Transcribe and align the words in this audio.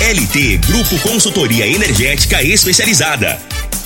LT 0.00 0.58
Grupo 0.66 0.98
Consultoria 0.98 1.66
Energética 1.66 2.42
Especializada. 2.42 3.40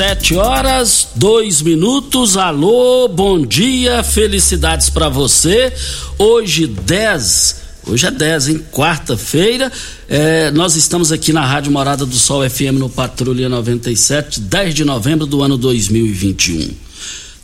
Sete 0.00 0.34
horas, 0.34 1.08
dois 1.14 1.60
minutos. 1.60 2.38
Alô, 2.38 3.06
bom 3.06 3.38
dia, 3.44 4.02
felicidades 4.02 4.88
para 4.88 5.10
você. 5.10 5.70
Hoje, 6.18 6.66
10, 6.66 7.56
hoje 7.86 8.06
é 8.06 8.10
10, 8.10 8.48
hein? 8.48 8.64
Quarta-feira. 8.72 9.70
É, 10.08 10.50
nós 10.52 10.74
estamos 10.74 11.12
aqui 11.12 11.34
na 11.34 11.44
Rádio 11.44 11.70
Morada 11.70 12.06
do 12.06 12.14
Sol 12.14 12.48
FM 12.48 12.78
no 12.78 12.88
Patrulha 12.88 13.46
97, 13.50 14.40
10 14.40 14.74
de 14.74 14.86
novembro 14.86 15.26
do 15.26 15.42
ano 15.42 15.58
2021. 15.58 16.70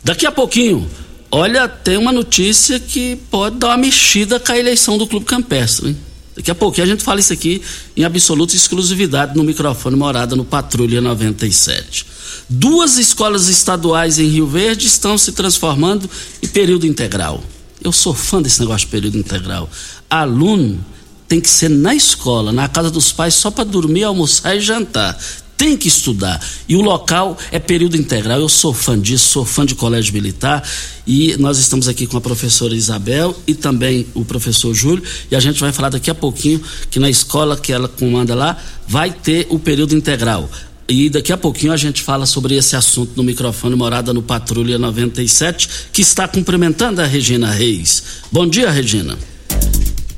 Daqui 0.03 0.25
a 0.25 0.31
pouquinho, 0.31 0.89
olha, 1.29 1.67
tem 1.67 1.95
uma 1.95 2.11
notícia 2.11 2.79
que 2.79 3.17
pode 3.29 3.57
dar 3.57 3.67
uma 3.67 3.77
mexida 3.77 4.39
com 4.39 4.51
a 4.51 4.57
eleição 4.57 4.97
do 4.97 5.05
Clube 5.05 5.27
Campestre, 5.27 5.89
hein? 5.89 6.06
Daqui 6.37 6.51
a 6.51 6.55
pouquinho 6.55 6.85
a 6.85 6.89
gente 6.91 7.03
fala 7.03 7.19
isso 7.19 7.33
aqui 7.33 7.63
em 7.95 8.03
absoluta 8.03 8.55
exclusividade 8.55 9.35
no 9.35 9.43
microfone 9.43 9.95
Morada 9.95 10.35
no 10.35 10.45
Patrulha 10.45 11.01
97. 11.01 12.05
Duas 12.47 12.99
escolas 12.99 13.47
estaduais 13.47 14.19
em 14.19 14.27
Rio 14.27 14.45
Verde 14.45 14.85
estão 14.85 15.17
se 15.17 15.31
transformando 15.31 16.07
em 16.41 16.47
período 16.47 16.85
integral. 16.85 17.43
Eu 17.83 17.91
sou 17.91 18.13
fã 18.13 18.39
desse 18.39 18.59
negócio 18.59 18.85
de 18.85 18.91
período 18.91 19.17
integral. 19.17 19.67
Aluno 20.07 20.79
tem 21.27 21.41
que 21.41 21.49
ser 21.49 21.69
na 21.69 21.95
escola, 21.95 22.51
na 22.51 22.69
casa 22.69 22.91
dos 22.91 23.11
pais, 23.11 23.33
só 23.33 23.49
para 23.49 23.63
dormir, 23.63 24.03
almoçar 24.03 24.55
e 24.55 24.61
jantar. 24.61 25.17
Tem 25.57 25.75
que 25.75 25.87
estudar. 25.87 26.39
E 26.69 26.75
o 26.75 26.81
local 26.81 27.35
é 27.51 27.57
período 27.57 27.97
integral. 27.97 28.39
Eu 28.39 28.47
sou 28.47 28.73
fã 28.75 28.97
disso, 28.97 29.29
sou 29.29 29.43
fã 29.43 29.65
de 29.65 29.73
colégio 29.73 30.13
militar. 30.13 30.63
E 31.05 31.35
nós 31.37 31.57
estamos 31.57 31.87
aqui 31.87 32.05
com 32.05 32.15
a 32.15 32.21
professora 32.21 32.75
Isabel 32.75 33.35
e 33.47 33.55
também 33.55 34.05
o 34.13 34.23
professor 34.23 34.71
Júlio. 34.73 35.03
E 35.31 35.35
a 35.35 35.39
gente 35.39 35.59
vai 35.59 35.71
falar 35.71 35.89
daqui 35.89 36.11
a 36.11 36.15
pouquinho 36.15 36.61
que 36.91 36.99
na 36.99 37.09
escola 37.09 37.57
que 37.57 37.73
ela 37.73 37.87
comanda 37.87 38.35
lá 38.35 38.55
vai 38.87 39.11
ter 39.11 39.47
o 39.49 39.57
período 39.57 39.95
integral. 39.95 40.47
E 40.87 41.09
daqui 41.09 41.33
a 41.33 41.37
pouquinho 41.37 41.73
a 41.73 41.77
gente 41.77 42.03
fala 42.03 42.25
sobre 42.25 42.55
esse 42.55 42.75
assunto 42.75 43.13
no 43.17 43.23
microfone 43.23 43.75
Morada 43.75 44.13
no 44.13 44.21
Patrulha 44.21 44.77
97, 44.77 45.67
que 45.91 46.01
está 46.01 46.27
cumprimentando 46.27 47.01
a 47.01 47.05
Regina 47.05 47.51
Reis. 47.51 48.03
Bom 48.31 48.47
dia, 48.47 48.69
Regina. 48.69 49.17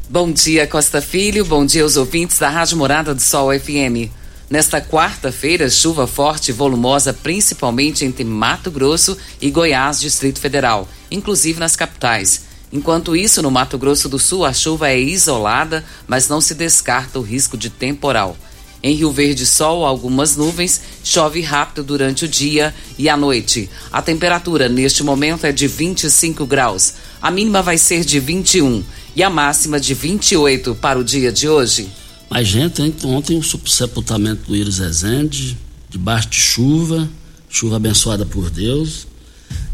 Bom 0.09 0.31
dia, 0.31 0.67
Costa 0.67 1.01
Filho. 1.01 1.45
Bom 1.45 1.65
dia 1.65 1.81
aos 1.81 1.95
ouvintes 1.95 2.37
da 2.37 2.49
Rádio 2.49 2.77
Morada 2.77 3.15
do 3.15 3.21
Sol 3.21 3.49
FM. 3.57 4.18
Nesta 4.49 4.81
quarta-feira, 4.81 5.69
chuva 5.69 6.07
forte 6.07 6.49
e 6.49 6.51
volumosa, 6.51 7.13
principalmente 7.13 8.03
entre 8.03 8.23
Mato 8.23 8.71
Grosso 8.71 9.15
e 9.39 9.51
Goiás, 9.51 10.01
Distrito 10.01 10.39
Federal, 10.39 10.89
inclusive 11.11 11.59
nas 11.59 11.75
capitais. 11.75 12.41
Enquanto 12.73 13.15
isso, 13.15 13.43
no 13.43 13.51
Mato 13.51 13.77
Grosso 13.77 14.09
do 14.09 14.17
Sul, 14.17 14.43
a 14.43 14.51
chuva 14.51 14.89
é 14.89 14.99
isolada, 14.99 15.85
mas 16.07 16.27
não 16.27 16.41
se 16.41 16.55
descarta 16.55 17.19
o 17.19 17.21
risco 17.21 17.55
de 17.55 17.69
temporal. 17.69 18.35
Em 18.81 18.95
Rio 18.95 19.11
Verde, 19.11 19.45
sol, 19.45 19.85
algumas 19.85 20.35
nuvens, 20.35 20.81
chove 21.03 21.41
rápido 21.41 21.83
durante 21.83 22.25
o 22.25 22.27
dia 22.27 22.73
e 22.97 23.07
a 23.07 23.15
noite. 23.15 23.69
A 23.91 24.01
temperatura 24.01 24.67
neste 24.67 25.03
momento 25.03 25.45
é 25.45 25.51
de 25.51 25.67
25 25.67 26.43
graus. 26.47 26.95
A 27.21 27.29
mínima 27.29 27.61
vai 27.61 27.77
ser 27.77 28.03
de 28.03 28.19
21 28.19 28.83
e 29.15 29.21
a 29.21 29.29
máxima 29.29 29.79
de 29.79 29.93
28 29.93 30.73
para 30.73 30.97
o 30.97 31.03
dia 31.03 31.31
de 31.31 31.47
hoje. 31.47 31.91
Mas, 32.29 32.47
gente, 32.47 32.81
ontem 33.05 33.37
o 33.37 33.43
sepultamento 33.43 34.43
do 34.47 34.55
Iris 34.55 34.77
Rezende, 34.77 35.57
debaixo 35.89 36.29
de 36.29 36.37
chuva, 36.37 37.09
chuva 37.49 37.77
abençoada 37.77 38.25
por 38.25 38.49
Deus. 38.49 39.07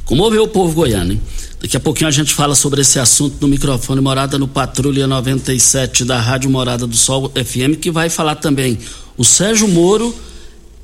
Comoveu 0.05 0.43
o 0.43 0.47
povo 0.47 0.73
goiano, 0.73 1.13
hein? 1.13 1.21
Daqui 1.59 1.75
a 1.75 1.79
pouquinho 1.79 2.07
a 2.07 2.11
gente 2.11 2.33
fala 2.33 2.53
sobre 2.55 2.81
esse 2.81 2.99
assunto 2.99 3.37
no 3.41 3.47
microfone 3.47 3.99
Morada 3.99 4.37
no 4.37 4.47
Patrulha 4.47 5.07
97 5.07 6.05
da 6.05 6.19
Rádio 6.19 6.49
Morada 6.49 6.85
do 6.85 6.95
Sol 6.95 7.31
FM, 7.31 7.79
que 7.81 7.89
vai 7.89 8.09
falar 8.09 8.35
também. 8.35 8.77
O 9.17 9.25
Sérgio 9.25 9.67
Moro 9.67 10.15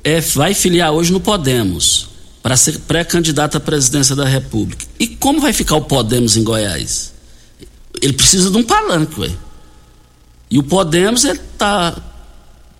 é, 0.02 0.20
vai 0.20 0.54
filiar 0.54 0.92
hoje 0.92 1.12
no 1.12 1.20
Podemos, 1.20 2.08
para 2.42 2.56
ser 2.56 2.80
pré-candidato 2.80 3.56
à 3.56 3.60
presidência 3.60 4.16
da 4.16 4.24
República. 4.24 4.84
E 4.98 5.06
como 5.06 5.40
vai 5.40 5.52
ficar 5.52 5.76
o 5.76 5.82
Podemos 5.82 6.36
em 6.36 6.42
Goiás? 6.42 7.12
Ele 8.00 8.12
precisa 8.12 8.50
de 8.50 8.56
um 8.56 8.64
palanque, 8.64 9.20
ué. 9.20 9.30
E 10.52 10.58
o 10.58 10.62
Podemos 10.62 11.24
está. 11.24 11.96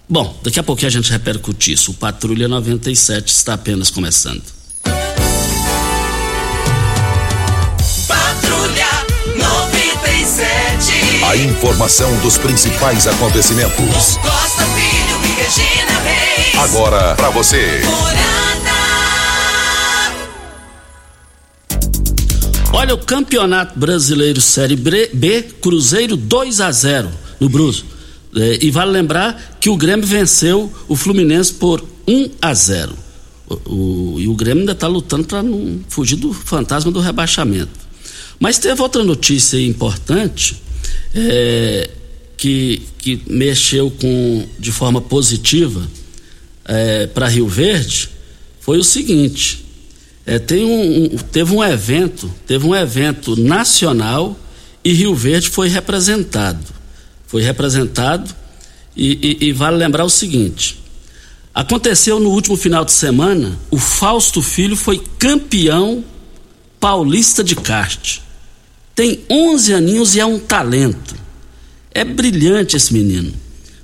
Bom, 0.06 0.38
daqui 0.42 0.60
a 0.60 0.62
pouquinho 0.62 0.88
a 0.88 0.90
gente 0.90 1.10
repercute 1.10 1.72
isso. 1.72 1.92
O 1.92 1.94
Patrulha 1.94 2.46
97 2.46 3.32
está 3.32 3.54
apenas 3.54 3.88
começando. 3.88 4.42
Patrulha 8.06 8.88
97. 9.38 11.24
A 11.24 11.34
informação 11.34 12.14
dos 12.20 12.36
principais 12.36 13.06
acontecimentos. 13.06 14.18
Costa 14.18 14.66
Filho 14.66 15.18
e 15.24 15.28
Regina 15.40 15.98
Reis. 16.00 16.58
Agora 16.58 17.14
para 17.14 17.30
você. 17.30 17.80
Olha 22.74 22.94
o 22.94 22.98
Campeonato 22.98 23.78
Brasileiro 23.78 24.42
Série 24.42 24.76
B, 24.76 25.42
Cruzeiro 25.62 26.18
2 26.18 26.60
a 26.60 26.70
0 26.70 27.22
no 27.42 27.48
Bruso. 27.48 27.84
É, 28.34 28.64
e 28.64 28.70
vale 28.70 28.92
lembrar 28.92 29.58
que 29.60 29.68
o 29.68 29.76
Grêmio 29.76 30.06
venceu 30.06 30.72
o 30.88 30.96
Fluminense 30.96 31.52
por 31.52 31.84
1 32.06 32.30
a 32.40 32.54
0. 32.54 32.96
O, 33.46 33.54
o, 33.54 34.20
e 34.20 34.28
o 34.28 34.34
Grêmio 34.34 34.60
ainda 34.60 34.72
está 34.72 34.86
lutando 34.86 35.26
para 35.26 35.42
não 35.42 35.80
fugir 35.88 36.16
do 36.16 36.32
fantasma 36.32 36.90
do 36.90 37.00
rebaixamento. 37.00 37.82
Mas 38.38 38.58
teve 38.58 38.80
outra 38.80 39.04
notícia 39.04 39.60
importante 39.60 40.56
é, 41.14 41.90
que, 42.36 42.82
que 42.98 43.20
mexeu 43.26 43.90
com, 43.90 44.46
de 44.58 44.72
forma 44.72 45.00
positiva 45.00 45.86
é, 46.64 47.06
para 47.08 47.28
Rio 47.28 47.46
Verde 47.46 48.08
foi 48.60 48.78
o 48.78 48.84
seguinte: 48.84 49.64
é, 50.24 50.38
tem 50.38 50.64
um, 50.64 51.04
um, 51.04 51.08
teve 51.18 51.52
um 51.54 51.62
evento, 51.62 52.32
teve 52.46 52.66
um 52.66 52.74
evento 52.74 53.36
nacional 53.36 54.38
e 54.84 54.92
Rio 54.92 55.14
Verde 55.14 55.50
foi 55.50 55.68
representado. 55.68 56.81
Foi 57.32 57.40
representado 57.40 58.30
e, 58.94 59.38
e, 59.40 59.46
e 59.46 59.52
vale 59.52 59.78
lembrar 59.78 60.04
o 60.04 60.10
seguinte: 60.10 60.78
Aconteceu 61.54 62.20
no 62.20 62.28
último 62.28 62.58
final 62.58 62.84
de 62.84 62.92
semana, 62.92 63.58
o 63.70 63.78
Fausto 63.78 64.42
Filho 64.42 64.76
foi 64.76 65.02
campeão 65.18 66.04
paulista 66.78 67.42
de 67.42 67.56
kart. 67.56 68.18
Tem 68.94 69.20
11 69.30 69.72
aninhos 69.72 70.14
e 70.14 70.20
é 70.20 70.26
um 70.26 70.38
talento. 70.38 71.14
É 71.90 72.04
brilhante 72.04 72.76
esse 72.76 72.92
menino. 72.92 73.32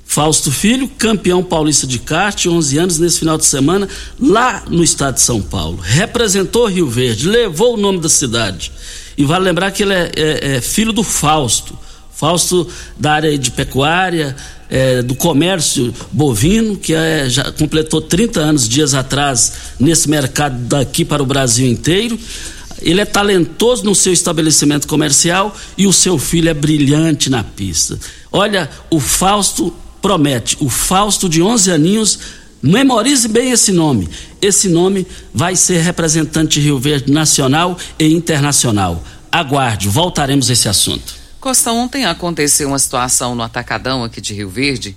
Fausto 0.04 0.52
Filho, 0.52 0.86
campeão 0.86 1.42
paulista 1.42 1.86
de 1.86 2.00
kart, 2.00 2.44
11 2.44 2.76
anos 2.76 2.98
nesse 2.98 3.18
final 3.20 3.38
de 3.38 3.46
semana, 3.46 3.88
lá 4.20 4.62
no 4.68 4.84
estado 4.84 5.14
de 5.14 5.22
São 5.22 5.40
Paulo. 5.40 5.78
Representou 5.82 6.66
Rio 6.66 6.86
Verde, 6.86 7.26
levou 7.26 7.72
o 7.74 7.76
nome 7.78 7.98
da 7.98 8.10
cidade. 8.10 8.70
E 9.16 9.24
vale 9.24 9.46
lembrar 9.46 9.70
que 9.70 9.84
ele 9.84 9.94
é, 9.94 10.12
é, 10.14 10.56
é 10.56 10.60
filho 10.60 10.92
do 10.92 11.02
Fausto. 11.02 11.87
Fausto 12.18 12.66
da 12.98 13.12
área 13.12 13.38
de 13.38 13.48
pecuária, 13.52 14.34
é, 14.68 15.02
do 15.02 15.14
comércio 15.14 15.94
bovino, 16.10 16.76
que 16.76 16.92
é, 16.92 17.30
já 17.30 17.52
completou 17.52 18.00
30 18.00 18.40
anos 18.40 18.68
dias 18.68 18.92
atrás 18.92 19.52
nesse 19.78 20.10
mercado 20.10 20.58
daqui 20.64 21.04
para 21.04 21.22
o 21.22 21.26
Brasil 21.26 21.68
inteiro. 21.68 22.18
Ele 22.82 23.00
é 23.00 23.04
talentoso 23.04 23.84
no 23.84 23.94
seu 23.94 24.12
estabelecimento 24.12 24.88
comercial 24.88 25.56
e 25.76 25.86
o 25.86 25.92
seu 25.92 26.18
filho 26.18 26.48
é 26.48 26.54
brilhante 26.54 27.30
na 27.30 27.44
pista. 27.44 27.96
Olha, 28.32 28.68
o 28.90 28.98
Fausto 28.98 29.72
promete, 30.02 30.56
o 30.58 30.68
Fausto 30.68 31.28
de 31.28 31.40
11 31.40 31.70
aninhos, 31.70 32.18
memorize 32.60 33.28
bem 33.28 33.52
esse 33.52 33.70
nome. 33.70 34.08
Esse 34.42 34.68
nome 34.68 35.06
vai 35.32 35.54
ser 35.54 35.82
representante 35.82 36.58
de 36.58 36.66
Rio 36.66 36.80
Verde 36.80 37.12
nacional 37.12 37.78
e 37.96 38.12
internacional. 38.12 39.04
Aguarde, 39.30 39.88
voltaremos 39.88 40.50
a 40.50 40.52
esse 40.52 40.68
assunto. 40.68 41.17
Costa, 41.40 41.70
ontem 41.70 42.04
aconteceu 42.04 42.68
uma 42.68 42.78
situação 42.80 43.34
no 43.34 43.44
Atacadão 43.44 44.02
aqui 44.02 44.20
de 44.20 44.34
Rio 44.34 44.48
Verde 44.48 44.96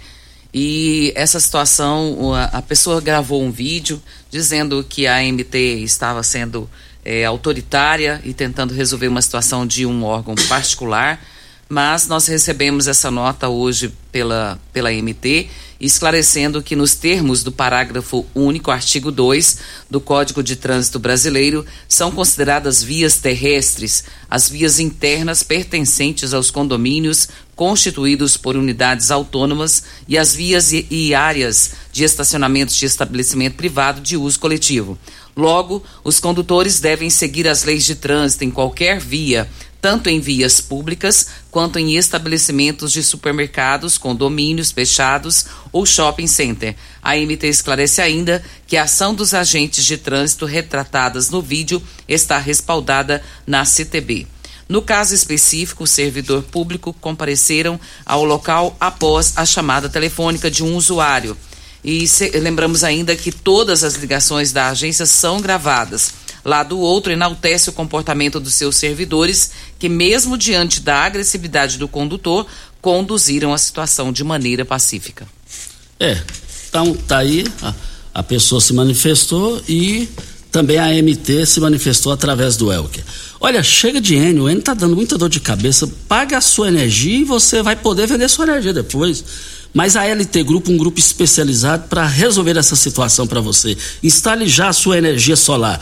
e 0.52 1.14
essa 1.16 1.40
situação, 1.40 2.34
a 2.52 2.62
pessoa 2.62 3.00
gravou 3.00 3.44
um 3.44 3.52
vídeo 3.52 4.02
dizendo 4.30 4.84
que 4.84 5.06
a 5.06 5.22
MT 5.22 5.58
estava 5.84 6.24
sendo 6.24 6.68
é, 7.06 7.26
autoritária 7.26 8.20
e 8.26 8.34
tentando 8.34 8.74
resolver 8.74 9.08
uma 9.08 9.22
situação 9.22 9.68
de 9.68 9.86
um 9.86 10.04
órgão 10.04 10.34
particular, 10.50 11.24
mas 11.70 12.08
nós 12.08 12.26
recebemos 12.28 12.88
essa 12.88 13.12
nota 13.12 13.48
hoje 13.48 13.94
pela, 14.12 14.60
pela 14.74 14.92
MT 14.92 15.48
esclarecendo 15.82 16.62
que, 16.62 16.76
nos 16.76 16.94
termos 16.94 17.44
do 17.44 17.52
parágrafo 17.52 18.26
único, 18.36 18.70
artigo 18.70 19.12
2 19.12 19.58
do 19.90 20.00
Código 20.00 20.44
de 20.44 20.56
Trânsito 20.56 21.00
Brasileiro, 21.00 21.66
são 21.88 22.12
consideradas 22.12 22.84
vias 22.84 23.18
terrestres 23.18 24.04
as 24.30 24.48
vias 24.48 24.80
internas 24.80 25.42
pertencentes 25.44 26.34
aos 26.34 26.52
condomínios 26.52 27.28
constituídos 27.56 28.38
por 28.38 28.56
unidades 28.56 29.12
autônomas 29.12 29.84
e 30.08 30.18
as 30.18 30.34
vias 30.34 30.72
e, 30.72 30.86
e 30.90 31.14
áreas 31.14 31.72
de 31.92 32.04
estacionamentos 32.04 32.76
de 32.76 32.86
estabelecimento 32.86 33.56
privado 33.56 34.02
de 34.02 34.16
uso 34.16 34.40
coletivo. 34.40 34.98
Logo, 35.36 35.84
os 36.04 36.20
condutores 36.20 36.80
devem 36.80 37.10
seguir 37.10 37.48
as 37.48 37.64
leis 37.64 37.86
de 37.86 37.96
trânsito 37.96 38.44
em 38.44 38.52
qualquer 38.52 39.00
via 39.00 39.50
tanto 39.82 40.08
em 40.10 40.20
vias 40.20 40.62
públicas 40.62 41.28
quanto 41.50 41.80
em 41.80 41.98
estabelecimentos 41.98 42.92
de 42.92 43.02
supermercados, 43.02 43.98
condomínios 43.98 44.72
fechados 44.72 45.48
ou 45.72 45.86
shopping 45.86 46.28
center. 46.28 46.76
A 47.02 47.16
MT 47.16 47.48
esclarece 47.48 48.02
ainda 48.02 48.44
que 48.68 48.78
a 48.78 48.84
ação 48.84 49.16
dos 49.16 49.34
agentes 49.34 49.84
de 49.84 49.98
trânsito 49.98 50.46
retratadas 50.46 51.32
no 51.32 51.42
vídeo 51.42 51.82
está 52.08 52.38
respaldada 52.38 53.24
na 53.48 53.66
CTB. 53.66 54.28
No 54.70 54.82
caso 54.82 55.14
específico, 55.14 55.84
o 55.84 55.88
servidor 55.88 56.44
público 56.44 56.94
compareceram 56.94 57.78
ao 58.06 58.24
local 58.24 58.78
após 58.80 59.34
a 59.36 59.46
chamada 59.46 59.90
telefônica 59.90 60.50
de 60.50 60.64
um 60.64 60.76
usuário. 60.78 61.36
E 61.84 62.08
se, 62.08 62.30
lembramos 62.40 62.84
ainda 62.84 63.16
que 63.16 63.32
todas 63.32 63.84
as 63.84 63.96
ligações 63.96 64.54
da 64.54 64.70
agência 64.70 65.06
são 65.06 65.42
gravadas. 65.42 66.14
Lá 66.44 66.64
do 66.64 66.80
outro, 66.80 67.12
enaltece 67.12 67.70
o 67.70 67.74
comportamento 67.74 68.40
dos 68.40 68.56
seus 68.56 68.76
servidores, 68.76 69.52
que, 69.78 69.88
mesmo 69.88 70.38
diante 70.38 70.82
da 70.82 70.98
agressividade 70.98 71.78
do 71.78 71.88
condutor, 71.88 72.48
conduziram 72.82 73.54
a 73.54 73.58
situação 73.58 74.12
de 74.12 74.24
maneira 74.24 74.66
pacífica. 74.66 75.28
É, 76.00 76.20
então 76.68 76.96
tá 76.96 77.20
aí, 77.20 77.46
a, 77.62 77.74
a 78.14 78.24
pessoa 78.24 78.60
se 78.60 78.74
manifestou 78.74 79.62
e 79.70 80.10
também 80.52 80.78
a 80.78 80.90
MT 80.90 81.46
se 81.46 81.60
manifestou 81.60 82.12
através 82.12 82.58
do 82.58 82.72
Elker. 82.72 83.04
Olha, 83.40 83.64
chega 83.64 84.02
de 84.02 84.16
N, 84.16 84.42
o 84.42 84.50
N 84.50 84.62
tá 84.62 84.74
dando 84.74 84.96
muita 84.96 85.18
dor 85.18 85.30
de 85.30 85.40
cabeça, 85.40 85.90
paga 86.08 86.38
a 86.38 86.42
sua 86.42 86.68
energia 86.68 87.20
e 87.20 87.24
você 87.24 87.64
vai 87.64 87.76
poder 87.76 88.08
vender 88.08 88.28
sua 88.28 88.46
energia 88.46 88.74
depois. 88.74 89.24
Mas 89.74 89.96
a 89.96 90.04
LT 90.04 90.44
Grupo, 90.44 90.70
um 90.70 90.78
grupo 90.78 91.00
especializado 91.00 91.88
para 91.88 92.06
resolver 92.06 92.58
essa 92.58 92.76
situação 92.76 93.26
para 93.26 93.40
você. 93.40 93.78
Instale 94.04 94.46
já 94.48 94.68
a 94.68 94.74
sua 94.74 94.98
energia 94.98 95.38
solar. 95.38 95.80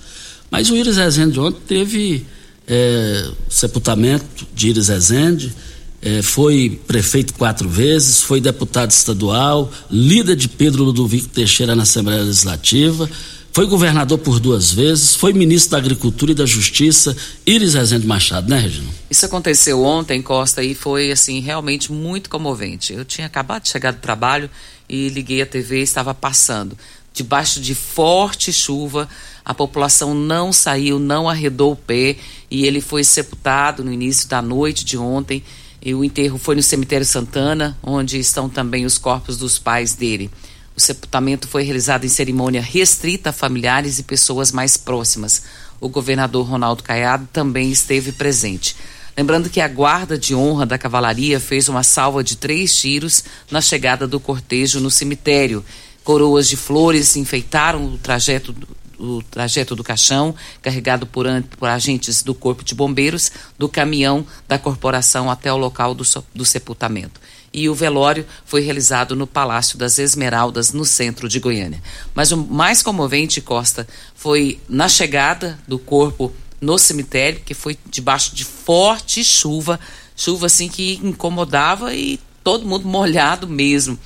Mas 0.52 0.70
o 0.70 0.76
Iris 0.76 0.98
Rezende 0.98 1.40
ontem 1.40 1.62
teve 1.68 2.26
é, 2.68 3.28
sepultamento 3.50 4.48
de 4.54 4.70
Iris 4.70 4.88
Rezende, 4.88 5.54
é, 6.02 6.22
foi 6.22 6.80
prefeito 6.86 7.34
quatro 7.34 7.68
vezes, 7.68 8.22
foi 8.22 8.40
deputado 8.40 8.92
estadual, 8.92 9.72
líder 9.90 10.36
de 10.36 10.48
Pedro 10.48 10.84
Ludovico 10.84 11.30
Teixeira 11.30 11.76
na 11.76 11.84
Assembleia 11.84 12.22
Legislativa, 12.22 13.10
foi 13.54 13.68
governador 13.68 14.18
por 14.18 14.40
duas 14.40 14.72
vezes, 14.72 15.14
foi 15.14 15.32
ministro 15.32 15.72
da 15.72 15.78
Agricultura 15.78 16.32
e 16.32 16.36
da 16.36 16.46
Justiça, 16.46 17.16
Iris 17.46 17.76
Rezende 17.76 18.08
Machado, 18.08 18.50
né, 18.50 18.58
Regina? 18.58 18.90
Isso 19.12 19.28
aconteceu 19.28 19.84
ontem, 19.84 20.24
Costa, 20.24 20.64
e 20.64 20.74
foi, 20.74 21.12
assim, 21.12 21.40
realmente 21.40 21.92
muito 21.92 22.32
comovente. 22.32 22.94
Eu 22.94 23.06
tinha 23.06 23.28
acabado 23.28 23.62
de 23.62 23.70
chegar 23.70 23.92
do 23.92 24.00
trabalho 24.00 24.50
e 24.90 25.08
liguei 25.10 25.40
a 25.40 25.46
TV 25.46 25.82
e 25.82 25.84
estava 25.84 26.16
passando. 26.16 26.76
Debaixo 27.14 27.62
de 27.62 27.76
forte 27.76 28.52
chuva, 28.52 29.08
a 29.46 29.54
população 29.54 30.16
não 30.16 30.52
saiu, 30.52 30.98
não 30.98 31.30
arredou 31.30 31.74
o 31.74 31.76
pé 31.76 32.16
e 32.50 32.66
ele 32.66 32.82
foi 32.82 33.04
sepultado 33.04 33.84
no 33.84 33.94
início 33.94 34.28
da 34.28 34.42
noite 34.42 34.84
de 34.84 34.98
ontem. 34.98 35.44
E 35.80 35.94
o 35.94 36.04
enterro 36.04 36.40
foi 36.40 36.56
no 36.56 36.64
cemitério 36.64 37.06
Santana, 37.06 37.78
onde 37.84 38.18
estão 38.18 38.50
também 38.50 38.84
os 38.84 38.98
corpos 38.98 39.38
dos 39.38 39.60
pais 39.60 39.94
dele. 39.94 40.32
O 40.76 40.82
sepultamento 40.82 41.48
foi 41.48 41.64
realizado 41.64 42.06
em 42.06 42.10
cerimônia 42.10 42.62
restrita 42.62 43.30
a 43.30 43.34
familiares 43.34 44.00
e 44.00 44.04
pessoas 44.04 44.52
mais 44.52 44.76
próximas. 44.76 45.44
O 45.80 45.88
governador 45.88 46.48
Ronaldo 46.48 46.84
Caiado 46.84 47.28
também 47.32 47.72
esteve 47.72 48.12
presente. 48.12 48.76
Lembrando 49.16 49.50
que 49.50 49.62
a 49.62 49.68
guarda 49.68 50.18
de 50.18 50.34
honra 50.34 50.66
da 50.66 50.78
cavalaria 50.78 51.40
fez 51.40 51.70
uma 51.70 51.84
salva 51.84 52.24
de 52.24 52.36
três 52.36 52.76
tiros 52.76 53.24
na 53.52 53.62
chegada 53.62 54.08
do 54.08 54.20
cortejo 54.20 54.80
no 54.80 54.90
cemitério. 54.90 55.64
Coroas 56.04 56.48
de 56.48 56.58
flores 56.58 57.16
enfeitaram 57.16 57.86
o 57.86 57.98
trajeto 57.98 58.56
o 58.98 59.22
trajeto 59.22 59.76
do 59.76 59.84
caixão, 59.84 60.34
carregado 60.62 61.06
por, 61.06 61.26
por, 61.58 61.68
agentes 61.68 62.24
do 62.24 62.34
Corpo 62.34 62.64
de 62.64 62.74
Bombeiros, 62.74 63.32
do 63.58 63.68
caminhão 63.68 64.26
da 64.48 64.58
corporação 64.58 65.30
até 65.30 65.52
o 65.52 65.58
local 65.58 65.94
do, 65.94 66.06
do 66.34 66.46
sepultamento. 66.46 67.20
E 67.54 67.70
o 67.70 67.76
velório 67.76 68.26
foi 68.46 68.62
realizado 68.62 69.16
no 69.16 69.28
Palácio 69.28 69.78
das 69.78 70.00
Esmeraldas, 70.00 70.74
no 70.74 70.84
centro 70.84 71.30
de 71.30 71.40
Goiânia. 71.40 71.82
Mas 72.16 72.32
o 72.32 72.38
mais 72.38 72.82
comovente, 72.82 73.40
Costa, 73.40 73.88
foi 74.16 74.60
na 74.68 74.90
chegada 74.90 75.60
do 75.68 75.78
corpo 75.78 76.34
no 76.60 76.80
cemitério, 76.80 77.42
que 77.46 77.54
foi 77.54 77.78
debaixo 77.86 78.34
de 78.34 78.44
forte 78.44 79.24
chuva, 79.24 79.80
chuva 80.16 80.48
assim 80.48 80.68
que 80.68 81.00
incomodava 81.04 81.94
e 81.94 82.20
todo 82.44 82.66
mundo 82.66 82.88
molhado 82.88 83.48
mesmo. 83.48 84.00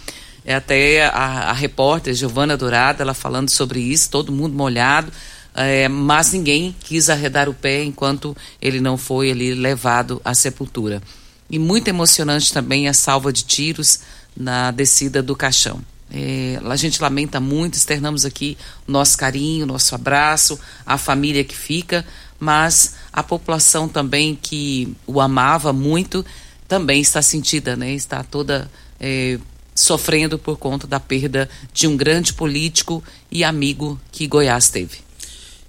É 0.43 0.55
até 0.55 1.05
a, 1.05 1.49
a 1.49 1.53
repórter 1.53 2.13
Giovana 2.13 2.57
Dourada, 2.57 3.03
ela 3.03 3.13
falando 3.13 3.49
sobre 3.49 3.79
isso, 3.79 4.09
todo 4.09 4.31
mundo 4.31 4.55
molhado, 4.55 5.11
é, 5.53 5.87
mas 5.87 6.31
ninguém 6.31 6.75
quis 6.79 7.09
arredar 7.09 7.49
o 7.49 7.53
pé 7.53 7.83
enquanto 7.83 8.35
ele 8.61 8.79
não 8.79 8.97
foi 8.97 9.31
ali 9.31 9.53
levado 9.53 10.21
à 10.23 10.33
sepultura. 10.33 11.01
E 11.49 11.57
muito 11.57 11.87
emocionante 11.87 12.51
também 12.51 12.87
a 12.87 12.93
salva 12.93 13.31
de 13.31 13.43
tiros 13.43 13.99
na 14.35 14.71
descida 14.71 15.23
do 15.23 15.35
caixão. 15.35 15.81
É, 16.11 16.59
a 16.63 16.75
gente 16.75 17.01
lamenta 17.01 17.39
muito, 17.39 17.75
externamos 17.75 18.23
aqui 18.23 18.57
nosso 18.87 19.17
carinho, 19.17 19.65
nosso 19.65 19.93
abraço, 19.93 20.57
a 20.85 20.97
família 20.97 21.43
que 21.43 21.55
fica, 21.55 22.05
mas 22.39 22.95
a 23.11 23.21
população 23.21 23.89
também 23.89 24.37
que 24.41 24.95
o 25.05 25.19
amava 25.19 25.73
muito 25.73 26.25
também 26.67 27.01
está 27.01 27.21
sentida, 27.21 27.75
né? 27.75 27.93
Está 27.93 28.23
toda 28.23 28.69
é, 28.99 29.39
sofrendo 29.75 30.37
por 30.37 30.57
conta 30.57 30.87
da 30.87 30.99
perda 30.99 31.49
de 31.73 31.87
um 31.87 31.97
grande 31.97 32.33
político 32.33 33.03
e 33.31 33.43
amigo 33.43 33.99
que 34.11 34.27
Goiás 34.27 34.69
teve. 34.69 34.99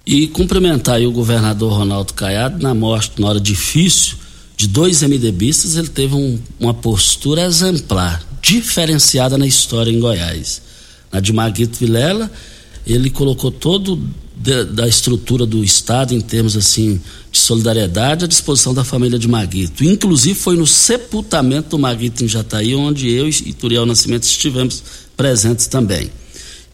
E 0.05 0.27
cumprimentar 0.27 1.01
o 1.01 1.11
governador 1.11 1.73
Ronaldo 1.73 2.13
Caiado 2.13 2.61
na 2.61 2.73
morte, 2.73 3.21
na 3.21 3.27
hora 3.27 3.39
difícil, 3.39 4.17
de 4.59 4.67
dois 4.67 5.01
MDBistas, 5.01 5.77
ele 5.77 5.87
teve 5.87 6.13
um, 6.15 6.37
uma 6.59 6.73
postura 6.73 7.45
exemplar, 7.45 8.21
diferenciada 8.41 9.37
na 9.37 9.47
história 9.47 9.89
em 9.89 10.01
Goiás. 10.01 10.61
Na 11.09 11.21
de 11.21 11.31
Maguito 11.31 11.79
Vilela, 11.79 12.29
ele 12.85 13.09
colocou 13.09 13.51
todo 13.51 13.97
de, 14.35 14.65
da 14.65 14.85
estrutura 14.85 15.45
do 15.45 15.63
Estado 15.63 16.13
em 16.13 16.19
termos 16.19 16.57
assim 16.57 16.99
de 17.31 17.39
solidariedade 17.39 18.25
à 18.25 18.27
disposição 18.27 18.73
da 18.73 18.83
família 18.83 19.17
de 19.17 19.29
Maguito. 19.29 19.85
Inclusive 19.85 20.37
foi 20.37 20.57
no 20.57 20.67
sepultamento 20.67 21.69
do 21.69 21.79
Maguito 21.79 22.25
em 22.25 22.27
Jataí, 22.27 22.75
onde 22.75 23.09
eu 23.09 23.29
e 23.29 23.53
Turiel 23.53 23.85
Nascimento 23.85 24.23
estivemos 24.23 24.83
presentes 25.15 25.67
também. 25.67 26.11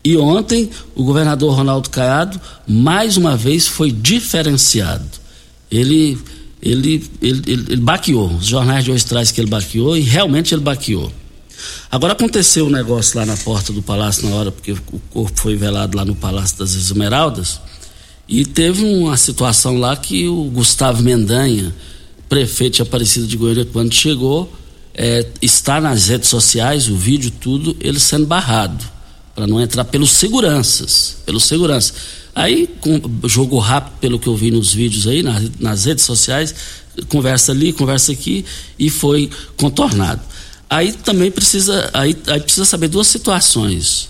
E 0.03 0.17
ontem 0.17 0.71
o 0.95 1.03
governador 1.03 1.55
Ronaldo 1.55 1.91
Caiado 1.91 2.41
mais 2.67 3.15
uma 3.15 3.37
vez 3.37 3.67
foi 3.67 3.91
diferenciado. 3.91 5.05
Ele 5.69 6.17
ele, 6.65 7.07
ele, 7.21 7.41
ele, 7.45 7.65
ele 7.69 7.81
baqueou. 7.81 8.27
Os 8.33 8.47
jornais 8.47 8.83
de 8.83 8.91
hoje 8.91 9.05
trazem 9.05 9.33
que 9.33 9.39
ele 9.39 9.49
baqueou 9.49 9.95
e 9.95 10.01
realmente 10.01 10.55
ele 10.55 10.63
baqueou. 10.63 11.11
Agora 11.91 12.13
aconteceu 12.13 12.65
um 12.65 12.69
negócio 12.69 13.17
lá 13.17 13.25
na 13.25 13.37
porta 13.37 13.71
do 13.71 13.81
palácio 13.81 14.27
na 14.27 14.35
hora, 14.35 14.51
porque 14.51 14.71
o 14.71 14.99
corpo 15.11 15.39
foi 15.39 15.55
velado 15.55 15.95
lá 15.95 16.03
no 16.03 16.15
Palácio 16.15 16.57
das 16.57 16.73
Esmeraldas, 16.73 17.61
e 18.27 18.43
teve 18.43 18.83
uma 18.83 19.15
situação 19.15 19.77
lá 19.77 19.95
que 19.95 20.27
o 20.27 20.45
Gustavo 20.45 21.01
Mendanha, 21.01 21.73
prefeito 22.27 22.77
de 22.77 22.81
Aparecida 22.81 23.27
de 23.27 23.37
Goiânia, 23.37 23.65
quando 23.71 23.93
chegou, 23.93 24.51
é, 24.93 25.25
está 25.41 25.79
nas 25.79 26.07
redes 26.07 26.27
sociais, 26.27 26.89
o 26.89 26.95
vídeo, 26.95 27.31
tudo, 27.31 27.77
ele 27.79 27.99
sendo 27.99 28.25
barrado, 28.25 28.83
para 29.35 29.45
não 29.45 29.61
entrar 29.61 29.83
pelos 29.83 30.11
seguranças, 30.11 31.17
pelos 31.25 31.43
seguranças. 31.43 31.93
Aí, 32.33 32.67
com, 32.79 33.01
jogo 33.27 33.59
rápido, 33.59 33.99
pelo 33.99 34.19
que 34.19 34.27
eu 34.27 34.35
vi 34.35 34.49
nos 34.49 34.73
vídeos 34.73 35.05
aí, 35.07 35.21
nas, 35.21 35.51
nas 35.59 35.85
redes 35.85 36.05
sociais, 36.05 36.55
conversa 37.09 37.51
ali, 37.51 37.73
conversa 37.73 38.13
aqui, 38.13 38.45
e 38.79 38.89
foi 38.89 39.29
contornado. 39.57 40.21
Aí 40.69 40.93
também 40.93 41.29
precisa, 41.29 41.89
aí, 41.93 42.17
aí 42.27 42.39
precisa 42.39 42.65
saber 42.65 42.87
duas 42.87 43.07
situações. 43.07 44.09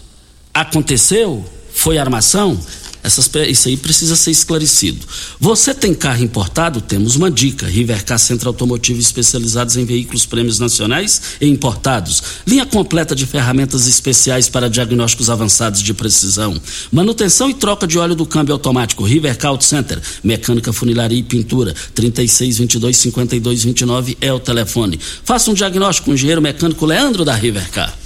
Aconteceu? 0.54 1.44
Foi 1.74 1.98
armação? 1.98 2.58
Essas, 3.06 3.30
isso 3.48 3.68
aí 3.68 3.78
precisa 3.78 4.16
ser 4.16 4.32
esclarecido. 4.32 5.06
Você 5.40 5.76
tem 5.76 5.94
carro 5.94 6.24
importado? 6.24 6.82
Temos 6.82 7.16
uma 7.16 7.30
dica. 7.30 7.68
Rivercar 7.68 8.18
Centro 8.18 8.50
Automotivo 8.50 9.00
especializados 9.00 9.78
em 9.78 9.86
veículos 9.86 10.26
prêmios 10.26 10.58
nacionais 10.58 11.22
e 11.40 11.48
importados. 11.48 12.24
Linha 12.48 12.66
completa 12.66 13.16
de 13.16 13.28
ferramentas 13.28 13.86
especiais 13.86 14.50
para 14.50 14.68
diagnósticos 14.68 15.30
avançados 15.30 15.84
de 15.84 15.94
precisão. 15.94 16.60
Manutenção 16.92 17.48
e 17.48 17.54
troca 17.54 17.86
de 17.86 18.00
óleo 18.00 18.16
do 18.16 18.26
câmbio 18.26 18.54
automático. 18.54 19.04
Rivercar 19.04 19.52
Auto 19.52 19.66
Center. 19.66 20.02
Mecânica, 20.24 20.74
funilaria 20.74 21.20
e 21.20 21.24
pintura. 21.24 21.76
36 21.94 22.58
22 22.58 22.98
52 22.98 23.64
29 23.66 24.18
é 24.20 24.34
o 24.34 24.40
telefone. 24.40 25.00
Faça 25.24 25.52
um 25.52 25.54
diagnóstico 25.54 26.06
com 26.06 26.12
o 26.12 26.14
engenheiro 26.16 26.42
mecânico 26.42 26.88
Leandro 26.88 27.24
da 27.24 27.36
Rivercar. 27.36 28.05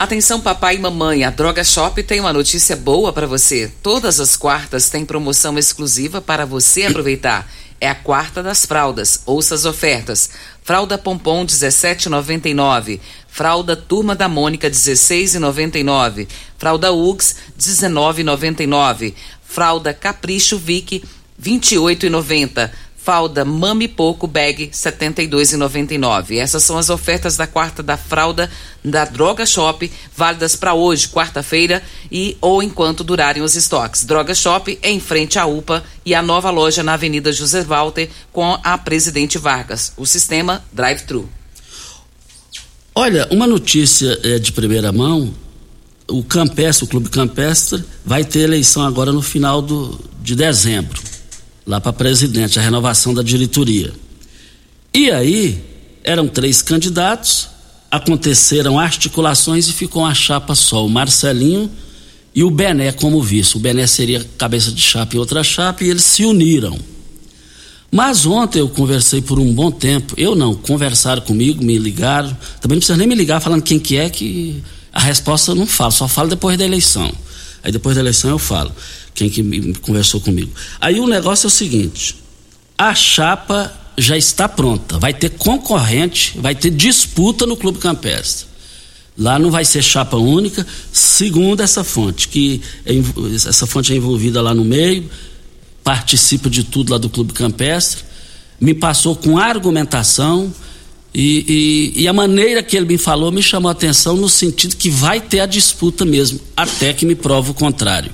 Atenção 0.00 0.40
papai 0.40 0.76
e 0.76 0.78
mamãe, 0.78 1.24
a 1.24 1.30
Droga 1.30 1.62
Shop 1.62 2.02
tem 2.02 2.20
uma 2.20 2.32
notícia 2.32 2.74
boa 2.74 3.12
para 3.12 3.26
você. 3.26 3.70
Todas 3.82 4.18
as 4.18 4.34
quartas 4.34 4.88
tem 4.88 5.04
promoção 5.04 5.58
exclusiva 5.58 6.22
para 6.22 6.46
você 6.46 6.84
aproveitar. 6.84 7.46
É 7.78 7.86
a 7.86 7.94
quarta 7.94 8.42
das 8.42 8.64
fraldas. 8.64 9.20
Ouça 9.26 9.54
as 9.54 9.66
ofertas. 9.66 10.30
Fralda 10.62 10.96
Pompom 10.96 11.44
17,99. 11.44 12.98
Fralda 13.28 13.76
Turma 13.76 14.14
da 14.14 14.26
Mônica 14.26 14.70
16,99. 14.70 16.26
Fralda 16.56 16.90
Uggs 16.90 17.36
19,99. 17.58 19.12
Fralda 19.44 19.92
Capricho 19.92 20.56
Vic 20.56 21.04
28,90 21.38 22.70
Fralda 23.02 23.46
Mami 23.46 23.88
Pouco 23.88 24.26
Bag 24.26 24.68
72,99. 24.68 26.36
Essas 26.36 26.62
são 26.62 26.76
as 26.76 26.90
ofertas 26.90 27.36
da 27.36 27.46
quarta 27.46 27.82
da 27.82 27.96
fralda 27.96 28.50
da 28.84 29.04
Droga 29.04 29.46
Shop, 29.46 29.90
válidas 30.14 30.54
para 30.54 30.74
hoje, 30.74 31.08
quarta-feira, 31.08 31.82
e 32.12 32.36
ou 32.40 32.62
enquanto 32.62 33.02
durarem 33.02 33.42
os 33.42 33.54
estoques. 33.56 34.04
Droga 34.04 34.34
Shop 34.34 34.78
em 34.82 35.00
frente 35.00 35.38
à 35.38 35.46
UPA 35.46 35.82
e 36.04 36.14
a 36.14 36.22
nova 36.22 36.50
loja 36.50 36.82
na 36.82 36.92
Avenida 36.94 37.32
José 37.32 37.62
Walter 37.62 38.08
com 38.32 38.58
a 38.62 38.76
Presidente 38.76 39.38
Vargas. 39.38 39.92
O 39.96 40.04
sistema 40.04 40.62
Drive-Thru. 40.72 41.28
Olha, 42.94 43.26
uma 43.30 43.46
notícia 43.46 44.18
é, 44.22 44.38
de 44.38 44.52
primeira 44.52 44.92
mão: 44.92 45.32
o 46.06 46.22
Campestre, 46.22 46.84
o 46.84 46.88
Clube 46.88 47.08
Campestre, 47.08 47.82
vai 48.04 48.24
ter 48.24 48.40
eleição 48.40 48.84
agora 48.84 49.10
no 49.10 49.22
final 49.22 49.62
do, 49.62 49.98
de 50.20 50.36
dezembro 50.36 51.00
lá 51.66 51.80
para 51.80 51.92
presidente, 51.92 52.58
a 52.58 52.62
renovação 52.62 53.14
da 53.14 53.22
diretoria. 53.22 53.92
E 54.92 55.10
aí, 55.10 55.62
eram 56.02 56.26
três 56.26 56.62
candidatos, 56.62 57.48
aconteceram 57.90 58.78
articulações 58.78 59.68
e 59.68 59.72
ficou 59.72 60.02
uma 60.02 60.14
chapa 60.14 60.54
só, 60.54 60.84
o 60.84 60.88
Marcelinho 60.88 61.70
e 62.34 62.42
o 62.42 62.50
Bené 62.50 62.92
como 62.92 63.22
vice. 63.22 63.56
O 63.56 63.60
Bené 63.60 63.86
seria 63.86 64.24
cabeça 64.38 64.70
de 64.72 64.80
chapa 64.80 65.16
e 65.16 65.18
outra 65.18 65.42
chapa, 65.42 65.84
e 65.84 65.90
eles 65.90 66.04
se 66.04 66.24
uniram. 66.24 66.78
Mas 67.90 68.24
ontem 68.24 68.60
eu 68.60 68.68
conversei 68.68 69.20
por 69.20 69.38
um 69.40 69.52
bom 69.52 69.70
tempo. 69.70 70.14
Eu 70.16 70.36
não, 70.36 70.54
conversaram 70.54 71.22
comigo, 71.22 71.64
me 71.64 71.76
ligaram. 71.76 72.28
Também 72.60 72.76
não 72.76 72.80
precisa 72.80 72.96
nem 72.96 73.06
me 73.06 73.16
ligar 73.16 73.40
falando 73.40 73.62
quem 73.62 73.80
que 73.80 73.96
é, 73.96 74.08
que 74.08 74.62
a 74.92 75.00
resposta 75.00 75.50
eu 75.50 75.56
não 75.56 75.66
falo, 75.66 75.90
só 75.90 76.06
falo 76.06 76.28
depois 76.28 76.56
da 76.56 76.64
eleição. 76.64 77.12
Aí 77.62 77.72
depois 77.72 77.96
da 77.96 78.00
eleição 78.00 78.30
eu 78.30 78.38
falo 78.38 78.72
quem 79.14 79.28
que 79.28 79.72
conversou 79.80 80.20
comigo. 80.20 80.50
Aí 80.80 80.98
o 81.00 81.06
negócio 81.06 81.46
é 81.46 81.48
o 81.48 81.50
seguinte: 81.50 82.16
a 82.76 82.94
chapa 82.94 83.72
já 83.96 84.16
está 84.16 84.48
pronta, 84.48 84.98
vai 84.98 85.12
ter 85.12 85.30
concorrente, 85.30 86.38
vai 86.38 86.54
ter 86.54 86.70
disputa 86.70 87.46
no 87.46 87.56
Clube 87.56 87.78
Campestre. 87.78 88.48
Lá 89.18 89.38
não 89.38 89.50
vai 89.50 89.64
ser 89.64 89.82
chapa 89.82 90.16
única, 90.16 90.66
segundo 90.90 91.60
essa 91.60 91.84
fonte, 91.84 92.28
que 92.28 92.62
é, 92.86 92.94
essa 93.34 93.66
fonte 93.66 93.92
é 93.92 93.96
envolvida 93.96 94.40
lá 94.40 94.54
no 94.54 94.64
meio, 94.64 95.10
participa 95.84 96.48
de 96.48 96.64
tudo 96.64 96.92
lá 96.92 96.98
do 96.98 97.10
Clube 97.10 97.34
Campestre, 97.34 98.02
me 98.58 98.72
passou 98.72 99.14
com 99.14 99.36
argumentação 99.36 100.52
e, 101.12 101.92
e, 101.96 102.02
e, 102.02 102.08
a 102.08 102.12
maneira 102.12 102.62
que 102.62 102.76
ele 102.76 102.86
me 102.86 102.96
falou 102.96 103.32
me 103.32 103.42
chamou 103.42 103.68
a 103.68 103.72
atenção 103.72 104.16
no 104.16 104.28
sentido 104.28 104.76
que 104.76 104.88
vai 104.88 105.20
ter 105.20 105.40
a 105.40 105.46
disputa 105.46 106.04
mesmo, 106.04 106.40
até 106.56 106.92
que 106.92 107.04
me 107.04 107.16
prova 107.16 107.50
o 107.50 107.54
contrário 107.54 108.12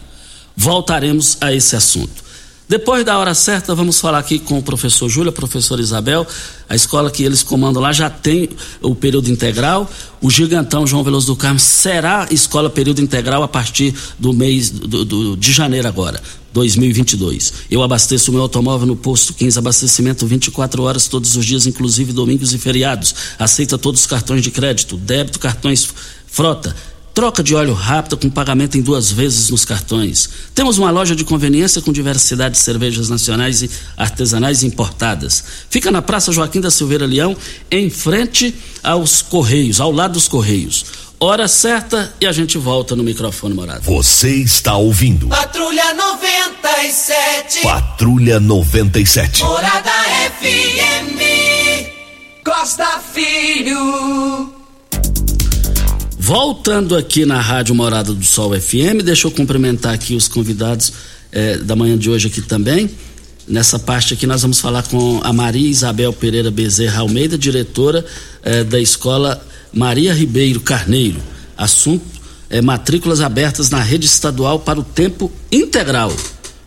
voltaremos 0.56 1.36
a 1.40 1.52
esse 1.52 1.76
assunto. 1.76 2.26
Depois 2.68 3.04
da 3.04 3.16
hora 3.16 3.32
certa, 3.32 3.76
vamos 3.76 4.00
falar 4.00 4.18
aqui 4.18 4.40
com 4.40 4.58
o 4.58 4.62
professor 4.62 5.08
Júlia, 5.08 5.30
professor 5.30 5.78
Isabel. 5.78 6.26
A 6.68 6.74
escola 6.74 7.12
que 7.12 7.22
eles 7.22 7.40
comandam 7.40 7.80
lá 7.80 7.92
já 7.92 8.10
tem 8.10 8.48
o 8.82 8.92
período 8.92 9.30
integral. 9.30 9.88
O 10.20 10.28
Gigantão 10.28 10.84
João 10.84 11.04
Veloso 11.04 11.28
do 11.28 11.36
Carmo 11.36 11.60
será 11.60 12.26
escola 12.28 12.68
período 12.68 13.00
integral 13.00 13.44
a 13.44 13.46
partir 13.46 13.94
do 14.18 14.32
mês 14.32 14.68
do, 14.68 15.04
do, 15.04 15.36
de 15.36 15.52
janeiro 15.52 15.86
agora, 15.86 16.20
2022. 16.52 17.52
Eu 17.70 17.84
abasteço 17.84 18.32
meu 18.32 18.42
automóvel 18.42 18.88
no 18.88 18.96
posto 18.96 19.32
15, 19.32 19.60
abastecimento 19.60 20.26
24 20.26 20.82
horas 20.82 21.06
todos 21.06 21.36
os 21.36 21.46
dias, 21.46 21.68
inclusive 21.68 22.12
domingos 22.12 22.52
e 22.52 22.58
feriados. 22.58 23.14
Aceita 23.38 23.78
todos 23.78 24.00
os 24.00 24.06
cartões 24.08 24.42
de 24.42 24.50
crédito, 24.50 24.96
débito, 24.96 25.38
cartões 25.38 25.88
frota 26.26 26.74
troca 27.16 27.42
de 27.42 27.54
óleo 27.54 27.72
rápida 27.72 28.14
com 28.14 28.28
pagamento 28.28 28.76
em 28.76 28.82
duas 28.82 29.10
vezes 29.10 29.48
nos 29.48 29.64
cartões. 29.64 30.28
Temos 30.54 30.76
uma 30.76 30.90
loja 30.90 31.16
de 31.16 31.24
conveniência 31.24 31.80
com 31.80 31.90
diversidade 31.90 32.56
de 32.56 32.60
cervejas 32.60 33.08
nacionais 33.08 33.62
e 33.62 33.70
artesanais 33.96 34.62
importadas. 34.62 35.42
Fica 35.70 35.90
na 35.90 36.02
Praça 36.02 36.30
Joaquim 36.30 36.60
da 36.60 36.70
Silveira 36.70 37.06
Leão, 37.06 37.34
em 37.70 37.88
frente 37.88 38.54
aos 38.82 39.22
Correios, 39.22 39.80
ao 39.80 39.90
lado 39.90 40.12
dos 40.12 40.28
Correios. 40.28 40.84
Hora 41.18 41.48
certa 41.48 42.14
e 42.20 42.26
a 42.26 42.32
gente 42.32 42.58
volta 42.58 42.94
no 42.94 43.02
microfone 43.02 43.54
morado. 43.54 43.80
Você 43.80 44.34
está 44.34 44.76
ouvindo. 44.76 45.28
Patrulha 45.28 45.94
97. 45.94 47.62
Patrulha 47.62 48.38
97. 48.38 49.42
Morada 49.42 49.90
FM. 50.38 51.16
Costa 52.44 53.00
Filho. 53.14 54.65
Voltando 56.26 56.96
aqui 56.96 57.24
na 57.24 57.40
Rádio 57.40 57.72
Morada 57.72 58.12
do 58.12 58.24
Sol 58.24 58.60
FM, 58.60 59.00
deixa 59.04 59.28
eu 59.28 59.30
cumprimentar 59.30 59.94
aqui 59.94 60.16
os 60.16 60.26
convidados 60.26 60.92
eh, 61.30 61.58
da 61.58 61.76
manhã 61.76 61.96
de 61.96 62.10
hoje 62.10 62.26
aqui 62.26 62.42
também. 62.42 62.90
Nessa 63.46 63.78
parte 63.78 64.14
aqui 64.14 64.26
nós 64.26 64.42
vamos 64.42 64.58
falar 64.58 64.82
com 64.88 65.20
a 65.22 65.32
Maria 65.32 65.70
Isabel 65.70 66.12
Pereira 66.12 66.50
Bezerra 66.50 67.02
Almeida, 67.02 67.38
diretora 67.38 68.04
eh, 68.42 68.64
da 68.64 68.80
escola 68.80 69.40
Maria 69.72 70.12
Ribeiro 70.12 70.58
Carneiro. 70.58 71.22
Assunto 71.56 72.04
é 72.50 72.60
matrículas 72.60 73.20
abertas 73.20 73.70
na 73.70 73.80
rede 73.80 74.06
estadual 74.06 74.58
para 74.58 74.80
o 74.80 74.82
tempo 74.82 75.30
integral. 75.52 76.12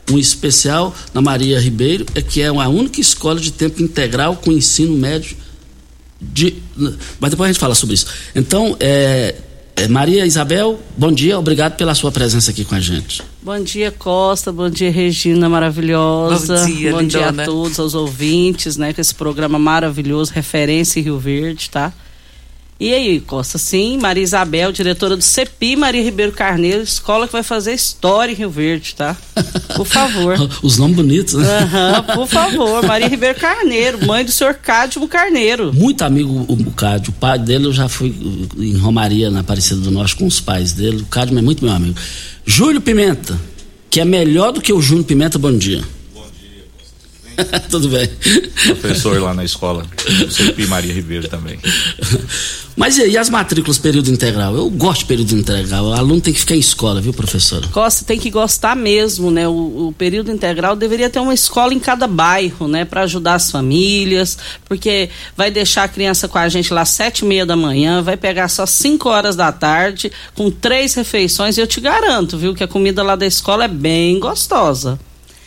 Um 0.09 0.17
especial 0.17 0.95
na 1.13 1.21
Maria 1.21 1.59
Ribeiro 1.59 2.05
é 2.15 2.21
que 2.21 2.41
é 2.41 2.47
a 2.47 2.69
única 2.69 3.01
escola 3.01 3.41
de 3.41 3.51
tempo 3.51 3.83
integral 3.83 4.37
com 4.37 4.53
ensino 4.53 4.95
médio 4.95 5.35
de. 6.21 6.55
Mas 7.19 7.31
depois 7.31 7.49
a 7.49 7.51
gente 7.51 7.59
fala 7.59 7.75
sobre 7.75 7.95
isso. 7.95 8.05
Então, 8.33 8.77
é, 8.79 8.87
é, 8.89 9.48
Maria 9.87 10.25
Isabel, 10.25 10.79
bom 10.97 11.11
dia, 11.11 11.39
obrigado 11.39 11.75
pela 11.77 11.95
sua 11.95 12.11
presença 12.11 12.51
aqui 12.51 12.65
com 12.65 12.75
a 12.75 12.79
gente. 12.79 13.21
Bom 13.41 13.63
dia, 13.63 13.91
Costa. 13.91 14.51
Bom 14.51 14.69
dia, 14.69 14.91
Regina 14.91 15.47
maravilhosa. 15.47 16.57
Bom 16.57 16.65
dia, 16.65 16.91
Bom 16.91 17.03
dia 17.03 17.29
a 17.29 17.33
todos, 17.45 17.79
aos 17.79 17.95
ouvintes, 17.95 18.75
né? 18.75 18.93
Com 18.93 18.99
esse 18.99 19.15
programa 19.15 19.57
maravilhoso, 19.57 20.31
referência 20.33 20.99
em 20.99 21.03
Rio 21.03 21.17
Verde, 21.17 21.69
tá? 21.69 21.93
E 22.79 22.93
aí, 22.93 23.19
Costa, 23.19 23.57
sim, 23.57 23.97
Maria 23.97 24.23
Isabel, 24.23 24.71
diretora 24.71 25.17
do 25.17 25.21
CEPI 25.21 25.75
Maria 25.75 26.01
Ribeiro 26.01 26.31
Carneiro, 26.31 26.81
escola 26.81 27.27
que 27.27 27.33
vai 27.33 27.43
fazer 27.43 27.73
história 27.73 28.31
em 28.31 28.35
Rio 28.35 28.49
Verde, 28.49 28.95
tá? 28.95 29.17
Por 29.75 29.85
favor. 29.85 30.37
Os 30.63 30.77
nomes 30.77 30.95
bonitos, 30.95 31.33
né? 31.33 31.45
Aham, 31.45 32.03
por 32.15 32.25
favor, 32.25 32.81
Maria 32.85 33.09
Ribeiro 33.09 33.37
Carneiro, 33.37 34.05
mãe 34.05 34.23
do 34.23 34.31
senhor 34.31 34.53
Cádimo 34.53 35.09
Carneiro. 35.09 35.73
Muito 35.73 36.03
amigo 36.03 36.45
o 36.47 36.71
Cádio. 36.71 37.09
O 37.09 37.19
pai 37.19 37.37
dele 37.37 37.65
eu 37.65 37.73
já 37.73 37.89
fui 37.89 38.15
em 38.57 38.77
Romaria, 38.77 39.29
na 39.29 39.41
Aparecida 39.41 39.81
do 39.81 39.91
Norte, 39.91 40.15
com 40.15 40.25
os 40.25 40.39
pais 40.39 40.71
dele. 40.71 41.01
O 41.01 41.05
Cádio 41.05 41.37
é 41.37 41.41
muito 41.41 41.65
meu 41.65 41.73
amigo. 41.73 41.99
Júlio 42.45 42.79
Pimenta, 42.79 43.37
que 43.89 43.99
é 43.99 44.05
melhor 44.05 44.53
do 44.53 44.61
que 44.61 44.71
o 44.71 44.81
Júnior 44.81 45.05
Pimenta, 45.05 45.37
bom 45.37 45.51
dia. 45.51 45.83
Tudo 47.69 47.89
bem. 47.89 48.07
professor 48.79 49.21
lá 49.21 49.33
na 49.33 49.43
escola, 49.43 49.85
o 50.25 50.31
CP 50.31 50.65
Maria 50.67 50.93
Ribeiro 50.93 51.27
também. 51.27 51.59
Mas 52.79 52.97
e 52.97 53.01
aí, 53.01 53.17
as 53.17 53.29
matrículas 53.29 53.77
período 53.77 54.09
integral? 54.09 54.55
Eu 54.55 54.69
gosto 54.69 54.99
de 55.01 55.07
período 55.07 55.35
integral. 55.35 55.87
O 55.87 55.91
aluno 55.93 56.21
tem 56.21 56.33
que 56.33 56.39
ficar 56.39 56.55
em 56.55 56.59
escola, 56.59 57.01
viu, 57.01 57.11
professora? 57.11 57.67
Costa 57.67 58.05
tem 58.05 58.17
que 58.17 58.29
gostar 58.29 58.73
mesmo, 58.73 59.29
né? 59.29 59.45
O, 59.49 59.87
o 59.89 59.95
período 59.97 60.31
integral 60.31 60.77
deveria 60.77 61.09
ter 61.09 61.19
uma 61.19 61.33
escola 61.33 61.73
em 61.73 61.79
cada 61.79 62.07
bairro, 62.07 62.69
né? 62.69 62.85
Para 62.85 63.01
ajudar 63.01 63.33
as 63.33 63.51
famílias, 63.51 64.37
porque 64.63 65.09
vai 65.35 65.51
deixar 65.51 65.83
a 65.83 65.87
criança 65.89 66.29
com 66.29 66.37
a 66.37 66.47
gente 66.47 66.73
lá 66.73 66.81
às 66.81 66.89
sete 66.89 67.19
e 67.19 67.25
meia 67.25 67.45
da 67.45 67.57
manhã, 67.57 68.01
vai 68.01 68.15
pegar 68.15 68.47
só 68.47 68.65
cinco 68.65 69.09
horas 69.09 69.35
da 69.35 69.51
tarde, 69.51 70.09
com 70.33 70.49
três 70.49 70.93
refeições, 70.93 71.57
e 71.57 71.61
eu 71.61 71.67
te 71.67 71.81
garanto, 71.81 72.37
viu, 72.37 72.55
que 72.55 72.63
a 72.63 72.67
comida 72.67 73.03
lá 73.03 73.17
da 73.17 73.25
escola 73.25 73.65
é 73.65 73.67
bem 73.67 74.17
gostosa. 74.19 74.97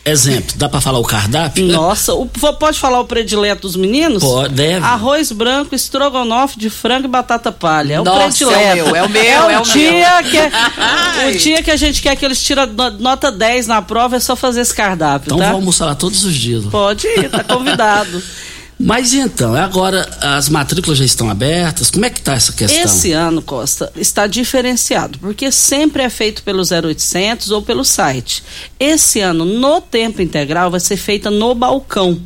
Exemplo, 0.05 0.57
dá 0.57 0.67
pra 0.67 0.81
falar 0.81 0.99
o 0.99 1.03
cardápio? 1.03 1.65
Nossa, 1.67 2.13
o- 2.13 2.25
pode 2.27 2.77
falar 2.77 2.99
o 2.99 3.05
predileto 3.05 3.61
dos 3.61 3.77
meninos? 3.77 4.21
Pode, 4.21 4.53
deve. 4.53 4.85
Arroz 4.85 5.31
branco, 5.31 5.73
estrogonofe 5.73 6.59
de 6.59 6.69
frango 6.69 7.05
e 7.05 7.09
batata 7.09 7.53
palha. 7.53 7.93
É 7.95 8.01
o 8.01 8.03
Nossa, 8.03 8.19
predileto. 8.45 8.79
é 8.79 8.83
o 8.83 8.85
meu, 8.85 8.95
é 8.97 9.03
o 9.03 9.09
meu, 9.09 9.49
é 9.49 9.59
o 9.59 9.61
dia 9.61 10.23
Que, 10.23 10.37
Ai. 10.77 11.31
o 11.33 11.37
dia 11.37 11.63
que 11.63 11.71
a 11.71 11.77
gente 11.77 12.01
quer 12.01 12.17
que 12.17 12.25
eles 12.25 12.43
tiram 12.43 12.65
no- 12.65 12.91
nota 12.99 13.31
10 13.31 13.65
na 13.65 13.81
prova 13.81 14.17
é 14.17 14.19
só 14.19 14.35
fazer 14.35 14.59
esse 14.61 14.73
cardápio, 14.75 15.27
Então 15.27 15.37
tá? 15.37 15.45
vou 15.47 15.55
almoçar 15.55 15.85
lá 15.85 15.95
todos 15.95 16.25
os 16.25 16.33
dias. 16.35 16.65
Pode 16.65 17.07
ir, 17.07 17.29
tá 17.29 17.41
convidado. 17.43 18.21
Mas 18.79 19.13
então? 19.13 19.55
Agora 19.55 20.07
as 20.21 20.49
matrículas 20.49 20.97
já 20.97 21.05
estão 21.05 21.29
abertas? 21.29 21.89
Como 21.89 22.05
é 22.05 22.09
que 22.09 22.21
tá 22.21 22.33
essa 22.33 22.51
questão? 22.51 22.83
Esse 22.83 23.11
ano, 23.11 23.41
Costa, 23.41 23.91
está 23.95 24.27
diferenciado, 24.27 25.19
porque 25.19 25.51
sempre 25.51 26.03
é 26.03 26.09
feito 26.09 26.43
pelo 26.43 26.63
0800 26.63 27.51
ou 27.51 27.61
pelo 27.61 27.83
site. 27.85 28.43
Esse 28.79 29.19
ano, 29.19 29.45
no 29.45 29.79
tempo 29.79 30.21
integral, 30.21 30.71
vai 30.71 30.79
ser 30.79 30.97
feita 30.97 31.29
no 31.29 31.53
balcão. 31.53 32.19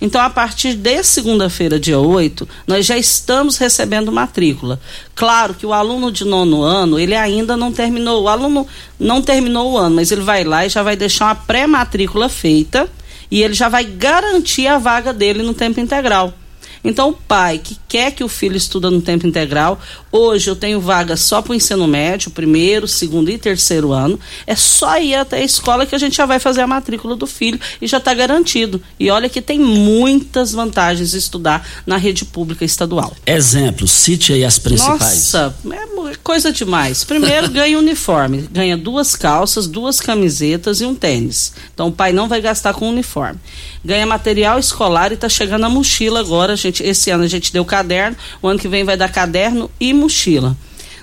Então, 0.00 0.20
a 0.20 0.30
partir 0.30 0.74
de 0.74 1.02
segunda-feira, 1.02 1.78
dia 1.78 1.98
8, 1.98 2.48
nós 2.66 2.86
já 2.86 2.96
estamos 2.96 3.58
recebendo 3.58 4.10
matrícula. 4.10 4.80
Claro 5.14 5.52
que 5.52 5.66
o 5.66 5.74
aluno 5.74 6.10
de 6.10 6.24
nono 6.24 6.62
ano, 6.62 6.98
ele 6.98 7.14
ainda 7.14 7.54
não 7.54 7.70
terminou. 7.70 8.22
O 8.22 8.28
aluno 8.28 8.66
não 8.98 9.20
terminou 9.20 9.72
o 9.72 9.78
ano, 9.78 9.96
mas 9.96 10.10
ele 10.10 10.22
vai 10.22 10.42
lá 10.42 10.64
e 10.64 10.70
já 10.70 10.82
vai 10.82 10.96
deixar 10.96 11.26
uma 11.26 11.34
pré-matrícula 11.34 12.30
feita 12.30 12.88
e 13.30 13.42
ele 13.42 13.54
já 13.54 13.68
vai 13.68 13.84
garantir 13.84 14.66
a 14.66 14.78
vaga 14.78 15.12
dele 15.12 15.42
no 15.42 15.54
tempo 15.54 15.80
integral. 15.80 16.34
Então, 16.82 17.10
o 17.10 17.12
pai 17.12 17.58
que 17.58 17.76
quer 17.86 18.12
que 18.12 18.24
o 18.24 18.28
filho 18.28 18.56
estuda 18.56 18.90
no 18.90 19.02
tempo 19.02 19.26
integral, 19.26 19.78
hoje 20.12 20.50
eu 20.50 20.56
tenho 20.56 20.80
vaga 20.80 21.16
só 21.16 21.40
para 21.42 21.52
o 21.52 21.54
ensino 21.54 21.86
médio, 21.86 22.30
primeiro, 22.30 22.86
segundo 22.88 23.30
e 23.30 23.38
terceiro 23.38 23.92
ano. 23.92 24.18
É 24.46 24.54
só 24.56 24.98
ir 25.00 25.14
até 25.14 25.38
a 25.38 25.44
escola 25.44 25.86
que 25.86 25.94
a 25.94 25.98
gente 25.98 26.16
já 26.16 26.26
vai 26.26 26.38
fazer 26.38 26.60
a 26.62 26.66
matrícula 26.66 27.14
do 27.16 27.26
filho 27.26 27.60
e 27.80 27.86
já 27.86 27.98
está 27.98 28.12
garantido. 28.14 28.82
E 28.98 29.10
olha 29.10 29.28
que 29.28 29.40
tem 29.40 29.58
muitas 29.58 30.52
vantagens 30.52 31.14
estudar 31.14 31.66
na 31.86 31.96
rede 31.96 32.24
pública 32.24 32.64
estadual. 32.64 33.14
Exemplo, 33.26 33.86
cite 33.86 34.32
aí 34.32 34.44
as 34.44 34.58
principais. 34.58 35.00
Nossa, 35.00 35.54
é 35.70 35.86
mu- 35.86 36.10
coisa 36.22 36.52
demais. 36.52 37.04
Primeiro 37.04 37.48
ganha 37.52 37.78
uniforme, 37.78 38.48
ganha 38.50 38.76
duas 38.76 39.14
calças, 39.16 39.66
duas 39.66 40.00
camisetas 40.00 40.80
e 40.80 40.84
um 40.84 40.94
tênis. 40.94 41.52
Então 41.72 41.88
o 41.88 41.92
pai 41.92 42.12
não 42.12 42.28
vai 42.28 42.40
gastar 42.40 42.74
com 42.74 42.88
uniforme. 42.88 43.38
Ganha 43.84 44.06
material 44.06 44.58
escolar 44.58 45.10
e 45.10 45.14
está 45.14 45.28
chegando 45.28 45.64
a 45.64 45.68
mochila 45.70 46.20
agora. 46.20 46.54
Gente, 46.56 46.82
esse 46.82 47.10
ano 47.10 47.24
a 47.24 47.28
gente 47.28 47.52
deu 47.52 47.64
caderno, 47.64 48.16
o 48.42 48.48
ano 48.48 48.58
que 48.58 48.68
vem 48.68 48.84
vai 48.84 48.96
dar 48.96 49.10
caderno 49.10 49.70
e 49.80 49.92
mochila. 50.00 50.56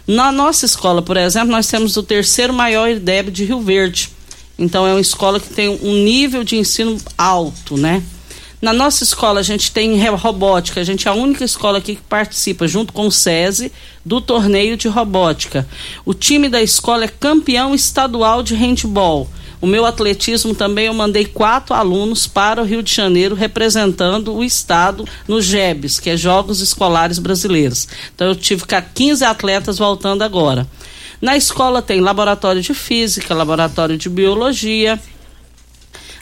Na 0.06 0.32
nossa 0.32 0.66
escola, 0.66 1.02
por 1.02 1.18
exemplo, 1.18 1.52
nós 1.52 1.68
temos 1.68 1.96
o 1.98 2.04
terceiro 2.04 2.54
maior 2.54 2.90
IDEB 2.90 3.30
de 3.30 3.46
Rio 3.46 3.62
Verde. 3.62 4.10
Então 4.58 4.88
é 4.88 4.92
uma 4.92 5.02
escola 5.02 5.40
que 5.40 5.50
tem 5.50 5.70
um 5.70 6.04
nível 6.04 6.44
de 6.44 6.56
ensino 6.56 6.98
alto, 7.18 7.78
né? 7.78 8.02
Na 8.60 8.74
nossa 8.74 9.04
escola 9.04 9.40
a 9.40 9.44
gente 9.44 9.72
tem 9.72 10.04
robótica, 10.10 10.82
a 10.82 10.84
gente 10.84 11.08
é 11.08 11.12
a 11.12 11.14
única 11.14 11.44
escola 11.44 11.78
aqui 11.78 11.96
que 11.96 12.02
participa, 12.02 12.68
junto 12.68 12.92
com 12.92 13.06
o 13.06 13.12
SESI, 13.12 13.72
do 14.04 14.20
torneio 14.20 14.76
de 14.76 14.88
robótica. 14.88 15.68
O 16.04 16.14
time 16.14 16.50
da 16.50 16.60
escola 16.60 17.04
é 17.04 17.08
campeão 17.08 17.76
estadual 17.76 18.42
de 18.42 18.56
handball. 18.56 19.30
O 19.60 19.68
meu 19.68 19.86
atletismo 19.86 20.54
também 20.54 20.86
eu 20.86 20.94
mandei 20.94 21.26
quatro 21.26 21.74
alunos 21.74 22.28
para 22.28 22.62
o 22.62 22.66
Rio 22.66 22.84
de 22.84 22.94
Janeiro 22.94 23.36
representando 23.36 24.34
o 24.34 24.44
estado 24.44 25.06
no 25.28 25.42
JEBs, 25.42 26.00
que 26.00 26.10
é 26.10 26.18
Jogos 26.18 26.62
Escolares 26.62 27.20
Brasileiros. 27.20 27.88
Então 28.14 28.28
eu 28.28 28.36
tive 28.36 28.66
cá 28.66 28.82
15 28.82 29.26
atletas 29.26 29.78
voltando 29.78 30.24
agora. 30.24 30.68
Na 31.20 31.36
escola 31.36 31.82
tem 31.82 32.00
laboratório 32.00 32.62
de 32.62 32.74
física, 32.74 33.34
laboratório 33.34 33.98
de 33.98 34.08
biologia, 34.08 35.00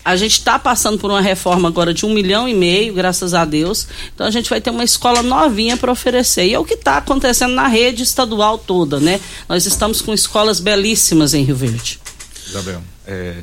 a 0.05 0.15
gente 0.15 0.33
está 0.33 0.59
passando 0.59 0.99
por 0.99 1.09
uma 1.09 1.19
reforma 1.19 1.67
agora 1.67 1.91
de 1.91 2.05
um 2.05 2.13
milhão 2.13 2.47
e 2.47 2.53
meio, 2.53 2.93
graças 2.93 3.33
a 3.33 3.43
Deus. 3.43 3.87
Então 4.13 4.27
a 4.27 4.29
gente 4.29 4.47
vai 4.47 4.61
ter 4.61 4.69
uma 4.69 4.83
escola 4.83 5.23
novinha 5.23 5.75
para 5.75 5.91
oferecer. 5.91 6.45
E 6.45 6.53
é 6.53 6.59
o 6.59 6.63
que 6.63 6.75
está 6.75 6.97
acontecendo 6.97 7.55
na 7.55 7.67
rede 7.67 8.03
estadual 8.03 8.59
toda, 8.59 8.99
né? 8.99 9.19
Nós 9.49 9.65
estamos 9.65 10.03
com 10.03 10.13
escolas 10.13 10.59
belíssimas 10.59 11.33
em 11.33 11.43
Rio 11.43 11.55
Verde. 11.55 11.99
Isabel, 12.47 12.83
é, 13.07 13.35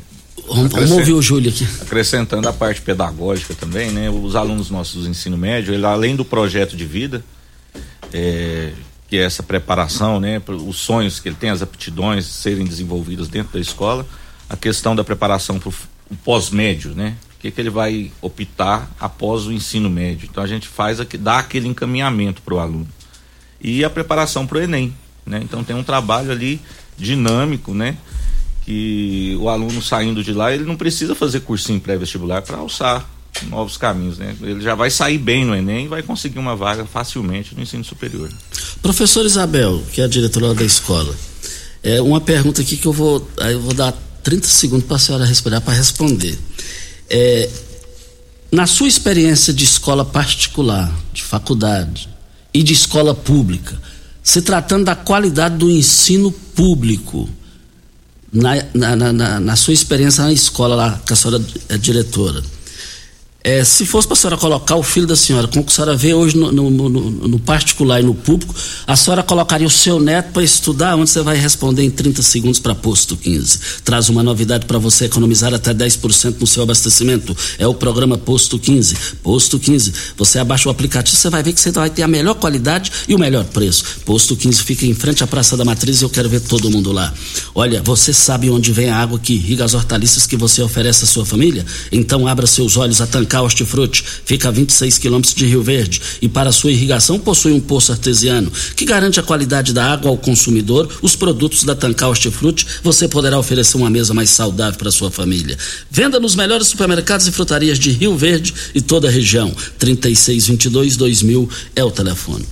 Vamos, 0.47 0.91
ouvir 0.91 1.13
o 1.13 1.23
Júlio 1.23 1.51
aqui. 1.51 1.67
acrescentando 1.83 2.49
a 2.49 2.53
parte 2.53 2.81
pedagógica 2.81 3.55
também, 3.55 3.91
né? 3.91 4.11
Os 4.11 4.35
alunos 4.35 4.71
nossos 4.71 5.05
do 5.05 5.11
ensino 5.11 5.37
médio, 5.37 5.73
ele, 5.73 5.85
além 5.85 6.17
do 6.17 6.25
projeto 6.25 6.77
de 6.77 6.85
vida, 6.85 7.25
é, 8.13 8.73
que 9.09 9.17
é 9.17 9.23
essa 9.23 9.43
preparação, 9.43 10.19
né? 10.19 10.43
Os 10.67 10.77
sonhos 10.77 11.21
que 11.21 11.29
ele 11.29 11.37
tem, 11.37 11.51
as 11.51 11.63
aptidões 11.63 12.27
serem 12.27 12.65
desenvolvidas 12.65 13.29
dentro 13.29 13.53
da 13.53 13.61
escola, 13.61 14.07
a 14.49 14.57
questão 14.57 14.97
da 14.97 15.05
preparação 15.05 15.59
para 15.59 15.69
o 15.69 16.17
pós-médio, 16.25 16.95
né? 16.95 17.17
O 17.37 17.41
que, 17.43 17.51
que 17.51 17.61
ele 17.61 17.71
vai 17.71 18.11
optar 18.21 18.91
após 18.99 19.47
o 19.47 19.53
ensino 19.53 19.91
médio. 19.91 20.29
Então 20.31 20.43
a 20.43 20.47
gente 20.47 20.67
faz 20.67 21.01
aqui, 21.01 21.17
dá 21.17 21.39
aquele 21.39 21.69
encaminhamento 21.69 22.43
para 22.43 22.55
o 22.55 22.59
aluno. 22.59 22.89
E 23.61 23.85
a 23.85 23.91
preparação 23.91 24.47
para 24.47 24.59
o 24.59 24.61
Enem, 24.61 24.95
né? 25.25 25.41
Então 25.43 25.63
tem 25.63 25.77
um 25.77 25.85
trabalho 25.85 26.31
ali 26.31 26.61
dinâmico, 26.97 27.73
né? 27.75 27.97
Que 28.65 29.37
o 29.41 29.49
aluno 29.49 29.83
saindo 29.83 30.23
de 30.23 30.33
lá, 30.33 30.53
ele 30.53 30.65
não 30.65 30.77
precisa 30.77 31.15
fazer 31.15 31.41
cursinho 31.41 31.81
pré-vestibular 31.81 32.43
para 32.43 32.59
alçar 32.59 33.09
novos 33.49 33.77
caminhos, 33.77 34.19
né? 34.19 34.37
Ele 34.41 34.61
já 34.61 34.75
vai 34.75 34.91
sair 34.91 35.19
bem 35.19 35.45
no 35.45 35.55
Enem 35.55 35.87
e 35.87 35.89
vai 35.89 36.03
conseguir 36.03 36.39
uma 36.39 36.55
vaga 36.55 36.85
facilmente 36.85 37.55
no 37.55 37.63
ensino 37.63 37.85
superior. 37.85 38.31
Professor 38.81 39.25
Isabel, 39.25 39.83
que 39.93 40.01
é 40.01 40.05
a 40.05 40.09
diretora 40.09 40.55
da 40.55 40.65
escola, 40.65 41.15
É 41.83 42.01
uma 42.01 42.21
pergunta 42.21 42.63
aqui 42.63 42.77
que 42.77 42.87
eu 42.87 42.93
vou, 42.93 43.29
eu 43.39 43.61
vou 43.61 43.75
dar 43.75 43.93
30 44.23 44.47
segundos 44.47 44.87
para 44.87 44.97
a 44.97 45.01
senhora 45.01 45.25
respirar 45.25 45.61
para 45.61 45.75
responder. 45.75 46.39
É, 47.11 47.51
na 48.53 48.67
sua 48.67 48.87
experiência 48.87 49.53
de 49.53 49.65
escola 49.65 50.05
particular, 50.05 50.95
de 51.13 51.25
faculdade 51.25 52.09
e 52.55 52.63
de 52.63 52.73
escola 52.73 53.15
pública, 53.15 53.81
se 54.23 54.43
tratando 54.43 54.85
da 54.85 54.95
qualidade 54.95 55.57
do 55.57 55.71
ensino 55.71 56.31
público, 56.31 57.29
na, 58.33 58.97
na, 58.97 59.13
na, 59.13 59.41
na 59.41 59.57
sua 59.57 59.75
experiência 59.75 60.25
na 60.25 60.33
escola 60.33 60.75
lá, 60.75 61.01
que 61.07 61.13
a 61.13 61.17
senhora 61.17 61.45
é 61.69 61.77
diretora, 61.77 62.43
é, 63.45 63.65
se 63.65 63.85
fosse 63.85 64.07
para 64.07 64.15
a 64.15 64.17
senhora 64.17 64.37
colocar 64.37 64.77
o 64.77 64.83
filho 64.85 65.07
da 65.07 65.17
senhora, 65.17 65.49
como 65.49 65.65
a 65.67 65.71
senhora 65.71 65.97
vê 65.97 66.15
hoje 66.15 66.37
no, 66.37 66.53
no, 66.53 66.71
no, 66.71 66.89
no 67.11 67.39
particular 67.41 68.01
e 68.01 68.05
no 68.05 68.15
público, 68.15 68.55
a 68.87 68.95
senhora 68.95 69.23
colocaria 69.23 69.67
o 69.67 69.71
seu 69.71 69.99
neto 69.99 70.33
para 70.33 70.45
estudar, 70.45 70.95
onde 70.95 71.11
você 71.11 71.23
vai 71.23 71.37
responder 71.37 71.83
em 71.83 71.91
30 71.91 72.23
segundos 72.23 72.61
para 72.61 72.73
posto 72.73 73.17
15. 73.17 73.59
Traz 73.85 74.09
uma 74.09 74.23
novidade 74.23 74.65
para 74.67 74.79
você 74.79 75.07
economizar 75.07 75.53
até 75.53 75.75
10% 75.75 76.37
no 76.39 76.47
seu 76.47 76.63
abastecimento. 76.63 77.37
É 77.59 77.67
o 77.67 77.75
programa 77.75 78.17
Posto 78.17 78.59
15. 78.59 78.97
Posto 79.23 79.59
15. 79.59 79.93
Você 80.17 80.39
abaixa 80.39 80.69
o 80.69 80.73
aplicativo, 80.73 81.17
você 81.17 81.29
vai 81.29 81.43
ver 81.43 81.53
que 81.53 81.61
você 81.61 81.73
vai 81.73 81.91
ter 81.91 82.03
a 82.03 82.09
melhor 82.09 82.35
qualidade 82.35 82.93
e 83.09 83.15
o 83.15 83.19
melhor 83.19 83.45
preço. 83.47 83.85
Posto 84.05 84.37
15 84.37 84.63
fica 84.63 84.87
em 84.87 84.95
frente 84.95 85.25
à 85.25 85.27
Praça 85.27 85.57
da 85.57 85.65
Matriz 85.65 86.01
e 86.01 86.05
eu 86.05 86.11
quero 86.11 86.29
ver 86.29 86.41
todo 86.41 86.71
mundo 86.71 86.93
lá. 86.93 87.13
Olha, 87.55 87.83
você 87.83 88.13
sabe 88.13 88.49
onde 88.51 88.73
vem 88.73 88.89
a 88.89 88.97
água 88.97 89.19
que 89.19 89.35
irriga 89.35 89.65
as 89.65 89.75
hortaliças 89.75 90.29
que 90.29 90.37
você 90.37 90.63
oferece 90.63 91.05
à 91.05 91.07
sua 91.09 91.27
família? 91.27 91.67
Então 91.91 92.29
abra 92.29 92.47
seus 92.47 92.77
olhos 92.77 93.01
a 93.01 93.07
tancar 93.07 93.32
Tancar 93.33 93.45
Hortifruti 93.45 94.05
fica 94.27 94.49
a 94.49 94.51
26 94.51 94.99
quilômetros 94.99 95.35
de 95.35 95.47
Rio 95.47 95.63
Verde 95.63 96.03
e 96.21 96.29
para 96.29 96.53
sua 96.53 96.71
irrigação 96.71 97.19
possui 97.19 97.53
um 97.53 97.61
poço 97.61 97.91
artesiano 97.91 98.53
que 98.77 98.85
garante 98.85 99.19
a 99.19 99.23
qualidade 99.23 99.73
da 99.73 99.91
água 99.91 100.11
ao 100.11 100.19
consumidor. 100.19 100.87
Os 101.01 101.17
produtos 101.17 101.65
da 101.65 101.75
Tancar 101.75 102.11
Hortifruti 102.11 102.67
você 102.83 103.09
poderá 103.09 103.39
oferecer 103.39 103.79
uma 103.79 103.89
mesa 103.89 104.13
mais 104.13 104.29
saudável 104.29 104.79
para 104.79 104.91
sua 104.91 105.11
família. 105.11 105.57
Venda 105.91 106.21
nos 106.21 106.35
melhores 106.35 106.67
supermercados 106.67 107.27
e 107.27 107.33
frutarias 107.33 107.79
de 107.79 107.91
Rio 107.91 108.15
Verde 108.17 108.53
e 108.75 108.83
toda 108.83 109.09
a 109.09 109.11
região. 109.11 109.51
3622 109.79 110.99
2000 110.99 111.49
é 111.75 111.83
o 111.83 111.91
telefone. 111.91 112.45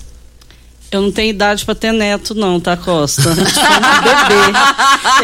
Eu 0.91 1.01
não 1.01 1.09
tenho 1.09 1.29
idade 1.29 1.63
para 1.63 1.73
ter 1.73 1.93
neto, 1.93 2.35
não, 2.35 2.59
tá, 2.59 2.75
Costa? 2.75 3.21
Eu 3.29 3.35
sou 3.35 3.63
um 3.63 4.03
bebê. 4.03 4.59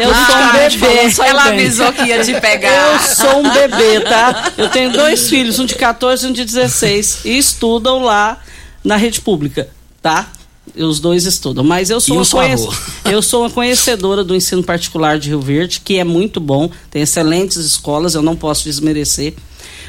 Eu 0.00 0.14
sou 0.14 0.36
um 0.38 0.52
bebê. 0.52 1.28
Ela 1.28 1.44
avisou 1.44 1.92
que 1.92 2.02
ia 2.04 2.24
te 2.24 2.40
pegar. 2.40 2.94
Eu 2.94 2.98
sou 3.00 3.40
um 3.40 3.52
bebê, 3.52 4.00
tá? 4.00 4.52
Eu 4.56 4.70
tenho 4.70 4.90
dois 4.90 5.28
filhos, 5.28 5.58
um 5.58 5.66
de 5.66 5.74
14 5.74 6.24
e 6.24 6.30
um 6.30 6.32
de 6.32 6.42
16, 6.42 7.26
e 7.26 7.36
estudam 7.36 8.02
lá 8.02 8.38
na 8.82 8.96
rede 8.96 9.20
pública, 9.20 9.68
tá? 10.00 10.32
Os 10.74 11.00
dois 11.00 11.26
estudam. 11.26 11.62
Mas 11.62 11.90
eu 11.90 12.00
sou, 12.00 12.16
uma 12.16 12.24
conhec... 12.24 12.62
eu 13.04 13.20
sou 13.20 13.42
uma 13.42 13.50
conhecedora 13.50 14.24
do 14.24 14.34
ensino 14.34 14.62
particular 14.62 15.18
de 15.18 15.28
Rio 15.28 15.40
Verde, 15.42 15.82
que 15.84 15.98
é 15.98 16.04
muito 16.04 16.40
bom, 16.40 16.70
tem 16.90 17.02
excelentes 17.02 17.58
escolas, 17.58 18.14
eu 18.14 18.22
não 18.22 18.34
posso 18.34 18.64
desmerecer. 18.64 19.34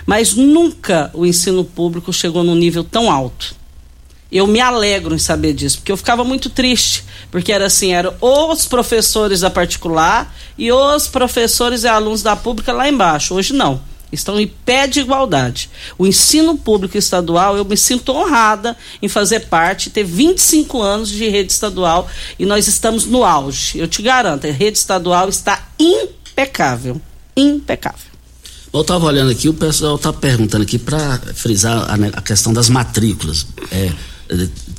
Mas 0.05 0.33
nunca 0.33 1.09
o 1.13 1.25
ensino 1.25 1.63
público 1.63 2.11
chegou 2.11 2.43
num 2.43 2.55
nível 2.55 2.83
tão 2.83 3.09
alto 3.09 3.58
eu 4.31 4.45
me 4.45 4.59
alegro 4.59 5.15
em 5.15 5.19
saber 5.19 5.53
disso, 5.53 5.77
porque 5.77 5.91
eu 5.91 5.97
ficava 5.97 6.23
muito 6.23 6.49
triste, 6.49 7.03
porque 7.31 7.51
era 7.51 7.65
assim, 7.65 7.93
eram 7.93 8.13
os 8.21 8.67
professores 8.67 9.41
da 9.41 9.49
particular 9.49 10.35
e 10.57 10.71
os 10.71 11.07
professores 11.07 11.83
e 11.83 11.87
alunos 11.87 12.21
da 12.21 12.35
pública 12.35 12.71
lá 12.71 12.87
embaixo. 12.87 13.33
Hoje 13.33 13.53
não. 13.53 13.81
Estão 14.11 14.39
em 14.39 14.47
pé 14.47 14.87
de 14.87 14.99
igualdade. 15.01 15.69
O 15.95 16.07
ensino 16.07 16.57
público 16.57 16.97
estadual, 16.97 17.55
eu 17.55 17.63
me 17.63 17.77
sinto 17.77 18.11
honrada 18.11 18.75
em 19.01 19.07
fazer 19.07 19.41
parte, 19.41 19.91
ter 19.91 20.03
25 20.03 20.81
anos 20.81 21.09
de 21.09 21.29
rede 21.29 21.51
estadual 21.51 22.09
e 22.37 22.45
nós 22.45 22.67
estamos 22.67 23.05
no 23.05 23.23
auge. 23.23 23.77
Eu 23.77 23.87
te 23.87 24.01
garanto, 24.01 24.47
a 24.47 24.51
rede 24.51 24.79
estadual 24.79 25.29
está 25.29 25.69
impecável. 25.77 26.99
Impecável. 27.37 28.09
Eu 28.71 28.81
estava 28.81 29.05
olhando 29.05 29.31
aqui, 29.31 29.49
o 29.49 29.53
pessoal 29.53 29.95
está 29.95 30.13
perguntando 30.13 30.63
aqui 30.63 30.77
para 30.77 31.19
frisar 31.33 31.89
a, 31.89 32.19
a, 32.19 32.21
questão 32.21 32.53
das 32.53 32.69
matrículas. 32.69 33.45
É, 33.71 33.91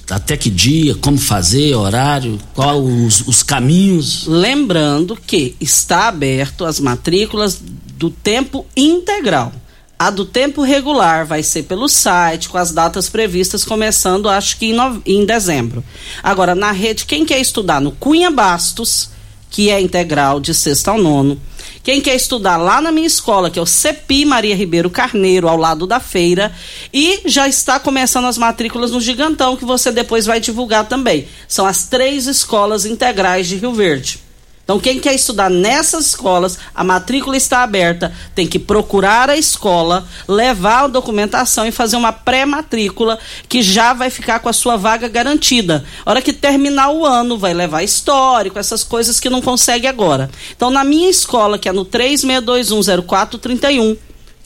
até 0.09 0.37
que 0.37 0.51
dia, 0.51 0.95
como 0.95 1.19
fazer, 1.19 1.75
horário, 1.75 2.39
qual 2.55 2.83
os, 2.83 3.27
os 3.27 3.43
caminhos. 3.43 4.27
Lembrando 4.27 5.17
que 5.17 5.57
está 5.61 6.09
aberto 6.09 6.65
as 6.65 6.79
matrículas 6.79 7.61
do 7.97 8.11
tempo 8.11 8.67
integral. 8.77 9.53
A 9.99 10.09
do 10.09 10.25
tempo 10.25 10.63
regular 10.63 11.27
vai 11.27 11.43
ser 11.43 11.65
pelo 11.65 11.87
site, 11.87 12.49
com 12.49 12.57
as 12.57 12.73
datas 12.73 13.11
previstas, 13.11 13.65
começando 13.65 14.31
acho 14.31 14.57
que 14.57 14.67
em, 14.67 14.77
em 15.05 15.27
dezembro. 15.27 15.85
Agora, 16.23 16.55
na 16.55 16.73
rede, 16.73 17.05
quem 17.05 17.27
quer 17.27 17.39
estudar 17.39 17.81
no 17.81 17.93
Cunha 17.93 18.31
Bastos, 18.31 19.11
que 19.51 19.69
é 19.69 19.79
integral 19.79 20.41
de 20.41 20.55
sexta 20.55 20.93
ao 20.93 20.99
nono, 20.99 21.39
quem 21.83 22.01
quer 22.01 22.15
estudar 22.15 22.57
lá 22.57 22.81
na 22.81 22.93
minha 22.93 23.07
escola, 23.07 23.51
que 23.51 23.59
é 23.59 23.63
o 23.63 23.67
CEPI 23.67 24.25
Maria 24.25 24.55
Ribeiro 24.55 24.91
Carneiro, 24.91 25.49
ao 25.49 25.57
lado 25.57 25.87
da 25.87 25.99
feira, 25.99 26.53
e 26.93 27.23
já 27.25 27.49
está 27.49 27.81
começando 27.81 28.27
as 28.27 28.39
matrículas 28.39 28.91
no 28.91 29.01
Gigantão, 29.01 29.57
que 29.57 29.65
você 29.65 29.91
depois 29.91 30.27
vai 30.27 30.41
divulgar 30.41 30.87
também. 30.87 31.27
São 31.49 31.67
as 31.67 31.87
três 31.87 32.27
escolas 32.27 32.85
integrais 32.85 33.49
de 33.49 33.57
Rio 33.57 33.73
Verde. 33.73 34.30
Então, 34.71 34.79
quem 34.79 35.01
quer 35.01 35.17
estudar 35.17 35.51
nessas 35.51 36.07
escolas, 36.07 36.57
a 36.73 36.85
matrícula 36.85 37.37
está 37.37 37.65
aberta, 37.65 38.13
tem 38.37 38.47
que 38.47 38.57
procurar 38.57 39.29
a 39.29 39.37
escola, 39.37 40.07
levar 40.29 40.85
a 40.85 40.87
documentação 40.87 41.67
e 41.67 41.73
fazer 41.73 41.97
uma 41.97 42.13
pré-matrícula 42.13 43.19
que 43.49 43.65
já 43.65 43.93
vai 43.93 44.11
ficar 44.11 44.39
com 44.39 44.49
a 44.49 44.53
sua 44.53 44.77
vaga 44.77 45.09
garantida. 45.09 45.85
Hora 46.07 46.23
que 46.23 46.33
terminar 46.33 46.93
o 46.93 47.05
ano, 47.05 47.37
vai 47.37 47.53
levar 47.53 47.83
histórico, 47.83 48.61
essas 48.61 48.85
coisas 48.85 49.19
que 49.19 49.29
não 49.29 49.43
consegue 49.43 49.89
agora. 49.89 50.31
Então, 50.55 50.71
na 50.71 50.85
minha 50.85 51.11
escola, 51.11 51.59
que 51.59 51.69
é 51.69 51.73
no 51.73 51.85
36210431, 51.85 53.99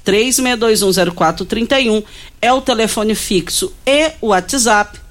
36210431 0.07 2.03
é 2.41 2.51
o 2.51 2.63
telefone 2.63 3.15
fixo 3.15 3.71
e 3.87 4.11
o 4.23 4.29
WhatsApp 4.29 5.04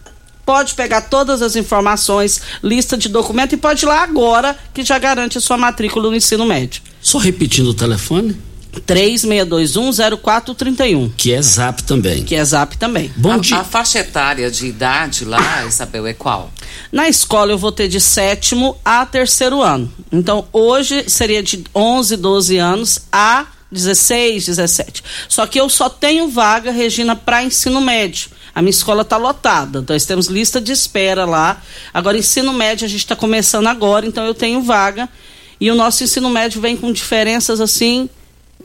pode 0.46 0.74
pegar 0.74 1.02
todas 1.02 1.42
as 1.42 1.56
informações, 1.56 2.42
lista 2.62 2.98
de 2.98 3.10
documento 3.10 3.54
e 3.54 3.58
pode 3.58 3.86
ir 3.86 3.88
lá 3.88 4.04
agora 4.04 4.58
que 4.74 4.84
já 4.84 5.00
garante 5.00 5.38
a 5.38 5.42
sua 5.42 5.58
matrícula 5.58 6.10
no 6.10 6.16
ensino 6.16 6.46
médio. 6.46 6.82
Só 7.02 7.18
repetindo 7.18 7.68
o 7.68 7.74
telefone? 7.74 8.38
36210431. 8.82 11.12
Que 11.16 11.34
é 11.34 11.42
zap 11.42 11.84
também. 11.84 12.24
Que 12.24 12.36
é 12.36 12.44
zap 12.44 12.76
também. 12.78 13.10
Bom 13.16 13.32
a, 13.34 13.38
dia. 13.38 13.58
A 13.58 13.64
faixa 13.64 14.00
etária 14.00 14.50
de 14.50 14.66
idade 14.66 15.24
lá, 15.26 15.64
Isabel, 15.68 16.08
é 16.08 16.14
qual? 16.14 16.52
Na 16.92 17.08
escola 17.08 17.52
eu 17.52 17.58
vou 17.58 17.72
ter 17.72 17.88
de 17.88 18.02
sétimo 18.02 18.76
a 18.84 19.06
terceiro 19.06 19.62
ano. 19.62 19.94
Então 20.12 20.48
hoje 20.52 21.06
seria 21.08 21.44
de 21.44 21.64
11, 21.76 22.18
12 22.18 22.58
anos 22.58 23.02
a 23.12 23.46
16, 23.72 24.46
17. 24.46 25.04
Só 25.28 25.46
que 25.48 25.60
eu 25.60 25.68
só 25.70 25.90
tenho 25.90 26.30
vaga, 26.30 26.72
Regina, 26.72 27.16
para 27.16 27.44
ensino 27.44 27.82
médio. 27.82 28.30
A 28.56 28.62
minha 28.62 28.70
escola 28.70 29.02
está 29.02 29.18
lotada, 29.18 29.84
nós 29.88 30.06
temos 30.06 30.28
lista 30.28 30.62
de 30.62 30.72
espera 30.72 31.26
lá. 31.26 31.62
Agora, 31.94 32.18
ensino 32.18 32.54
médio 32.54 32.86
a 32.86 32.90
gente 32.90 33.00
está 33.00 33.16
começando 33.16 33.68
agora, 33.68 34.06
então 34.06 34.26
eu 34.26 34.34
tenho 34.34 34.62
vaga. 34.62 35.10
E 35.60 35.72
o 35.72 35.76
nosso 35.76 36.04
ensino 36.04 36.30
médio 36.30 36.62
vem 36.62 36.78
com 36.78 36.92
diferenças 36.92 37.60
assim 37.60 38.10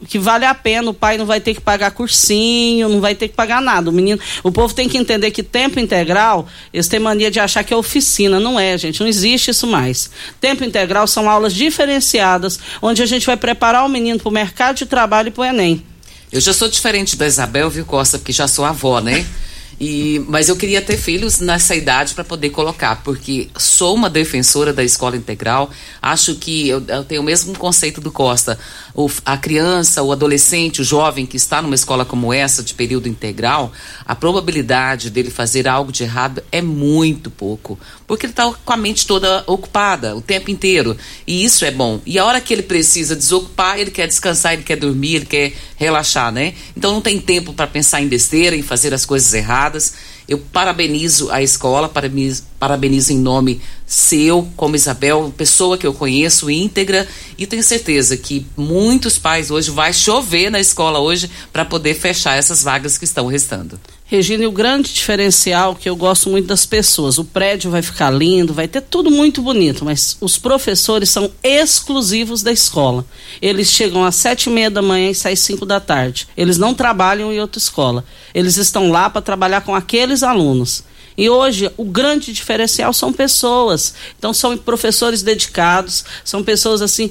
que 0.07 0.19
vale 0.19 0.45
a 0.45 0.55
pena, 0.55 0.91
o 0.91 0.95
pai 0.95 1.19
não 1.19 1.27
vai 1.27 1.41
ter 1.41 1.55
que 1.55 1.61
pagar 1.61 1.91
cursinho, 1.91 2.89
não 2.89 3.01
vai 3.01 3.15
ter 3.15 3.29
que 3.29 3.35
pagar 3.35 3.61
nada. 3.61 3.91
O 3.91 3.93
menino, 3.93 4.21
o 4.45 4.53
povo 4.53 4.73
tem 4.73 4.89
que 4.89 4.97
entender 4.97 5.31
que 5.31 5.43
tempo 5.43 5.81
integral, 5.81 6.47
eles 6.73 6.87
têm 6.87 7.01
mania 7.01 7.31
de 7.31 7.41
achar 7.41 7.65
que 7.65 7.75
é 7.75 7.77
oficina, 7.77 8.39
não 8.39 8.61
é, 8.61 8.77
gente, 8.79 9.01
não 9.01 9.09
existe 9.09 9.51
isso 9.51 9.67
mais. 9.67 10.11
Tempo 10.41 10.63
integral 10.63 11.07
são 11.07 11.29
aulas 11.29 11.53
diferenciadas, 11.53 12.61
onde 12.81 13.03
a 13.03 13.07
gente 13.07 13.27
vai 13.27 13.37
preparar 13.37 13.85
o 13.85 13.89
menino 13.89 14.21
para 14.21 14.29
o 14.29 14.33
mercado 14.33 14.77
de 14.77 14.87
trabalho 14.87 15.29
e 15.29 15.31
para 15.31 15.43
o 15.43 15.45
ENEM. 15.45 15.85
Eu 16.31 16.41
já 16.41 16.53
sou 16.53 16.69
diferente 16.69 17.17
da 17.17 17.27
Isabel, 17.27 17.71
viu, 17.71 17.85
Costa, 17.85 18.19
porque 18.19 18.33
já 18.33 18.47
sou 18.47 18.65
avó, 18.65 19.01
né? 19.01 19.27
E, 19.81 20.25
mas 20.27 20.49
eu 20.49 20.57
queria 20.57 20.83
ter 20.83 20.97
filhos 20.97 21.39
nessa 21.39 21.75
idade 21.77 22.13
para 22.13 22.25
poder 22.25 22.51
colocar, 22.51 23.03
porque 23.05 23.49
sou 23.57 23.95
uma 23.95 24.11
defensora 24.11 24.73
da 24.73 24.83
escola 24.83 25.17
integral. 25.17 25.71
Acho 26.03 26.35
que 26.35 26.69
eu, 26.69 26.83
eu 26.89 27.05
tenho 27.05 27.21
o 27.21 27.25
mesmo 27.25 27.57
conceito 27.57 28.01
do 28.01 28.11
Costa. 28.11 28.59
O, 28.93 29.09
a 29.25 29.37
criança, 29.37 30.03
o 30.03 30.11
adolescente, 30.11 30.81
o 30.81 30.85
jovem 30.85 31.27
que 31.27 31.37
está 31.37 31.63
numa 31.63 31.77
escola 31.77 32.05
como 32.05 32.33
essa, 32.33 32.63
de 32.63 32.75
período 32.75 33.09
integral, 33.09 33.73
a 34.05 34.17
probabilidade 34.17 35.11
dele 35.11 35.31
fazer 35.31 35.69
algo 35.69 35.93
de 35.93 36.03
errado 36.03 36.43
é 36.51 36.61
muito 36.61 37.31
pouco. 37.31 37.79
Porque 38.09 38.25
ele 38.25 38.33
está 38.33 38.51
com 38.65 38.73
a 38.73 38.77
mente 38.77 39.07
toda 39.07 39.45
ocupada 39.47 40.17
o 40.17 40.23
tempo 40.23 40.51
inteiro. 40.51 40.97
E 41.27 41.45
isso 41.45 41.63
é 41.67 41.71
bom. 41.71 42.01
E 42.07 42.19
a 42.19 42.25
hora 42.25 42.41
que 42.41 42.55
ele 42.55 42.63
precisa 42.63 43.15
desocupar, 43.15 43.79
ele 43.79 43.91
quer 43.91 44.09
descansar, 44.09 44.55
ele 44.55 44.63
quer 44.63 44.77
dormir, 44.77 45.17
ele 45.17 45.27
quer 45.27 45.53
relaxar, 45.77 46.33
né? 46.33 46.55
Então 46.75 46.91
não 46.93 47.03
tem 47.03 47.21
tempo 47.21 47.53
para 47.53 47.67
pensar 47.67 48.01
em 48.01 48.09
besteira, 48.09 48.57
em 48.57 48.63
fazer 48.63 48.95
as 48.95 49.05
coisas 49.05 49.35
erradas. 49.35 49.93
Eu 50.27 50.39
parabenizo 50.39 51.31
a 51.31 51.43
escola, 51.43 51.87
parabenizo, 51.87 52.45
parabenizo 52.59 53.13
em 53.13 53.19
nome 53.19 53.61
seu, 53.87 54.49
como 54.57 54.75
Isabel, 54.75 55.33
pessoa 55.37 55.77
que 55.77 55.87
eu 55.87 55.93
conheço 55.93 56.51
íntegra 56.51 57.07
e 57.37 57.47
tenho 57.47 57.63
certeza 57.63 58.17
que 58.17 58.47
muitos 58.57 59.19
pais 59.19 59.51
hoje 59.51 59.71
vai 59.71 59.93
chover 59.93 60.51
na 60.51 60.61
escola 60.61 60.99
hoje 60.99 61.31
para 61.53 61.65
poder 61.65 61.95
fechar 61.95 62.39
essas 62.39 62.63
vagas 62.63 62.97
que 62.97 63.05
estão 63.05 63.27
restando. 63.27 63.79
Regina, 64.11 64.49
o 64.49 64.53
grande 64.53 64.95
diferencial 64.95 65.75
que 65.75 65.87
eu 65.87 65.95
gosto 65.95 66.31
muito 66.31 66.47
das 66.47 66.65
pessoas, 66.65 67.19
o 67.19 67.25
prédio 67.25 67.71
vai 67.71 67.83
ficar 67.83 68.11
lindo, 68.11 68.55
vai 68.55 68.67
ter 68.67 68.81
tudo 68.81 69.11
muito 69.11 69.43
bonito, 69.43 69.85
mas 69.85 70.17
os 70.19 70.39
professores 70.39 71.11
são 71.11 71.31
exclusivos 71.43 72.43
da 72.43 72.51
escola. 72.51 73.05
Eles 73.43 73.71
chegam 73.71 74.03
às 74.03 74.15
sete 74.15 74.49
e 74.49 74.51
meia 74.51 74.71
da 74.71 74.81
manhã 74.81 75.11
e 75.11 75.15
saem 75.15 75.37
cinco 75.37 75.67
da 75.67 75.79
tarde. 75.79 76.27
Eles 76.39 76.57
não 76.57 76.73
trabalham 76.73 77.31
em 77.31 77.39
outra 77.39 77.59
escola. 77.59 78.03
Eles 78.33 78.57
estão 78.57 78.91
lá 78.91 79.11
para 79.11 79.21
trabalhar 79.21 79.61
com 79.61 79.75
aqueles 79.75 80.23
alunos. 80.23 80.83
E 81.15 81.29
hoje 81.29 81.71
o 81.77 81.85
grande 81.85 82.33
diferencial 82.33 82.95
são 82.95 83.13
pessoas. 83.13 83.93
Então 84.19 84.33
são 84.33 84.57
professores 84.57 85.23
dedicados, 85.23 86.03
são 86.25 86.43
pessoas 86.43 86.81
assim 86.81 87.11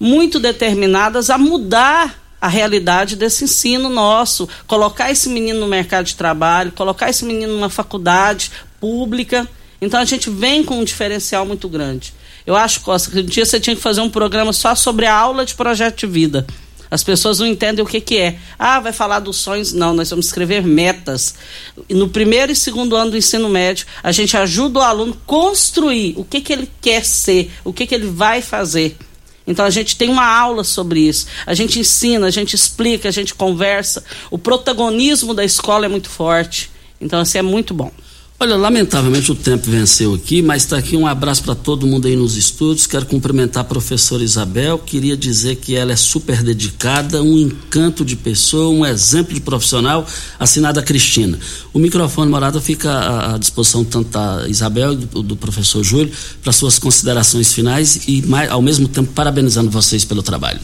muito 0.00 0.40
determinadas 0.40 1.28
a 1.28 1.36
mudar 1.36 2.27
a 2.40 2.48
realidade 2.48 3.16
desse 3.16 3.44
ensino 3.44 3.88
nosso, 3.88 4.48
colocar 4.66 5.10
esse 5.10 5.28
menino 5.28 5.60
no 5.60 5.66
mercado 5.66 6.06
de 6.06 6.14
trabalho, 6.14 6.72
colocar 6.72 7.10
esse 7.10 7.24
menino 7.24 7.54
numa 7.54 7.70
faculdade 7.70 8.50
pública. 8.80 9.48
Então 9.80 10.00
a 10.00 10.04
gente 10.04 10.30
vem 10.30 10.64
com 10.64 10.78
um 10.78 10.84
diferencial 10.84 11.44
muito 11.46 11.68
grande. 11.68 12.14
Eu 12.46 12.56
acho, 12.56 12.80
Costa, 12.80 13.10
que 13.10 13.20
um 13.20 13.24
dia 13.24 13.44
você 13.44 13.60
tinha 13.60 13.76
que 13.76 13.82
fazer 13.82 14.00
um 14.00 14.10
programa 14.10 14.52
só 14.52 14.74
sobre 14.74 15.06
a 15.06 15.14
aula 15.14 15.44
de 15.44 15.54
projeto 15.54 15.98
de 15.98 16.06
vida. 16.06 16.46
As 16.90 17.04
pessoas 17.04 17.38
não 17.38 17.46
entendem 17.46 17.84
o 17.84 17.86
que, 17.86 18.00
que 18.00 18.16
é. 18.16 18.38
Ah, 18.58 18.80
vai 18.80 18.92
falar 18.92 19.20
dos 19.20 19.36
sonhos? 19.36 19.72
Não, 19.72 19.92
nós 19.92 20.08
vamos 20.08 20.26
escrever 20.26 20.62
metas. 20.62 21.34
No 21.90 22.08
primeiro 22.08 22.50
e 22.50 22.56
segundo 22.56 22.96
ano 22.96 23.10
do 23.10 23.16
ensino 23.16 23.48
médio, 23.48 23.86
a 24.02 24.10
gente 24.10 24.36
ajuda 24.36 24.80
o 24.80 24.82
aluno 24.82 25.16
construir 25.26 26.14
o 26.16 26.24
que, 26.24 26.40
que 26.40 26.52
ele 26.52 26.70
quer 26.80 27.04
ser, 27.04 27.52
o 27.64 27.72
que, 27.72 27.86
que 27.86 27.94
ele 27.94 28.06
vai 28.06 28.40
fazer. 28.40 28.96
Então 29.48 29.64
a 29.64 29.70
gente 29.70 29.96
tem 29.96 30.10
uma 30.10 30.26
aula 30.26 30.62
sobre 30.62 31.00
isso. 31.00 31.26
A 31.46 31.54
gente 31.54 31.78
ensina, 31.80 32.26
a 32.26 32.30
gente 32.30 32.54
explica, 32.54 33.08
a 33.08 33.10
gente 33.10 33.34
conversa. 33.34 34.04
O 34.30 34.38
protagonismo 34.38 35.32
da 35.32 35.42
escola 35.42 35.86
é 35.86 35.88
muito 35.88 36.10
forte. 36.10 36.70
Então, 37.00 37.20
assim, 37.20 37.38
é 37.38 37.42
muito 37.42 37.72
bom. 37.72 37.90
Olha, 38.40 38.54
lamentavelmente 38.54 39.32
o 39.32 39.34
tempo 39.34 39.68
venceu 39.68 40.14
aqui, 40.14 40.40
mas 40.40 40.62
está 40.62 40.78
aqui 40.78 40.96
um 40.96 41.08
abraço 41.08 41.42
para 41.42 41.56
todo 41.56 41.88
mundo 41.88 42.06
aí 42.06 42.14
nos 42.14 42.36
estúdios. 42.36 42.86
Quero 42.86 43.04
cumprimentar 43.04 43.62
a 43.62 43.64
professora 43.64 44.22
Isabel. 44.22 44.78
Queria 44.78 45.16
dizer 45.16 45.56
que 45.56 45.74
ela 45.74 45.90
é 45.90 45.96
super 45.96 46.40
dedicada, 46.40 47.20
um 47.20 47.36
encanto 47.36 48.04
de 48.04 48.14
pessoa, 48.14 48.68
um 48.68 48.86
exemplo 48.86 49.34
de 49.34 49.40
profissional, 49.40 50.06
assinada 50.38 50.80
Cristina. 50.84 51.36
O 51.72 51.80
microfone 51.80 52.30
morada 52.30 52.60
fica 52.60 53.34
à 53.34 53.38
disposição 53.38 53.82
tanto 53.82 54.10
da 54.10 54.48
Isabel 54.48 54.94
do, 54.94 55.20
do 55.20 55.34
professor 55.34 55.82
Júlio 55.82 56.12
para 56.40 56.52
suas 56.52 56.78
considerações 56.78 57.52
finais 57.52 58.02
e, 58.06 58.22
ao 58.50 58.62
mesmo 58.62 58.86
tempo, 58.86 59.12
parabenizando 59.12 59.68
vocês 59.68 60.04
pelo 60.04 60.22
trabalho. 60.22 60.60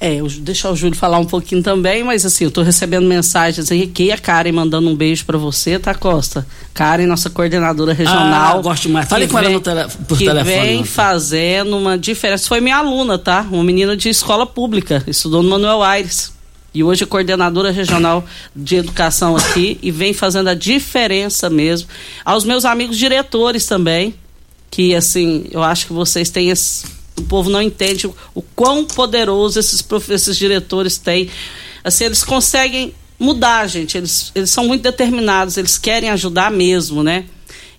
É, 0.00 0.14
eu, 0.14 0.28
deixar 0.28 0.70
o 0.70 0.76
Júlio 0.76 0.96
falar 0.96 1.18
um 1.18 1.24
pouquinho 1.24 1.60
também, 1.60 2.04
mas 2.04 2.24
assim, 2.24 2.44
eu 2.44 2.52
tô 2.52 2.62
recebendo 2.62 3.04
mensagens 3.06 3.70
aí, 3.72 3.84
que 3.88 4.12
a 4.12 4.18
Karen 4.18 4.52
mandando 4.52 4.88
um 4.88 4.94
beijo 4.94 5.24
para 5.24 5.36
você, 5.36 5.76
tá, 5.76 5.92
Costa? 5.92 6.46
Karen, 6.72 7.06
nossa 7.06 7.28
coordenadora 7.28 7.92
regional. 7.92 8.58
Ah, 8.58 8.62
gosto 8.62 8.88
mais. 8.88 9.08
Fale 9.08 9.26
com 9.26 9.36
vem, 9.38 9.54
ela 9.54 9.60
tele, 9.60 9.88
por 10.06 10.16
que 10.16 10.24
telefone. 10.24 10.56
Que 10.56 10.62
vem 10.62 10.84
fazendo 10.84 11.76
uma 11.76 11.98
diferença. 11.98 12.46
Foi 12.46 12.60
minha 12.60 12.76
aluna, 12.76 13.18
tá? 13.18 13.44
Uma 13.50 13.64
menina 13.64 13.96
de 13.96 14.08
escola 14.08 14.46
pública, 14.46 15.02
estudou 15.04 15.42
no 15.42 15.50
Manuel 15.50 15.82
Aires. 15.82 16.32
E 16.72 16.84
hoje 16.84 17.02
é 17.02 17.06
coordenadora 17.06 17.72
regional 17.72 18.24
de 18.54 18.76
educação 18.76 19.36
aqui 19.36 19.78
e 19.82 19.90
vem 19.90 20.12
fazendo 20.12 20.48
a 20.48 20.54
diferença 20.54 21.50
mesmo. 21.50 21.88
Aos 22.24 22.44
meus 22.44 22.64
amigos 22.64 22.96
diretores 22.96 23.66
também, 23.66 24.14
que 24.70 24.94
assim, 24.94 25.46
eu 25.50 25.62
acho 25.62 25.88
que 25.88 25.92
vocês 25.92 26.30
têm 26.30 26.50
esse 26.50 26.97
o 27.18 27.24
povo 27.24 27.50
não 27.50 27.60
entende 27.62 28.06
o, 28.06 28.14
o 28.34 28.42
quão 28.42 28.84
poderoso 28.84 29.58
esses, 29.58 29.84
esses 30.08 30.36
diretores 30.36 30.98
têm. 30.98 31.28
Assim, 31.84 32.04
eles 32.04 32.24
conseguem 32.24 32.94
mudar, 33.18 33.66
gente. 33.66 33.98
Eles, 33.98 34.30
eles 34.34 34.50
são 34.50 34.66
muito 34.66 34.82
determinados, 34.82 35.56
eles 35.56 35.76
querem 35.76 36.10
ajudar 36.10 36.50
mesmo, 36.50 37.02
né? 37.02 37.24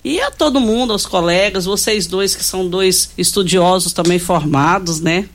E 0.04 0.21
a 0.21 0.32
todo 0.32 0.60
mundo, 0.60 0.93
aos 0.93 1.06
colegas, 1.06 1.65
vocês 1.65 2.08
dois 2.08 2.34
que 2.34 2.43
são 2.43 2.67
dois 2.67 3.12
estudiosos 3.17 3.91
também 3.91 4.17
formados, 4.17 5.02
né? 5.02 5.28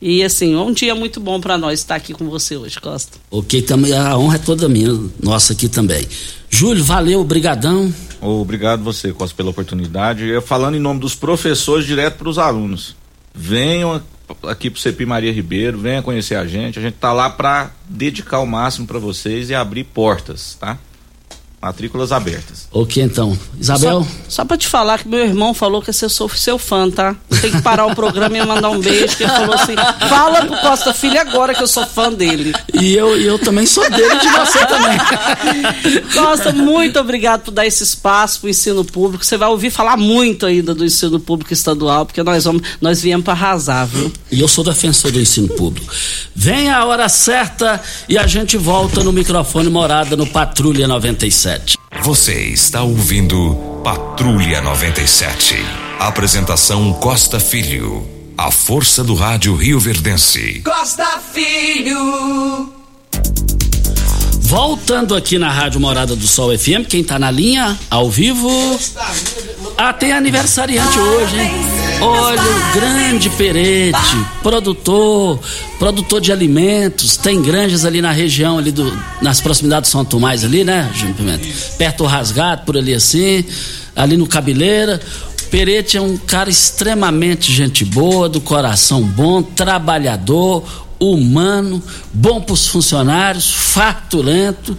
E 0.00 0.22
assim, 0.22 0.54
um 0.54 0.72
dia 0.72 0.94
muito 0.94 1.18
bom 1.18 1.40
para 1.40 1.56
nós 1.56 1.80
estar 1.80 1.94
aqui 1.94 2.12
com 2.12 2.28
você 2.28 2.56
hoje, 2.56 2.78
Costa. 2.78 3.16
Ok, 3.30 3.62
também 3.62 3.94
a 3.94 4.18
honra 4.18 4.36
é 4.36 4.38
toda 4.38 4.68
minha, 4.68 5.00
nossa 5.22 5.54
aqui 5.54 5.66
também. 5.66 6.06
Júlio, 6.50 6.84
valeu, 6.84 7.20
obrigadão. 7.20 7.92
Obrigado 8.20 8.84
você, 8.84 9.12
Costa, 9.12 9.34
pela 9.34 9.50
oportunidade. 9.50 10.26
Eu 10.26 10.42
falando 10.42 10.76
em 10.76 10.80
nome 10.80 11.00
dos 11.00 11.14
professores 11.14 11.86
direto 11.86 12.18
para 12.18 12.28
os 12.28 12.38
alunos 12.38 12.94
venham 13.34 14.00
aqui 14.44 14.70
pro 14.70 14.80
CEPI 14.80 15.04
Maria 15.04 15.32
Ribeiro, 15.32 15.78
venha 15.78 16.00
conhecer 16.00 16.36
a 16.36 16.46
gente. 16.46 16.78
A 16.78 16.82
gente 16.82 16.94
tá 16.94 17.12
lá 17.12 17.28
para 17.28 17.70
dedicar 17.88 18.38
o 18.38 18.46
máximo 18.46 18.86
para 18.86 18.98
vocês 18.98 19.50
e 19.50 19.54
abrir 19.54 19.84
portas, 19.84 20.56
tá? 20.58 20.78
Matrículas 21.64 22.12
abertas. 22.12 22.68
Ok, 22.70 23.02
então. 23.02 23.38
Isabel? 23.58 24.02
Só, 24.02 24.08
só 24.28 24.44
pra 24.44 24.54
te 24.58 24.68
falar 24.68 24.98
que 24.98 25.08
meu 25.08 25.20
irmão 25.20 25.54
falou 25.54 25.80
que 25.80 25.88
eu 25.88 25.94
sou 25.94 26.28
seu 26.28 26.58
fã, 26.58 26.90
tá? 26.90 27.16
Tem 27.40 27.50
que 27.50 27.62
parar 27.62 27.86
o 27.86 27.94
programa 27.94 28.36
e 28.36 28.44
mandar 28.44 28.68
um 28.68 28.78
beijo, 28.78 29.16
que 29.16 29.22
ele 29.22 29.32
falou 29.32 29.54
assim: 29.54 29.74
fala 30.06 30.44
pro 30.44 30.58
Costa 30.58 30.92
Filho 30.92 31.18
agora 31.18 31.54
que 31.54 31.62
eu 31.62 31.66
sou 31.66 31.86
fã 31.86 32.12
dele. 32.12 32.54
E 32.74 32.94
eu, 32.94 33.18
eu 33.18 33.38
também 33.38 33.64
sou 33.64 33.82
dele 33.90 34.14
de 34.18 34.28
você 34.28 34.58
também. 34.66 36.02
Costa, 36.12 36.52
muito 36.52 37.00
obrigado 37.00 37.44
por 37.44 37.50
dar 37.50 37.64
esse 37.64 37.82
espaço 37.82 38.40
pro 38.40 38.50
ensino 38.50 38.84
público. 38.84 39.24
Você 39.24 39.38
vai 39.38 39.48
ouvir 39.48 39.70
falar 39.70 39.96
muito 39.96 40.44
ainda 40.44 40.74
do 40.74 40.84
ensino 40.84 41.18
público 41.18 41.50
estadual, 41.50 42.04
porque 42.04 42.22
nós 42.22 42.44
vamos, 42.44 42.60
nós 42.78 43.00
viemos 43.00 43.24
para 43.24 43.32
arrasar, 43.32 43.86
viu? 43.86 44.12
E 44.30 44.38
eu 44.38 44.48
sou 44.48 44.62
defensor 44.62 45.10
do 45.10 45.18
ensino 45.18 45.48
público. 45.48 45.90
Vem 46.34 46.68
a 46.68 46.84
hora 46.84 47.08
certa 47.08 47.80
e 48.06 48.18
a 48.18 48.26
gente 48.26 48.58
volta 48.58 49.02
no 49.02 49.14
microfone 49.14 49.70
morada 49.70 50.14
no 50.14 50.26
Patrulha 50.26 50.86
97. 50.86 51.53
Você 52.02 52.34
está 52.48 52.82
ouvindo 52.82 53.80
Patrulha 53.82 54.60
97. 54.60 55.56
Apresentação 55.98 56.92
Costa 56.94 57.38
Filho. 57.38 58.06
A 58.36 58.50
força 58.50 59.04
do 59.04 59.14
rádio 59.14 59.54
Rio 59.54 59.78
Verdense. 59.78 60.60
Costa 60.64 61.20
Filho. 61.32 62.72
Voltando 64.46 65.14
aqui 65.14 65.38
na 65.38 65.50
Rádio 65.50 65.80
Morada 65.80 66.14
do 66.14 66.26
Sol 66.26 66.56
FM, 66.56 66.86
quem 66.86 67.02
tá 67.02 67.18
na 67.18 67.30
linha, 67.30 67.76
ao 67.90 68.10
vivo. 68.10 68.48
Ah, 69.76 69.90
tem 69.90 70.12
aniversariante 70.12 70.98
hoje, 70.98 71.40
hein? 71.40 71.50
Olha, 72.02 72.42
o 72.42 72.74
grande 72.74 73.30
Perete, 73.30 74.16
produtor, 74.42 75.40
produtor 75.78 76.20
de 76.20 76.30
alimentos, 76.30 77.16
tem 77.16 77.40
granjas 77.40 77.86
ali 77.86 78.02
na 78.02 78.12
região, 78.12 78.58
ali 78.58 78.70
do, 78.70 78.96
nas 79.22 79.40
proximidades 79.40 79.88
de 79.88 79.92
São 79.92 80.04
Tomás 80.04 80.44
ali, 80.44 80.62
né, 80.62 80.90
Júnior 80.94 81.16
Pimenta? 81.16 81.48
Perto 81.78 81.98
do 81.98 82.04
Rasgado, 82.04 82.64
por 82.66 82.76
ali 82.76 82.92
assim, 82.92 83.44
ali 83.96 84.16
no 84.16 84.26
Cabeleira. 84.26 85.00
Perete 85.50 85.96
é 85.96 86.00
um 86.00 86.16
cara 86.16 86.50
extremamente 86.50 87.50
gente 87.52 87.84
boa, 87.84 88.28
do 88.28 88.40
coração 88.40 89.00
bom, 89.02 89.40
trabalhador, 89.42 90.64
humano, 90.98 91.82
bom 92.12 92.40
para 92.40 92.54
os 92.54 92.66
funcionários, 92.66 93.52
fartulento. 93.52 94.76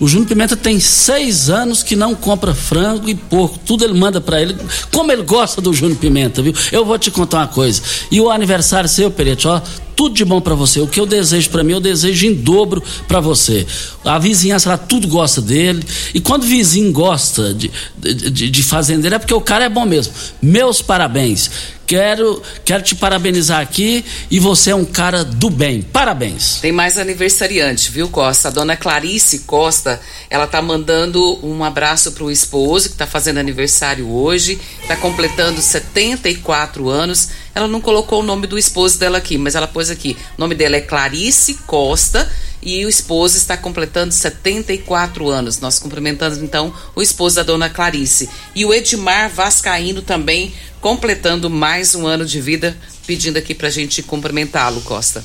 O 0.00 0.08
Júnior 0.08 0.28
Pimenta 0.28 0.56
tem 0.56 0.80
seis 0.80 1.48
anos 1.48 1.82
que 1.82 1.94
não 1.94 2.14
compra 2.14 2.54
frango 2.54 3.08
e 3.08 3.14
porco. 3.14 3.58
Tudo 3.64 3.84
ele 3.84 3.94
manda 3.94 4.20
para 4.20 4.40
ele. 4.40 4.56
Como 4.92 5.10
ele 5.12 5.22
gosta 5.22 5.60
do 5.60 5.72
Júnior 5.72 5.98
Pimenta, 5.98 6.42
viu? 6.42 6.52
Eu 6.72 6.84
vou 6.84 6.98
te 6.98 7.10
contar 7.10 7.38
uma 7.38 7.48
coisa. 7.48 7.80
E 8.10 8.20
o 8.20 8.30
aniversário 8.30 8.88
seu, 8.88 9.10
Perete, 9.10 9.46
ó, 9.46 9.60
tudo 9.94 10.14
de 10.14 10.24
bom 10.24 10.40
para 10.40 10.54
você. 10.54 10.80
O 10.80 10.86
que 10.86 11.00
eu 11.00 11.06
desejo 11.06 11.50
para 11.50 11.62
mim, 11.62 11.72
eu 11.72 11.80
desejo 11.80 12.26
em 12.26 12.34
dobro 12.34 12.82
para 13.06 13.20
você. 13.20 13.66
A 14.04 14.18
vizinhança 14.18 14.70
lá, 14.70 14.78
tudo 14.78 15.06
gosta 15.08 15.40
dele. 15.40 15.82
E 16.12 16.20
quando 16.20 16.42
o 16.42 16.46
vizinho 16.46 16.92
gosta 16.92 17.54
de, 17.54 17.70
de, 17.96 18.50
de 18.50 18.62
fazendeiro, 18.62 19.16
é 19.16 19.18
porque 19.18 19.34
o 19.34 19.40
cara 19.40 19.64
é 19.64 19.68
bom 19.68 19.86
mesmo. 19.86 20.12
Meus 20.42 20.82
parabéns. 20.82 21.50
Quero, 21.86 22.42
quero 22.64 22.82
te 22.82 22.94
parabenizar 22.94 23.60
aqui 23.60 24.02
e 24.30 24.40
você 24.40 24.70
é 24.70 24.74
um 24.74 24.86
cara 24.86 25.22
do 25.22 25.50
bem. 25.50 25.82
Parabéns. 25.82 26.58
Tem 26.62 26.72
mais 26.72 26.96
aniversariante, 26.96 27.90
viu, 27.90 28.08
Costa? 28.08 28.48
A 28.48 28.50
dona 28.50 28.74
Clarice 28.74 29.40
Costa, 29.40 29.83
ela 30.30 30.46
tá 30.46 30.60
mandando 30.60 31.38
um 31.44 31.62
abraço 31.62 32.12
pro 32.12 32.30
esposo 32.30 32.90
que 32.90 32.96
tá 32.96 33.06
fazendo 33.06 33.38
aniversário 33.38 34.08
hoje, 34.10 34.60
tá 34.86 34.96
completando 34.96 35.60
74 35.60 36.88
anos. 36.88 37.28
Ela 37.54 37.68
não 37.68 37.80
colocou 37.80 38.20
o 38.20 38.24
nome 38.24 38.46
do 38.46 38.58
esposo 38.58 38.98
dela 38.98 39.18
aqui, 39.18 39.38
mas 39.38 39.54
ela 39.54 39.66
pôs 39.68 39.90
aqui. 39.90 40.16
O 40.36 40.40
nome 40.40 40.54
dela 40.54 40.76
é 40.76 40.80
Clarice 40.80 41.54
Costa 41.66 42.30
e 42.64 42.84
o 42.86 42.88
esposo 42.88 43.36
está 43.36 43.56
completando 43.56 44.12
74 44.12 45.28
anos. 45.28 45.60
Nós 45.60 45.78
cumprimentamos 45.78 46.38
então 46.38 46.74
o 46.96 47.02
esposo 47.02 47.36
da 47.36 47.42
dona 47.42 47.68
Clarice. 47.68 48.28
E 48.54 48.64
o 48.64 48.72
Edmar 48.72 49.30
Vascaíno 49.30 50.00
também 50.00 50.54
completando 50.80 51.48
mais 51.48 51.94
um 51.94 52.06
ano 52.06 52.24
de 52.24 52.40
vida, 52.40 52.76
pedindo 53.06 53.38
aqui 53.38 53.54
pra 53.54 53.70
gente 53.70 54.02
cumprimentá-lo, 54.02 54.80
Costa. 54.82 55.24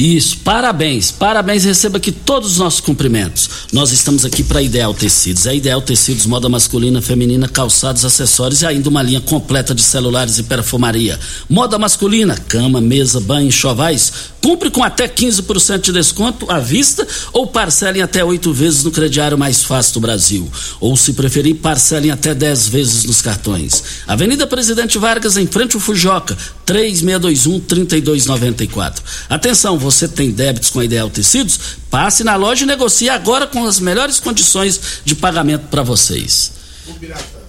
Isso, 0.00 0.38
parabéns, 0.38 1.10
parabéns, 1.10 1.64
receba 1.64 1.98
aqui 1.98 2.10
todos 2.10 2.52
os 2.52 2.56
nossos 2.56 2.80
cumprimentos. 2.80 3.50
Nós 3.70 3.92
estamos 3.92 4.24
aqui 4.24 4.42
para 4.42 4.62
Ideal 4.62 4.94
Tecidos. 4.94 5.44
É 5.44 5.54
Ideal 5.54 5.82
Tecidos, 5.82 6.24
moda 6.24 6.48
masculina, 6.48 7.02
feminina, 7.02 7.46
calçados, 7.46 8.02
acessórios 8.02 8.62
e 8.62 8.66
ainda 8.66 8.88
uma 8.88 9.02
linha 9.02 9.20
completa 9.20 9.74
de 9.74 9.82
celulares 9.82 10.38
e 10.38 10.44
perfumaria. 10.44 11.20
Moda 11.50 11.78
masculina, 11.78 12.34
cama, 12.34 12.80
mesa, 12.80 13.20
banho, 13.20 13.48
enxovais. 13.48 14.10
Cumpre 14.42 14.70
com 14.70 14.82
até 14.82 15.06
15% 15.06 15.82
de 15.82 15.92
desconto 15.92 16.50
à 16.50 16.58
vista 16.58 17.06
ou 17.30 17.48
parcelem 17.48 18.00
até 18.00 18.24
oito 18.24 18.54
vezes 18.54 18.82
no 18.82 18.90
crediário 18.90 19.36
mais 19.36 19.62
fácil 19.62 19.92
do 19.92 20.00
Brasil. 20.00 20.50
Ou, 20.80 20.96
se 20.96 21.12
preferir, 21.12 21.56
parcelem 21.56 22.10
até 22.10 22.34
10 22.34 22.68
vezes 22.68 23.04
nos 23.04 23.20
cartões. 23.20 23.84
Avenida 24.06 24.46
Presidente 24.46 24.96
Vargas, 24.96 25.36
em 25.36 25.46
frente 25.46 25.76
ao 25.76 25.80
Fujoca, 25.80 26.34
3621-3294. 26.66 29.02
Atenção, 29.28 29.78
você 29.78 29.89
você 29.90 30.08
tem 30.08 30.30
débitos 30.30 30.70
com 30.70 30.80
a 30.80 30.84
Ideal 30.84 31.10
Tecidos, 31.10 31.78
passe 31.90 32.22
na 32.22 32.36
loja 32.36 32.64
e 32.64 32.66
negocie 32.66 33.08
agora 33.08 33.46
com 33.46 33.64
as 33.66 33.80
melhores 33.80 34.20
condições 34.20 35.00
de 35.04 35.14
pagamento 35.14 35.66
para 35.68 35.82
vocês. 35.82 36.52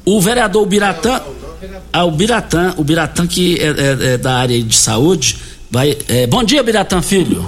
O 0.04 0.20
vereador 0.20 0.66
Biratã, 0.66 1.22
ah, 1.94 2.06
o 2.06 2.12
Biratã, 2.12 2.74
o 2.78 2.84
Biratã 2.84 3.28
que 3.28 3.60
é, 3.60 3.68
é, 3.68 4.14
é 4.14 4.18
da 4.18 4.38
área 4.38 4.62
de 4.62 4.76
saúde, 4.76 5.38
vai. 5.70 5.96
É, 6.08 6.26
bom 6.26 6.44
dia, 6.44 6.64
Biratã 6.64 7.02
Filho. 7.02 7.48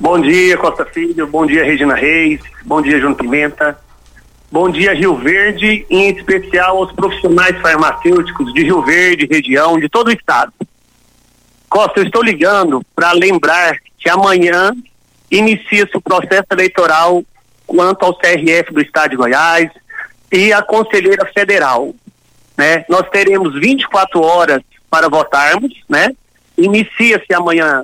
Bom 0.00 0.18
dia, 0.20 0.56
Costa 0.56 0.86
Filho. 0.86 1.26
Bom 1.26 1.44
dia, 1.44 1.64
Regina 1.64 1.94
Reis. 1.94 2.40
Bom 2.64 2.80
dia, 2.80 2.98
João 2.98 3.14
Pimenta. 3.14 3.78
Bom 4.50 4.70
dia, 4.70 4.94
Rio 4.94 5.16
Verde, 5.16 5.84
em 5.90 6.08
especial 6.08 6.78
aos 6.78 6.92
profissionais 6.92 7.60
farmacêuticos 7.60 8.54
de 8.54 8.62
Rio 8.62 8.80
Verde, 8.80 9.28
região, 9.30 9.78
de 9.78 9.90
todo 9.90 10.08
o 10.08 10.12
estado. 10.12 10.52
Costa, 11.68 12.00
eu 12.00 12.04
estou 12.04 12.22
ligando 12.22 12.80
para 12.96 13.12
lembrar 13.12 13.76
que 13.98 14.08
amanhã 14.08 14.72
inicia-se 15.30 15.96
o 15.96 16.00
processo 16.00 16.46
eleitoral 16.50 17.22
quanto 17.66 18.04
ao 18.04 18.16
CRF 18.16 18.72
do 18.72 18.80
Estado 18.80 19.10
de 19.10 19.16
Goiás 19.16 19.70
e 20.32 20.52
a 20.52 20.62
Conselheira 20.62 21.26
Federal. 21.32 21.94
Né? 22.56 22.84
Nós 22.88 23.08
teremos 23.10 23.54
24 23.54 24.20
horas 24.20 24.62
para 24.90 25.08
votarmos, 25.08 25.72
né? 25.88 26.10
Inicia-se 26.56 27.32
amanhã 27.32 27.82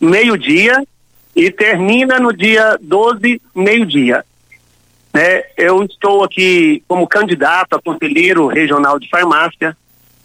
meio-dia 0.00 0.84
e 1.34 1.50
termina 1.50 2.18
no 2.18 2.32
dia 2.32 2.76
12, 2.80 3.40
meio-dia. 3.54 4.24
Né? 5.12 5.42
Eu 5.56 5.82
estou 5.84 6.24
aqui 6.24 6.82
como 6.86 7.06
candidato 7.06 7.76
a 7.76 7.82
conselheiro 7.82 8.46
regional 8.46 8.98
de 8.98 9.08
farmácia, 9.08 9.76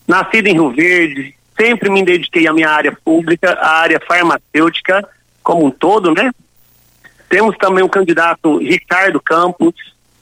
nascido 0.07 0.47
em 0.47 0.53
Rio 0.53 0.71
Verde, 0.71 1.35
sempre 1.57 1.89
me 1.89 2.03
dediquei 2.03 2.47
à 2.47 2.53
minha 2.53 2.69
área 2.69 2.95
pública, 3.03 3.53
à 3.53 3.77
área 3.79 4.01
farmacêutica, 4.05 5.07
como 5.45 5.63
um 5.63 5.71
todo, 5.71 6.11
né? 6.11 6.31
Temos 7.29 7.55
também 7.57 7.83
o 7.83 7.89
candidato 7.89 8.57
Ricardo 8.57 9.21
Campos. 9.21 9.75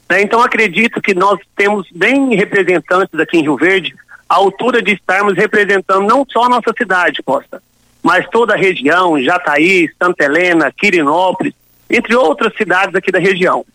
Né? 0.10 0.22
Então 0.22 0.42
acredito 0.42 1.02
que 1.02 1.16
nós 1.16 1.40
temos 1.56 1.88
bem 1.96 2.36
representantes 2.36 3.18
aqui 3.18 3.38
em 3.38 3.42
Rio 3.42 3.56
Verde, 3.56 3.96
à 4.28 4.36
altura 4.36 4.82
de 4.82 4.92
estarmos 4.92 5.36
representando 5.36 6.06
não 6.06 6.26
só 6.30 6.44
a 6.44 6.50
nossa 6.50 6.74
cidade, 6.78 7.24
Costa, 7.24 7.64
mas 8.04 8.28
toda 8.30 8.54
a 8.54 8.58
região, 8.58 9.22
Jataí, 9.22 9.90
Santa 9.98 10.26
Helena, 10.26 10.72
Quirinópolis, 10.72 11.54
entre 11.90 12.16
outras 12.16 12.54
cidades 12.58 12.94
aqui 12.94 13.12
da 13.12 13.20
região. 13.20 13.66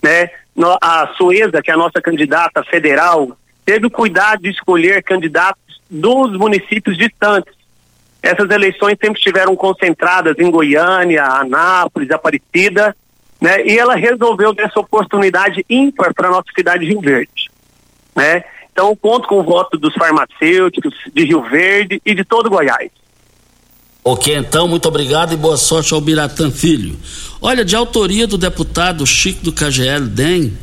Né? 0.00 0.30
A 0.80 1.12
Sueza, 1.16 1.60
que 1.60 1.70
é 1.70 1.74
a 1.74 1.78
nossa 1.78 2.00
candidata 2.00 2.62
federal, 2.62 3.36
teve 3.64 3.86
o 3.86 3.90
cuidado 3.90 4.42
de 4.42 4.50
escolher 4.50 5.02
candidatos 5.02 5.80
dos 5.90 6.36
municípios 6.38 6.96
distantes, 6.96 7.55
essas 8.26 8.50
eleições 8.50 8.96
sempre 9.00 9.18
estiveram 9.18 9.54
concentradas 9.54 10.36
em 10.38 10.50
Goiânia, 10.50 11.24
Anápolis, 11.24 12.10
Aparecida, 12.10 12.94
né? 13.40 13.64
E 13.66 13.78
ela 13.78 13.94
resolveu 13.94 14.52
dessa 14.52 14.80
oportunidade 14.80 15.64
ímpar 15.68 16.12
para 16.14 16.30
nossa 16.30 16.48
cidade 16.54 16.84
de 16.84 16.92
Rio 16.92 17.00
Verde, 17.00 17.50
né? 18.14 18.44
Então, 18.72 18.94
conto 18.94 19.26
com 19.28 19.40
o 19.40 19.42
voto 19.42 19.78
dos 19.78 19.94
farmacêuticos 19.94 20.94
de 21.14 21.24
Rio 21.24 21.42
Verde 21.42 22.00
e 22.04 22.14
de 22.14 22.24
todo 22.24 22.50
Goiás. 22.50 22.90
Ok, 24.04 24.36
então, 24.36 24.68
muito 24.68 24.86
obrigado 24.86 25.32
e 25.32 25.36
boa 25.36 25.56
sorte 25.56 25.94
ao 25.94 26.00
Biratã 26.00 26.50
Filho. 26.50 26.96
Olha, 27.40 27.64
de 27.64 27.74
autoria 27.74 28.26
do 28.26 28.38
deputado 28.38 29.06
Chico 29.06 29.42
do 29.42 29.52
KGL 29.52 30.06
DEM, 30.06 30.56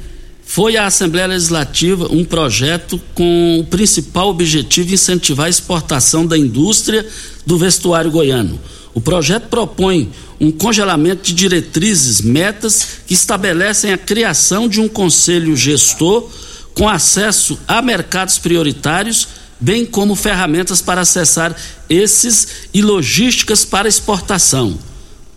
foi 0.53 0.77
à 0.77 0.85
Assembleia 0.85 1.25
Legislativa 1.25 2.07
um 2.11 2.23
projeto 2.23 3.01
com 3.15 3.57
o 3.59 3.65
principal 3.65 4.29
objetivo 4.29 4.93
incentivar 4.93 5.47
a 5.47 5.49
exportação 5.49 6.27
da 6.27 6.37
indústria 6.37 7.03
do 7.43 7.57
vestuário 7.57 8.11
goiano. 8.11 8.61
O 8.93 9.01
projeto 9.01 9.47
propõe 9.47 10.11
um 10.39 10.51
congelamento 10.51 11.23
de 11.23 11.33
diretrizes, 11.33 12.21
metas 12.21 12.99
que 13.07 13.15
estabelecem 13.15 13.93
a 13.93 13.97
criação 13.97 14.69
de 14.69 14.79
um 14.79 14.87
conselho 14.87 15.57
gestor 15.57 16.29
com 16.75 16.87
acesso 16.87 17.57
a 17.67 17.81
mercados 17.81 18.37
prioritários, 18.37 19.27
bem 19.59 19.83
como 19.83 20.15
ferramentas 20.15 20.83
para 20.83 21.01
acessar 21.01 21.55
esses 21.89 22.69
e 22.71 22.83
logísticas 22.83 23.65
para 23.65 23.89
exportação 23.89 24.77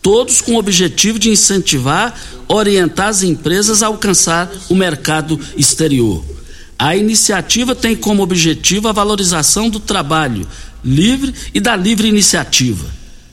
todos 0.07 0.41
com 0.41 0.53
o 0.53 0.59
objetivo 0.59 1.19
de 1.19 1.31
incentivar, 1.31 2.17
orientar 2.47 3.09
as 3.09 3.25
empresas 3.25 3.83
a 3.83 3.89
alcançar 3.89 4.49
o 4.69 4.75
mercado 4.77 5.37
exterior. 5.57 6.25
A 6.79 6.95
iniciativa 6.95 7.75
tem 7.75 7.97
como 7.97 8.23
objetivo 8.23 8.87
a 8.87 8.93
valorização 8.93 9.69
do 9.69 9.81
trabalho 9.81 10.47
livre 10.85 11.35
e 11.53 11.59
da 11.59 11.75
livre 11.75 12.07
iniciativa, 12.07 12.87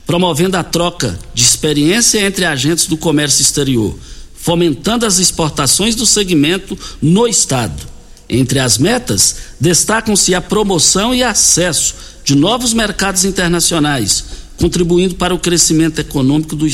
promovendo 0.04 0.56
a 0.56 0.64
troca 0.64 1.16
de 1.32 1.44
experiência 1.44 2.18
entre 2.18 2.44
agentes 2.44 2.88
do 2.88 2.96
comércio 2.96 3.42
exterior, 3.42 3.96
fomentando 4.34 5.06
as 5.06 5.20
exportações 5.20 5.94
do 5.94 6.04
segmento 6.04 6.76
no 7.00 7.28
Estado. 7.28 7.86
Entre 8.28 8.58
as 8.58 8.78
metas, 8.78 9.36
destacam-se 9.60 10.34
a 10.34 10.40
promoção 10.40 11.14
e 11.14 11.22
acesso 11.22 11.94
de 12.24 12.34
novos 12.34 12.74
mercados 12.74 13.24
internacionais 13.24 14.43
contribuindo 14.58 15.14
para 15.14 15.34
o 15.34 15.38
crescimento 15.38 15.98
econômico 15.98 16.54
do, 16.54 16.66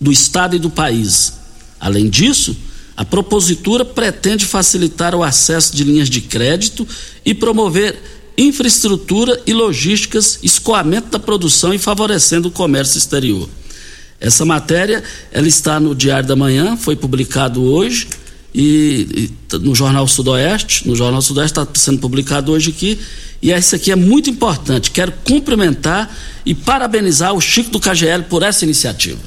do 0.00 0.12
Estado 0.12 0.56
e 0.56 0.58
do 0.58 0.70
país. 0.70 1.34
Além 1.80 2.08
disso, 2.08 2.56
a 2.96 3.04
propositura 3.04 3.84
pretende 3.84 4.44
facilitar 4.44 5.14
o 5.14 5.22
acesso 5.22 5.74
de 5.74 5.84
linhas 5.84 6.08
de 6.08 6.20
crédito 6.20 6.86
e 7.24 7.34
promover 7.34 7.98
infraestrutura 8.36 9.40
e 9.46 9.52
logísticas, 9.52 10.38
escoamento 10.42 11.08
da 11.08 11.18
produção 11.18 11.72
e 11.72 11.78
favorecendo 11.78 12.48
o 12.48 12.52
comércio 12.52 12.98
exterior. 12.98 13.48
Essa 14.20 14.44
matéria 14.44 15.02
ela 15.32 15.48
está 15.48 15.80
no 15.80 15.94
Diário 15.94 16.28
da 16.28 16.36
Manhã, 16.36 16.76
foi 16.76 16.94
publicado 16.94 17.62
hoje 17.62 18.08
e, 18.54 19.30
e 19.52 19.56
no 19.58 19.74
Jornal 19.74 20.06
Sudoeste, 20.06 20.86
no 20.86 20.94
Jornal 20.94 21.22
Sudoeste 21.22 21.58
está 21.58 21.80
sendo 21.80 21.98
publicado 21.98 22.52
hoje 22.52 22.70
aqui 22.70 23.00
e 23.40 23.50
essa 23.50 23.76
aqui 23.76 23.90
é 23.90 23.96
muito 23.96 24.30
importante. 24.30 24.90
Quero 24.90 25.12
cumprimentar 25.24 26.14
e 26.44 26.54
parabenizar 26.54 27.34
o 27.34 27.40
Chico 27.40 27.70
do 27.70 27.80
KGL 27.80 28.24
por 28.24 28.42
essa 28.42 28.64
iniciativa. 28.64 29.18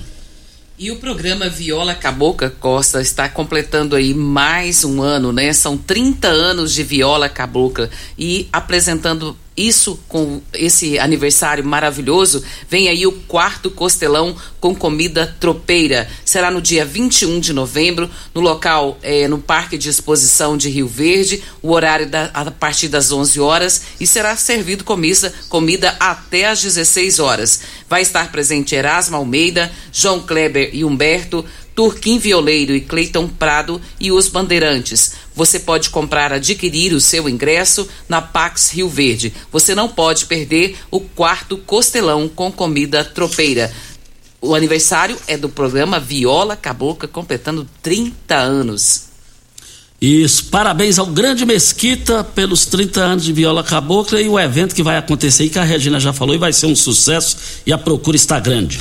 E 0.77 0.91
o 0.91 0.97
programa 0.97 1.47
Viola 1.47 1.95
Cabocla 1.95 2.49
Costa 2.49 3.01
está 3.01 3.29
completando 3.29 3.95
aí 3.95 4.13
mais 4.13 4.83
um 4.83 5.01
ano, 5.01 5.31
né? 5.31 5.53
São 5.53 5.77
30 5.77 6.27
anos 6.27 6.73
de 6.73 6.83
Viola 6.83 7.29
Cabocla 7.29 7.89
e 8.17 8.49
apresentando 8.51 9.37
isso 9.57 9.99
com 10.07 10.41
esse 10.53 10.99
aniversário 10.99 11.63
maravilhoso, 11.63 12.43
vem 12.69 12.89
aí 12.89 13.07
o 13.07 13.11
quarto 13.11 13.71
costelão 13.71 14.35
com 14.59 14.75
comida 14.75 15.35
tropeira. 15.39 16.09
Será 16.25 16.51
no 16.51 16.61
dia 16.61 16.83
21 16.83 17.39
de 17.39 17.53
novembro, 17.53 18.09
no 18.33 18.41
local, 18.41 18.97
é, 19.01 19.27
no 19.27 19.37
Parque 19.37 19.77
de 19.77 19.89
Exposição 19.89 20.57
de 20.57 20.69
Rio 20.69 20.87
Verde, 20.87 21.43
o 21.61 21.71
horário 21.71 22.07
da, 22.07 22.25
a 22.33 22.51
partir 22.51 22.87
das 22.87 23.11
11 23.11 23.39
horas 23.39 23.81
e 23.99 24.05
será 24.05 24.35
servido 24.35 24.83
comida, 24.83 25.33
comida 25.49 25.95
até 25.99 26.47
às 26.47 26.61
16 26.61 27.19
horas. 27.19 27.61
Vai 27.89 28.01
estar 28.01 28.31
presente 28.31 28.75
Erasmo 28.75 29.15
Almeida, 29.15 29.71
João 29.91 30.19
Kleber 30.19 30.69
e 30.73 30.83
Humberto, 30.83 31.45
Turquim 31.75 32.17
Violeiro 32.17 32.73
e 32.73 32.79
Cleiton 32.79 33.27
Prado 33.27 33.81
e 33.99 34.11
os 34.11 34.29
Bandeirantes. 34.29 35.13
Você 35.35 35.59
pode 35.59 35.89
comprar, 35.89 36.31
adquirir 36.31 36.93
o 36.93 37.01
seu 37.01 37.27
ingresso 37.27 37.87
na 38.07 38.21
Pax 38.21 38.71
Rio 38.71 38.87
Verde. 38.87 39.33
Você 39.51 39.75
não 39.75 39.89
pode 39.89 40.25
perder 40.25 40.77
o 40.89 41.01
quarto 41.01 41.57
costelão 41.57 42.29
com 42.29 42.49
comida 42.49 43.03
tropeira. 43.03 43.73
O 44.39 44.55
aniversário 44.55 45.17
é 45.27 45.35
do 45.35 45.49
programa 45.49 45.99
Viola 45.99 46.55
Cabocla, 46.55 47.09
completando 47.09 47.67
30 47.81 48.35
anos. 48.35 49.14
Isso, 50.05 50.45
parabéns 50.51 50.99
ao 50.99 51.07
Grande 51.07 51.47
Mesquita 51.47 52.23
pelos 52.23 52.67
30 52.67 53.01
anos 53.01 53.23
de 53.23 53.33
Viola 53.33 53.63
Cabocla 53.63 54.21
e 54.21 54.29
o 54.29 54.39
evento 54.39 54.75
que 54.75 54.83
vai 54.83 54.97
acontecer 54.97 55.41
aí, 55.41 55.49
que 55.49 55.57
a 55.57 55.63
Regina 55.63 55.99
já 55.99 56.13
falou, 56.13 56.35
e 56.35 56.37
vai 56.37 56.53
ser 56.53 56.67
um 56.67 56.75
sucesso 56.75 57.35
e 57.65 57.73
a 57.73 57.77
procura 57.77 58.15
está 58.15 58.39
grande. 58.39 58.79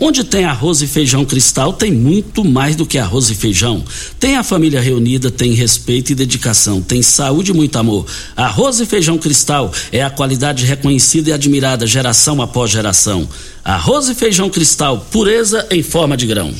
Onde 0.00 0.24
tem 0.24 0.44
arroz 0.44 0.82
e 0.82 0.88
feijão 0.88 1.24
cristal, 1.24 1.72
tem 1.72 1.92
muito 1.92 2.44
mais 2.44 2.74
do 2.74 2.84
que 2.84 2.98
arroz 2.98 3.30
e 3.30 3.36
feijão. 3.36 3.84
Tem 4.18 4.34
a 4.34 4.42
família 4.42 4.80
reunida, 4.80 5.30
tem 5.30 5.52
respeito 5.52 6.10
e 6.10 6.14
dedicação, 6.16 6.82
tem 6.82 7.02
saúde 7.04 7.52
e 7.52 7.54
muito 7.54 7.78
amor. 7.78 8.04
Arroz 8.34 8.80
e 8.80 8.86
feijão 8.86 9.16
cristal 9.16 9.72
é 9.92 10.02
a 10.02 10.10
qualidade 10.10 10.66
reconhecida 10.66 11.30
e 11.30 11.32
admirada 11.32 11.86
geração 11.86 12.42
após 12.42 12.72
geração. 12.72 13.28
Arroz 13.64 14.08
e 14.08 14.14
feijão 14.16 14.50
cristal, 14.50 15.06
pureza 15.12 15.68
em 15.70 15.84
forma 15.84 16.16
de 16.16 16.26
grão. 16.26 16.52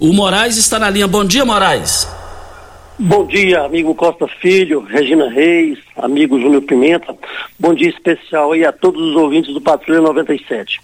O 0.00 0.12
Moraes 0.12 0.56
está 0.56 0.76
na 0.76 0.90
linha. 0.90 1.06
Bom 1.06 1.24
dia, 1.24 1.44
Moraes. 1.44 2.08
Bom 2.98 3.26
dia, 3.26 3.62
amigo 3.62 3.94
Costa 3.94 4.28
Filho, 4.28 4.80
Regina 4.80 5.28
Reis, 5.30 5.78
amigo 5.96 6.38
Júnior 6.38 6.60
Pimenta. 6.62 7.16
Bom 7.58 7.72
dia 7.72 7.88
especial 7.88 8.52
aí 8.52 8.66
a 8.66 8.72
todos 8.72 9.00
os 9.00 9.16
ouvintes 9.16 9.54
do 9.54 9.62
Patrulha 9.62 10.02
97. 10.02 10.78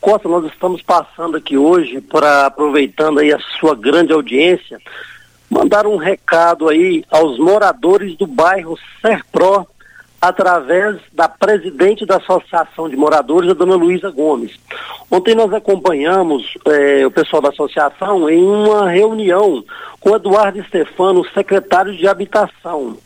Costa, 0.00 0.28
nós 0.28 0.44
estamos 0.46 0.80
passando 0.82 1.36
aqui 1.36 1.58
hoje 1.58 2.00
para 2.00 2.46
aproveitando 2.46 3.18
aí 3.18 3.32
a 3.32 3.40
sua 3.58 3.74
grande 3.74 4.12
audiência, 4.12 4.80
mandar 5.50 5.84
um 5.84 5.96
recado 5.96 6.68
aí 6.68 7.04
aos 7.10 7.38
moradores 7.40 8.16
do 8.16 8.26
bairro 8.26 8.78
Serpro, 9.02 9.66
através 10.20 10.98
da 11.12 11.28
presidente 11.28 12.04
da 12.04 12.16
Associação 12.16 12.88
de 12.88 12.96
Moradores, 12.96 13.50
a 13.50 13.54
dona 13.54 13.76
Luísa 13.76 14.10
Gomes. 14.10 14.58
Ontem 15.10 15.34
nós 15.34 15.52
acompanhamos 15.52 16.54
eh, 16.66 17.06
o 17.06 17.10
pessoal 17.10 17.40
da 17.40 17.50
associação 17.50 18.28
em 18.28 18.42
uma 18.42 18.90
reunião 18.90 19.64
com 20.00 20.14
Eduardo 20.14 20.62
Stefano, 20.64 21.24
secretário 21.32 21.96
de 21.96 22.06
Habitação. 22.08 22.96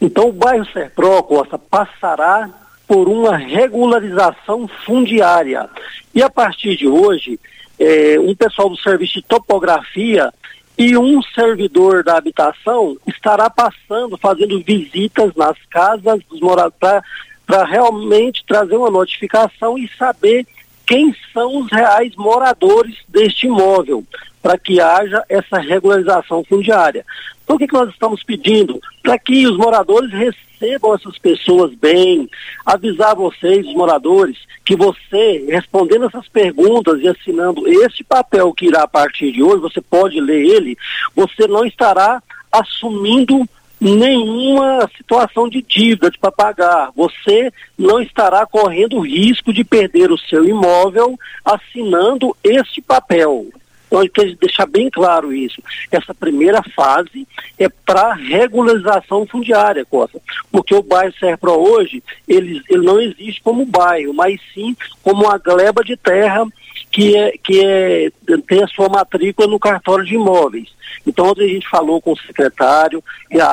Então 0.00 0.28
o 0.28 0.32
bairro 0.32 0.66
Serpro, 0.72 1.22
Costa, 1.24 1.58
passará 1.58 2.48
por 2.88 3.08
uma 3.08 3.36
regularização 3.36 4.66
fundiária. 4.86 5.68
E 6.14 6.22
a 6.22 6.30
partir 6.30 6.76
de 6.76 6.88
hoje, 6.88 7.38
é, 7.78 8.18
um 8.18 8.34
pessoal 8.34 8.68
do 8.68 8.76
serviço 8.76 9.14
de 9.14 9.22
topografia 9.22 10.32
e 10.76 10.96
um 10.96 11.22
servidor 11.22 12.02
da 12.02 12.16
habitação 12.16 12.96
estará 13.06 13.48
passando, 13.48 14.18
fazendo 14.18 14.60
visitas 14.60 15.34
nas 15.36 15.56
casas 15.70 16.20
dos 16.28 16.40
moradores 16.40 17.04
para 17.46 17.64
realmente 17.64 18.44
trazer 18.46 18.76
uma 18.76 18.90
notificação 18.90 19.78
e 19.78 19.88
saber 19.96 20.46
quem 20.86 21.14
são 21.32 21.58
os 21.58 21.70
reais 21.70 22.14
moradores 22.16 22.96
deste 23.08 23.46
imóvel, 23.46 24.04
para 24.42 24.58
que 24.58 24.80
haja 24.80 25.24
essa 25.28 25.58
regularização 25.58 26.44
fundiária. 26.44 27.04
Então, 27.44 27.56
o 27.56 27.58
que, 27.58 27.68
que 27.68 27.74
nós 27.74 27.90
estamos 27.90 28.22
pedindo? 28.22 28.80
Para 29.02 29.18
que 29.18 29.46
os 29.46 29.56
moradores 29.56 30.10
recebam 30.10 30.94
essas 30.94 31.18
pessoas 31.18 31.74
bem, 31.74 32.28
avisar 32.64 33.14
vocês, 33.14 33.66
os 33.66 33.74
moradores, 33.74 34.38
que 34.64 34.74
você, 34.74 35.44
respondendo 35.48 36.06
essas 36.06 36.26
perguntas 36.26 37.00
e 37.00 37.08
assinando 37.08 37.68
este 37.84 38.02
papel 38.02 38.52
que 38.54 38.66
irá 38.66 38.84
a 38.84 38.88
partir 38.88 39.30
de 39.30 39.42
hoje, 39.42 39.60
você 39.60 39.80
pode 39.80 40.18
ler 40.20 40.42
ele, 40.42 40.76
você 41.14 41.46
não 41.46 41.66
estará 41.66 42.22
assumindo 42.50 43.46
nenhuma 43.78 44.88
situação 44.96 45.48
de 45.48 45.60
dívida 45.60 46.10
para 46.18 46.32
pagar. 46.32 46.90
Você 46.96 47.52
não 47.76 48.00
estará 48.00 48.46
correndo 48.46 49.00
risco 49.00 49.52
de 49.52 49.62
perder 49.62 50.10
o 50.10 50.18
seu 50.18 50.44
imóvel 50.44 51.18
assinando 51.44 52.34
este 52.42 52.80
papel. 52.80 53.46
Então, 53.94 54.02
eu 54.02 54.10
quero 54.10 54.34
deixar 54.34 54.66
bem 54.66 54.90
claro 54.90 55.32
isso. 55.32 55.62
Essa 55.88 56.12
primeira 56.12 56.60
fase 56.74 57.28
é 57.56 57.68
para 57.68 58.14
regularização 58.14 59.24
fundiária, 59.24 59.84
Costa. 59.84 60.20
Porque 60.50 60.74
o 60.74 60.82
bairro 60.82 61.14
Serpro 61.16 61.52
hoje, 61.52 62.02
ele, 62.26 62.60
ele 62.68 62.84
não 62.84 63.00
existe 63.00 63.40
como 63.40 63.64
bairro, 63.64 64.12
mas 64.12 64.40
sim 64.52 64.76
como 65.00 65.26
uma 65.26 65.38
gleba 65.38 65.84
de 65.84 65.96
terra 65.96 66.44
que, 66.90 67.16
é, 67.16 67.38
que 67.38 67.64
é, 67.64 68.10
tem 68.48 68.64
a 68.64 68.66
sua 68.66 68.88
matrícula 68.88 69.46
no 69.46 69.60
cartório 69.60 70.04
de 70.04 70.16
imóveis. 70.16 70.74
Então, 71.06 71.26
ontem 71.26 71.44
a 71.44 71.54
gente 71.54 71.68
falou 71.68 72.02
com 72.02 72.14
o 72.14 72.18
secretário, 72.18 73.02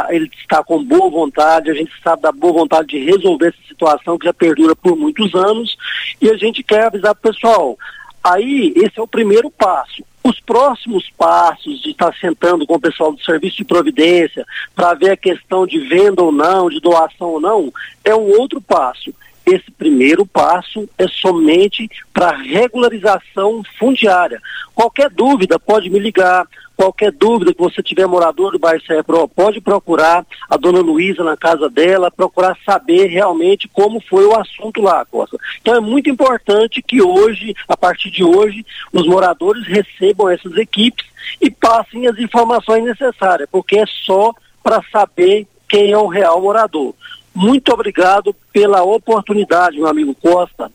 ele 0.10 0.28
está 0.40 0.64
com 0.64 0.84
boa 0.84 1.08
vontade, 1.08 1.70
a 1.70 1.76
gente 1.76 1.92
sabe 2.04 2.24
da 2.24 2.32
boa 2.32 2.54
vontade 2.54 2.88
de 2.88 3.06
resolver 3.06 3.50
essa 3.50 3.68
situação 3.68 4.18
que 4.18 4.26
já 4.26 4.34
perdura 4.34 4.76
por 4.76 4.98
muitos 4.98 5.36
anos, 5.36 5.78
e 6.20 6.32
a 6.32 6.36
gente 6.36 6.64
quer 6.64 6.86
avisar 6.86 7.14
para 7.14 7.30
o 7.30 7.34
pessoal, 7.34 7.78
Aí, 8.24 8.72
esse 8.76 9.00
é 9.00 9.02
o 9.02 9.08
primeiro 9.08 9.50
passo. 9.50 10.04
Os 10.24 10.40
próximos 10.40 11.10
passos 11.18 11.82
de 11.82 11.92
estar 11.92 12.14
sentando 12.16 12.66
com 12.66 12.76
o 12.76 12.80
pessoal 12.80 13.12
do 13.12 13.24
serviço 13.24 13.58
de 13.58 13.66
providência 13.66 14.46
para 14.76 14.94
ver 14.94 15.12
a 15.12 15.18
questão 15.18 15.66
de 15.66 15.80
venda 15.80 16.22
ou 16.22 16.32
não, 16.32 16.70
de 16.70 16.80
doação 16.80 17.30
ou 17.30 17.42
não, 17.42 17.74
é 18.06 18.16
um 18.16 18.40
outro 18.40 18.62
passo. 18.62 19.14
Esse 19.46 19.72
primeiro 19.72 20.26
passo 20.26 20.88
é 20.98 21.08
somente 21.08 21.90
para 22.14 22.38
regularização 22.38 23.64
fundiária. 23.80 24.40
Qualquer 24.76 25.10
dúvida 25.10 25.60
pode 25.60 25.90
me 25.90 25.98
ligar, 25.98 26.48
Qualquer 26.82 27.12
dúvida 27.12 27.54
que 27.54 27.60
você 27.60 27.84
tiver 27.84 28.08
morador 28.08 28.54
do 28.54 28.58
bairro 28.58 28.84
Serpro, 28.84 29.28
pode 29.28 29.62
procurar 29.62 30.26
a 30.50 30.58
dona 30.58 30.80
Luísa 30.80 31.24
na 31.24 31.38
casa 31.38 31.70
dela, 31.70 32.10
procurar 32.10 32.58
saber 32.66 33.06
realmente 33.06 33.68
como 33.68 34.02
foi 34.02 34.26
o 34.26 34.36
assunto 34.36 34.82
lá, 34.82 35.06
Costa. 35.06 35.38
Então 35.62 35.76
é 35.76 35.80
muito 35.80 36.10
importante 36.10 36.82
que 36.82 37.00
hoje, 37.00 37.54
a 37.68 37.78
partir 37.78 38.10
de 38.10 38.24
hoje, 38.24 38.66
os 38.92 39.06
moradores 39.06 39.64
recebam 39.68 40.28
essas 40.28 40.58
equipes 40.58 41.06
e 41.40 41.52
passem 41.52 42.08
as 42.08 42.18
informações 42.18 42.84
necessárias, 42.84 43.48
porque 43.52 43.78
é 43.78 43.86
só 43.86 44.34
para 44.64 44.82
saber 44.92 45.46
quem 45.70 45.92
é 45.92 45.98
o 46.00 46.08
real 46.08 46.42
morador. 46.42 46.96
Muito 47.32 47.72
obrigado 47.72 48.36
pela 48.52 48.82
oportunidade, 48.82 49.78
meu 49.78 49.88
amigo 49.88 50.16
Costa. 50.16 50.72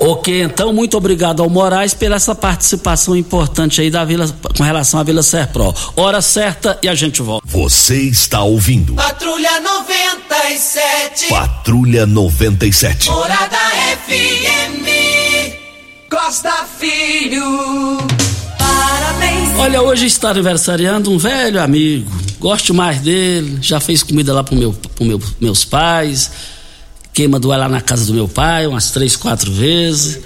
Ok, 0.00 0.42
então 0.42 0.72
muito 0.72 0.96
obrigado 0.96 1.42
ao 1.42 1.50
Moraes 1.50 1.92
pela 1.92 2.14
essa 2.14 2.32
participação 2.32 3.16
importante 3.16 3.80
aí 3.80 3.90
da 3.90 4.04
Vila 4.04 4.28
com 4.56 4.62
relação 4.62 5.00
à 5.00 5.02
Vila 5.02 5.24
Serpro. 5.24 5.74
Hora 5.96 6.22
certa 6.22 6.78
e 6.80 6.88
a 6.88 6.94
gente 6.94 7.20
volta. 7.20 7.44
Você 7.48 8.00
está 8.02 8.42
ouvindo. 8.42 8.94
Patrulha 8.94 9.60
97. 9.60 11.28
Patrulha 11.28 12.06
97. 12.06 13.10
Morada 13.10 13.58
FM. 14.06 14.86
Costa 16.08 16.52
Filho. 16.78 17.98
Parabéns. 18.56 19.58
Olha, 19.58 19.82
hoje 19.82 20.06
está 20.06 20.30
aniversariando 20.30 21.10
um 21.10 21.18
velho 21.18 21.60
amigo. 21.60 22.10
Gosto 22.38 22.72
mais 22.72 23.00
dele, 23.00 23.58
já 23.60 23.80
fez 23.80 24.04
comida 24.04 24.32
lá 24.32 24.44
pro 24.44 24.54
meu, 24.54 24.72
pro 24.72 25.04
meu, 25.04 25.20
meus 25.40 25.64
pais 25.64 26.30
queimador 27.18 27.56
lá 27.56 27.68
na 27.68 27.80
casa 27.80 28.06
do 28.06 28.14
meu 28.14 28.28
pai, 28.28 28.68
umas 28.68 28.92
três, 28.92 29.16
quatro 29.16 29.50
vezes. 29.50 30.20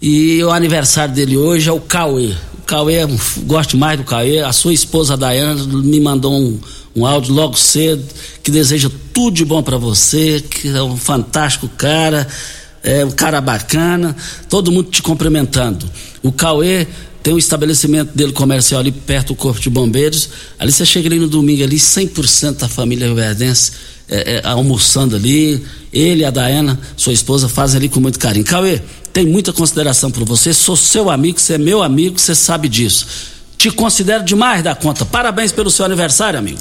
E 0.00 0.42
o 0.42 0.50
aniversário 0.50 1.14
dele 1.14 1.36
hoje 1.36 1.68
é 1.68 1.72
o 1.72 1.78
Cauê. 1.78 2.32
O 2.58 2.62
Cauê, 2.64 3.00
gosto 3.40 3.76
mais 3.76 3.98
do 3.98 4.04
Cauê. 4.04 4.40
A 4.40 4.50
sua 4.50 4.72
esposa 4.72 5.14
Dayana 5.14 5.62
me 5.62 6.00
mandou 6.00 6.32
um, 6.32 6.58
um 6.96 7.04
áudio 7.04 7.34
logo 7.34 7.54
cedo 7.54 8.02
que 8.42 8.50
deseja 8.50 8.90
tudo 9.12 9.34
de 9.36 9.44
bom 9.44 9.62
para 9.62 9.76
você, 9.76 10.42
que 10.48 10.68
é 10.68 10.82
um 10.82 10.96
fantástico 10.96 11.68
cara, 11.68 12.26
é 12.82 13.04
um 13.04 13.10
cara 13.10 13.38
bacana, 13.42 14.16
todo 14.48 14.72
mundo 14.72 14.88
te 14.88 15.02
cumprimentando. 15.02 15.84
O 16.22 16.32
Cauê 16.32 16.86
tem 17.22 17.34
um 17.34 17.38
estabelecimento 17.38 18.16
dele 18.16 18.32
comercial 18.32 18.80
ali 18.80 18.90
perto 18.90 19.28
do 19.28 19.34
Corpo 19.34 19.60
de 19.60 19.68
Bombeiros. 19.68 20.30
Ali 20.58 20.72
você 20.72 20.86
chega 20.86 21.10
ali 21.10 21.18
no 21.18 21.28
domingo 21.28 21.62
ali, 21.62 21.76
100% 21.76 22.56
da 22.56 22.68
família 22.70 23.04
rioverdense 23.04 23.89
é, 24.10 24.42
é, 24.44 24.46
almoçando 24.46 25.16
ali. 25.16 25.64
Ele 25.92 26.22
e 26.22 26.24
a 26.24 26.30
Daena, 26.30 26.78
sua 26.96 27.12
esposa, 27.12 27.48
fazem 27.48 27.78
ali 27.78 27.88
com 27.88 28.00
muito 28.00 28.18
carinho. 28.18 28.44
Cauê, 28.44 28.80
tem 29.12 29.26
muita 29.26 29.52
consideração 29.52 30.10
por 30.10 30.24
você, 30.24 30.52
sou 30.52 30.76
seu 30.76 31.10
amigo, 31.10 31.40
você 31.40 31.54
é 31.54 31.58
meu 31.58 31.82
amigo, 31.82 32.18
você 32.18 32.34
sabe 32.34 32.68
disso. 32.68 33.06
Te 33.56 33.70
considero 33.70 34.24
demais 34.24 34.62
da 34.62 34.74
conta. 34.74 35.04
Parabéns 35.04 35.52
pelo 35.52 35.70
seu 35.70 35.84
aniversário, 35.84 36.38
amigo. 36.38 36.58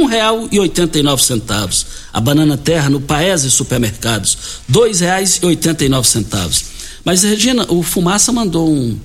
1,89. 0.50 1.86
A 2.12 2.20
banana 2.20 2.58
terra 2.58 2.90
no 2.90 3.00
Paese 3.00 3.52
Supermercados, 3.52 4.36
R$ 4.68 4.74
2,89. 4.74 6.70
Mas, 7.04 7.22
Regina, 7.22 7.66
o 7.68 7.82
Fumaça 7.82 8.32
mandou 8.32 8.68
um, 8.70 8.98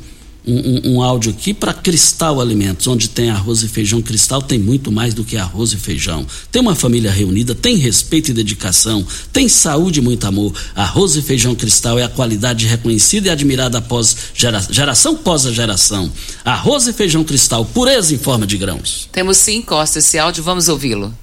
um, 0.48 0.94
um 0.94 1.02
áudio 1.02 1.32
aqui 1.32 1.54
para 1.54 1.74
Cristal 1.74 2.40
Alimentos, 2.40 2.86
onde 2.88 3.10
tem 3.10 3.30
arroz 3.30 3.64
e 3.64 3.68
feijão. 3.68 4.02
Cristal 4.02 4.42
tem 4.42 4.60
muito 4.60 4.92
mais 4.92 5.14
do 5.14 5.24
que 5.24 5.38
arroz 5.38 5.74
e 5.74 5.78
feijão. 5.78 6.26
Tem 6.52 6.62
uma 6.62 6.76
família 6.76 7.12
reunida, 7.12 7.56
tem 7.56 7.78
respeito 7.78 8.30
e 8.30 8.34
dedicação, 8.34 9.06
tem 9.34 9.50
saúde 9.50 10.00
e 10.00 10.04
muito 10.04 10.26
amor. 10.28 10.54
Arroz 10.76 11.16
e 11.16 11.22
feijão 11.22 11.56
Cristal 11.56 11.98
é 11.98 12.04
a 12.04 12.10
qualidade 12.10 12.68
reconhecida 12.68 13.28
e 13.28 13.32
admirada 13.32 13.80
após 13.80 14.16
gera, 14.34 14.66
geração 14.70 15.16
pós 15.16 15.44
geração. 15.44 16.12
Arroz 16.44 16.88
e 16.88 16.94
feijão 16.94 17.24
Cristal, 17.24 17.66
pureza 17.66 18.14
em 18.14 18.18
forma 18.18 18.46
de 18.46 18.58
grãos. 18.58 19.10
Temos 19.12 19.38
sim, 19.38 19.62
Costa, 19.62 20.00
esse 20.00 20.18
áudio, 20.20 20.44
vamos 20.44 20.68
ouvi-lo. 20.68 21.14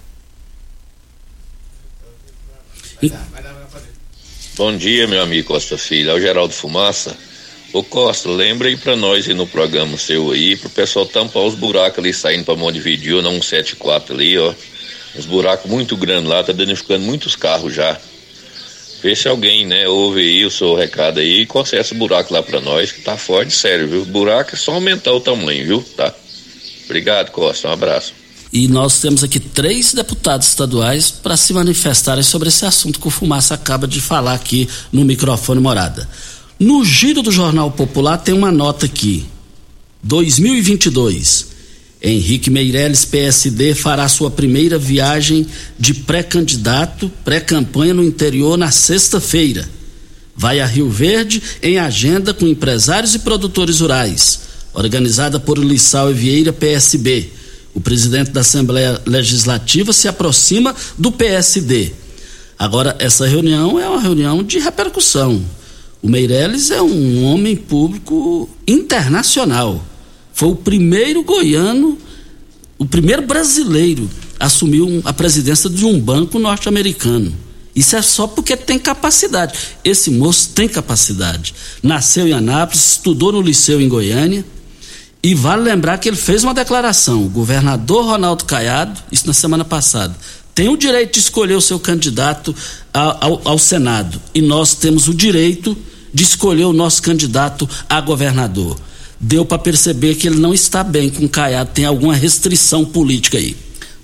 E... 3.01 3.13
Bom 4.55 4.77
dia, 4.77 5.07
meu 5.07 5.23
amigo 5.23 5.49
Costa 5.49 5.79
Filho. 5.79 6.11
É 6.11 6.15
o 6.15 6.21
Geraldo 6.21 6.53
Fumaça. 6.53 7.17
Ô 7.73 7.83
Costa, 7.83 8.29
lembra 8.29 8.69
aí 8.69 8.77
pra 8.77 8.95
nós 8.95 9.27
ir 9.27 9.33
no 9.33 9.47
programa 9.47 9.97
seu 9.97 10.31
aí, 10.31 10.57
pro 10.57 10.69
pessoal 10.69 11.07
tampar 11.07 11.43
os 11.45 11.55
buracos 11.55 11.99
ali 11.99 12.13
saindo 12.13 12.45
pra 12.45 12.55
Montevideo, 12.55 13.23
na 13.23 13.31
174 13.31 14.15
ali, 14.15 14.37
ó. 14.37 14.53
Uns 15.17 15.25
buracos 15.25 15.71
muito 15.71 15.97
grandes 15.97 16.29
lá, 16.29 16.45
tá 16.45 16.53
danificando 16.53 17.03
muitos 17.03 17.35
carros 17.35 17.75
já. 17.75 17.99
Vê 19.03 19.17
se 19.17 19.27
alguém, 19.27 19.67
né, 19.67 19.89
ouve 19.89 20.21
aí 20.21 20.45
o 20.45 20.51
seu 20.51 20.75
recado 20.75 21.21
aí 21.21 21.41
e 21.41 21.47
conserta 21.47 21.95
o 21.95 21.99
buraco 21.99 22.35
lá 22.35 22.43
pra 22.43 22.61
nós, 22.61 22.93
que 22.93 23.01
tá 23.01 23.17
forte, 23.17 23.55
sério, 23.55 23.89
viu? 23.89 24.05
Buraco 24.05 24.55
é 24.55 24.59
só 24.59 24.73
aumentar 24.73 25.13
o 25.13 25.21
tamanho, 25.21 25.65
viu? 25.65 25.85
Tá. 25.97 26.15
Obrigado, 26.85 27.31
Costa. 27.31 27.69
Um 27.69 27.73
abraço. 27.73 28.22
E 28.53 28.69
nós 28.69 29.01
temos 29.01 29.25
aqui 29.25 29.41
três 29.41 29.95
deputados 29.95 30.49
estaduais 30.49 31.11
para 31.11 31.39
se 31.39 31.55
manifestarem 31.55 32.23
sobre 32.23 32.49
esse 32.49 32.67
assunto 32.67 33.01
que 33.01 33.09
o 33.09 33.11
Fumaça 33.11 33.55
acaba 33.55 33.89
de 33.89 33.99
falar 33.99 34.35
aqui 34.35 34.69
no 34.93 35.07
microfone 35.07 35.59
morada. 35.59 36.07
No 36.61 36.85
giro 36.85 37.23
do 37.23 37.33
Jornal 37.33 37.71
Popular 37.71 38.19
tem 38.19 38.35
uma 38.35 38.53
nota 38.53 38.85
aqui. 38.85 39.25
2022. 40.03 41.53
Henrique 42.03 42.51
Meirelles, 42.51 43.05
PSD, 43.05 43.75
fará 43.75 44.07
sua 44.09 44.31
primeira 44.31 44.77
viagem 44.77 45.47
de 45.79 45.95
pré-candidato, 45.95 47.11
pré-campanha 47.25 47.95
no 47.95 48.05
interior 48.05 48.59
na 48.59 48.71
sexta-feira. 48.71 49.67
Vai 50.37 50.61
a 50.61 50.67
Rio 50.67 50.91
Verde 50.91 51.41
em 51.63 51.79
agenda 51.79 52.35
com 52.35 52.47
empresários 52.47 53.15
e 53.15 53.21
produtores 53.21 53.81
rurais, 53.81 54.41
organizada 54.75 55.39
por 55.39 55.57
Lissau 55.57 56.11
e 56.11 56.15
Vieira, 56.15 56.53
PSB. 56.53 57.31
O 57.75 57.81
presidente 57.81 58.31
da 58.31 58.43
Assembleia 58.43 59.01
Legislativa 59.07 59.93
se 59.93 60.07
aproxima 60.07 60.75
do 60.99 61.11
PSD. 61.11 61.93
Agora, 62.59 62.95
essa 62.99 63.27
reunião 63.27 63.79
é 63.79 63.89
uma 63.89 64.01
reunião 64.01 64.43
de 64.43 64.59
repercussão. 64.59 65.43
O 66.03 66.09
Meirelles 66.09 66.71
é 66.71 66.83
um 66.83 67.25
homem 67.25 67.57
público 67.57 68.49
internacional. 68.67 69.85
Foi 70.33 70.49
o 70.49 70.57
primeiro 70.57 71.23
goiano, 71.23 71.97
o 72.79 72.85
primeiro 72.85 73.23
brasileiro 73.23 74.09
a 74.39 74.47
assumir 74.47 74.83
a 75.05 75.13
presidência 75.13 75.71
de 75.71 75.85
um 75.85 75.99
banco 76.01 76.39
norte-americano. 76.39 77.33
Isso 77.75 77.97
é 77.97 78.03
só 78.03 78.27
porque 78.27 78.57
tem 78.57 78.79
capacidade. 78.79 79.59
Esse 79.85 80.11
moço 80.11 80.51
tem 80.51 80.69
capacidade. 80.69 81.55
Nasceu 81.83 82.27
em 82.27 82.33
Anápolis, 82.33 82.93
estudou 82.93 83.33
no 83.33 83.41
liceu 83.41 83.81
em 83.81 83.89
Goiânia 83.89 84.45
e 85.23 85.35
vale 85.35 85.63
lembrar 85.63 85.99
que 85.99 86.09
ele 86.09 86.17
fez 86.17 86.43
uma 86.43 86.53
declaração, 86.53 87.25
o 87.25 87.29
governador 87.29 88.05
Ronaldo 88.05 88.45
Caiado, 88.45 89.01
isso 89.13 89.27
na 89.27 89.33
semana 89.33 89.65
passada, 89.65 90.17
tem 90.55 90.69
o 90.69 90.77
direito 90.77 91.15
de 91.15 91.21
escolher 91.21 91.55
o 91.55 91.61
seu 91.61 91.79
candidato 91.79 92.55
ao, 92.93 93.25
ao, 93.25 93.43
ao 93.45 93.59
Senado. 93.59 94.21
E 94.35 94.43
nós 94.43 94.75
temos 94.75 95.07
o 95.07 95.15
direito 95.15 95.77
de 96.13 96.25
escolher 96.25 96.65
o 96.65 96.73
nosso 96.73 97.01
candidato 97.03 97.69
a 97.89 98.01
governador. 98.01 98.79
Deu 99.19 99.45
para 99.45 99.59
perceber 99.59 100.17
que 100.17 100.27
ele 100.27 100.41
não 100.41 100.53
está 100.53 100.83
bem 100.83 101.09
com 101.09 101.25
o 101.25 101.29
Caiado, 101.29 101.71
tem 101.73 101.85
alguma 101.85 102.15
restrição 102.15 102.85
política 102.85 103.39
aí. 103.39 103.57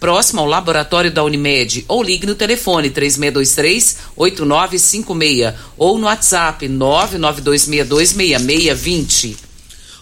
próximo 0.00 0.40
ao 0.40 0.46
laboratório 0.46 1.10
da 1.10 1.24
Unimed, 1.24 1.84
ou 1.88 2.00
ligue 2.02 2.26
no 2.26 2.34
telefone 2.34 2.90
3623-8956 2.90 5.54
ou 5.76 5.98
no 5.98 6.06
WhatsApp 6.06 6.66
992626620. 6.68 9.36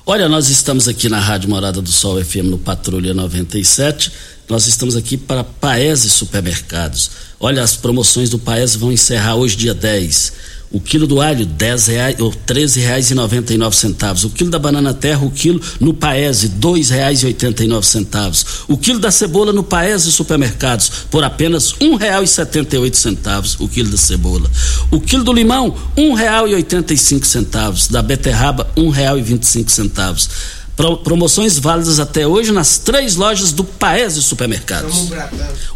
Olha, 0.05 0.29
nós 0.29 0.49
estamos 0.49 0.87
aqui 0.87 1.09
na 1.09 1.19
Rádio 1.19 1.51
Morada 1.51 1.83
do 1.83 1.91
Sol 1.91 2.25
FM 2.25 2.45
no 2.45 2.59
Patrulha 2.59 3.13
97. 3.13 4.13
Nós 4.49 4.69
estamos 4.69 4.95
aqui 4.95 5.17
para 5.17 5.43
Paese 5.43 6.09
Supermercados. 6.09 7.11
Olha, 7.41 7.61
as 7.63 7.75
promoções 7.75 8.31
do 8.31 8.39
Paese 8.39 8.79
vão 8.79 8.93
encerrar 8.93 9.35
hoje, 9.35 9.57
dia 9.57 9.75
10 9.75 10.55
o 10.71 10.81
quilo 10.81 11.07
do 11.07 11.21
alho, 11.21 11.47
dez 11.47 11.87
reais, 11.87 12.19
ou 12.19 12.33
treze 12.33 12.81
reais 12.81 13.11
e 13.11 13.15
noventa 13.15 13.55
e 13.55 13.59
nove 13.59 13.77
centavos. 13.77 14.25
O 14.25 14.31
quilo 14.31 14.51
da 14.51 14.59
banana 14.59 14.93
terra, 14.93 15.25
o 15.25 15.31
quilo 15.31 15.61
no 15.81 15.95
Paese, 15.95 16.49
dois 16.49 16.91
reais 16.91 17.23
e 17.23 17.27
oitenta 17.27 17.65
e 17.65 17.67
nove 17.67 17.87
centavos. 17.87 18.45
O 18.69 18.77
quilo 18.77 18.99
da 18.99 19.11
cebola 19.11 19.53
no 19.53 19.63
Paese 19.63 20.11
Supermercados, 20.11 20.91
por 21.11 21.25
apenas 21.25 21.75
um 21.81 21.95
real 21.95 22.23
e 22.23 22.29
setenta 22.29 22.77
e 22.77 22.79
oito 22.79 22.97
centavos, 22.97 23.57
o 23.61 23.69
quilo 23.69 23.91
da 23.91 23.97
cebola. 23.97 24.51
O 24.91 25.01
quilo 25.01 25.25
do 25.25 25.33
limão, 25.33 25.75
um 25.97 26.15
real 26.15 26.49
e 26.49 26.55
oitenta 26.55 26.93
e 26.93 26.99
cinco 26.99 27.27
centavos. 27.27 27.89
Da 27.89 28.03
beterraba, 28.03 28.69
um 28.77 28.91
real 28.91 29.19
e 29.19 29.23
vinte 29.23 29.45
e 29.45 29.47
cinco 29.47 29.71
centavos. 29.71 30.29
Pro, 30.77 30.99
promoções 30.99 31.59
válidas 31.59 31.99
até 31.99 32.27
hoje 32.27 32.53
nas 32.53 32.77
três 32.77 33.17
lojas 33.17 33.51
do 33.51 33.65
Paese 33.65 34.23
Supermercados. 34.23 35.11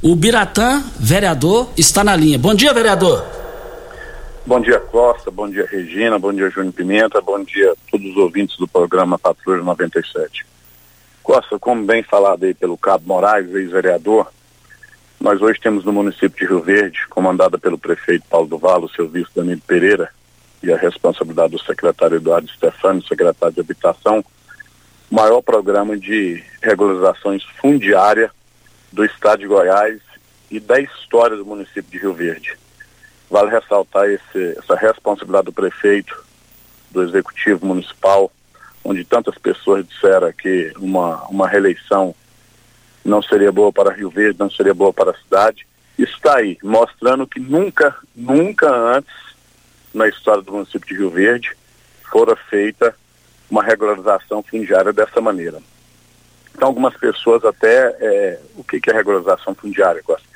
O 0.02 0.14
Biratã, 0.14 0.82
vereador, 0.98 1.70
está 1.74 2.04
na 2.04 2.14
linha. 2.14 2.38
Bom 2.38 2.54
dia, 2.54 2.74
vereador. 2.74 3.39
Bom 4.50 4.58
dia, 4.60 4.80
Costa. 4.80 5.30
Bom 5.30 5.48
dia, 5.48 5.64
Regina. 5.64 6.18
Bom 6.18 6.32
dia, 6.32 6.50
Júnior 6.50 6.72
Pimenta. 6.72 7.20
Bom 7.20 7.40
dia 7.44 7.70
a 7.70 7.76
todos 7.88 8.10
os 8.10 8.16
ouvintes 8.16 8.56
do 8.56 8.66
programa 8.66 9.16
Patrulha 9.16 9.62
97. 9.62 10.44
Costa, 11.22 11.56
como 11.56 11.84
bem 11.84 12.02
falado 12.02 12.42
aí 12.42 12.52
pelo 12.52 12.76
Cabo 12.76 13.06
Moraes, 13.06 13.48
ex-vereador, 13.54 14.26
nós 15.20 15.40
hoje 15.40 15.60
temos 15.60 15.84
no 15.84 15.92
município 15.92 16.30
de 16.30 16.46
Rio 16.52 16.60
Verde, 16.60 17.06
comandada 17.08 17.58
pelo 17.58 17.78
prefeito 17.78 18.24
Paulo 18.28 18.48
do 18.48 18.58
Valo, 18.58 18.90
seu 18.90 19.08
vice 19.08 19.30
Danilo 19.32 19.60
Pereira, 19.64 20.10
e 20.60 20.72
a 20.72 20.76
responsabilidade 20.76 21.52
do 21.52 21.62
secretário 21.62 22.16
Eduardo 22.16 22.48
Stefani, 22.48 23.06
secretário 23.06 23.54
de 23.54 23.60
Habitação, 23.60 24.18
o 25.08 25.14
maior 25.14 25.42
programa 25.42 25.96
de 25.96 26.42
regularizações 26.60 27.44
fundiária 27.60 28.32
do 28.92 29.04
estado 29.04 29.38
de 29.38 29.46
Goiás 29.46 30.00
e 30.50 30.58
da 30.58 30.80
história 30.80 31.36
do 31.36 31.46
município 31.46 31.88
de 31.88 31.98
Rio 31.98 32.14
Verde. 32.14 32.58
Vale 33.30 33.50
ressaltar 33.50 34.08
esse, 34.08 34.58
essa 34.58 34.74
responsabilidade 34.74 35.46
do 35.46 35.52
prefeito, 35.52 36.24
do 36.90 37.02
executivo 37.02 37.64
municipal, 37.64 38.30
onde 38.84 39.04
tantas 39.04 39.38
pessoas 39.38 39.86
disseram 39.86 40.32
que 40.32 40.72
uma, 40.78 41.24
uma 41.28 41.46
reeleição 41.46 42.14
não 43.04 43.22
seria 43.22 43.52
boa 43.52 43.72
para 43.72 43.92
Rio 43.92 44.10
Verde, 44.10 44.38
não 44.38 44.50
seria 44.50 44.74
boa 44.74 44.92
para 44.92 45.12
a 45.12 45.18
cidade. 45.18 45.66
Está 45.98 46.38
aí, 46.38 46.58
mostrando 46.62 47.26
que 47.26 47.38
nunca, 47.38 47.94
nunca 48.16 48.70
antes 48.74 49.14
na 49.94 50.08
história 50.08 50.42
do 50.42 50.52
município 50.52 50.88
de 50.88 50.94
Rio 50.94 51.10
Verde 51.10 51.56
fora 52.10 52.34
feita 52.34 52.94
uma 53.50 53.62
regularização 53.62 54.42
fundiária 54.42 54.92
dessa 54.92 55.20
maneira. 55.20 55.58
Então, 56.54 56.68
algumas 56.68 56.96
pessoas 56.96 57.44
até, 57.44 57.96
é, 58.00 58.40
o 58.56 58.64
que, 58.64 58.80
que 58.80 58.90
é 58.90 58.92
regularização 58.92 59.54
fundiária, 59.54 60.02
Costa? 60.02 60.28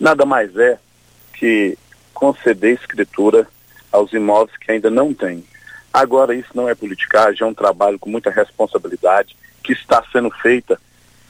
nada 0.00 0.24
mais 0.24 0.56
é 0.56 0.78
que 1.34 1.78
conceder 2.20 2.74
escritura 2.74 3.48
aos 3.90 4.12
imóveis 4.12 4.54
que 4.58 4.70
ainda 4.70 4.90
não 4.90 5.14
têm. 5.14 5.42
Agora, 5.90 6.34
isso 6.34 6.50
não 6.54 6.68
é 6.68 6.74
politicagem, 6.74 7.42
é 7.42 7.46
um 7.46 7.54
trabalho 7.54 7.98
com 7.98 8.10
muita 8.10 8.30
responsabilidade 8.30 9.34
que 9.64 9.72
está 9.72 10.04
sendo 10.12 10.30
feita 10.30 10.78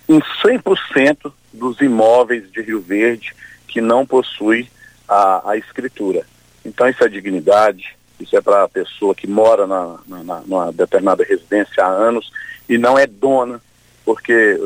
em 0.08 0.18
100% 0.44 1.32
dos 1.52 1.80
imóveis 1.80 2.50
de 2.50 2.60
Rio 2.60 2.80
Verde 2.80 3.32
que 3.68 3.80
não 3.80 4.04
possui 4.04 4.68
a, 5.08 5.52
a 5.52 5.56
escritura. 5.56 6.26
Então, 6.64 6.88
isso 6.88 7.04
é 7.04 7.08
dignidade, 7.08 7.96
isso 8.18 8.36
é 8.36 8.40
para 8.40 8.64
a 8.64 8.68
pessoa 8.68 9.14
que 9.14 9.28
mora 9.28 9.68
na, 9.68 9.96
na, 10.08 10.40
numa 10.40 10.72
determinada 10.72 11.22
residência 11.22 11.84
há 11.84 11.88
anos 11.88 12.32
e 12.68 12.76
não 12.76 12.98
é 12.98 13.06
dona, 13.06 13.60
porque 14.04 14.58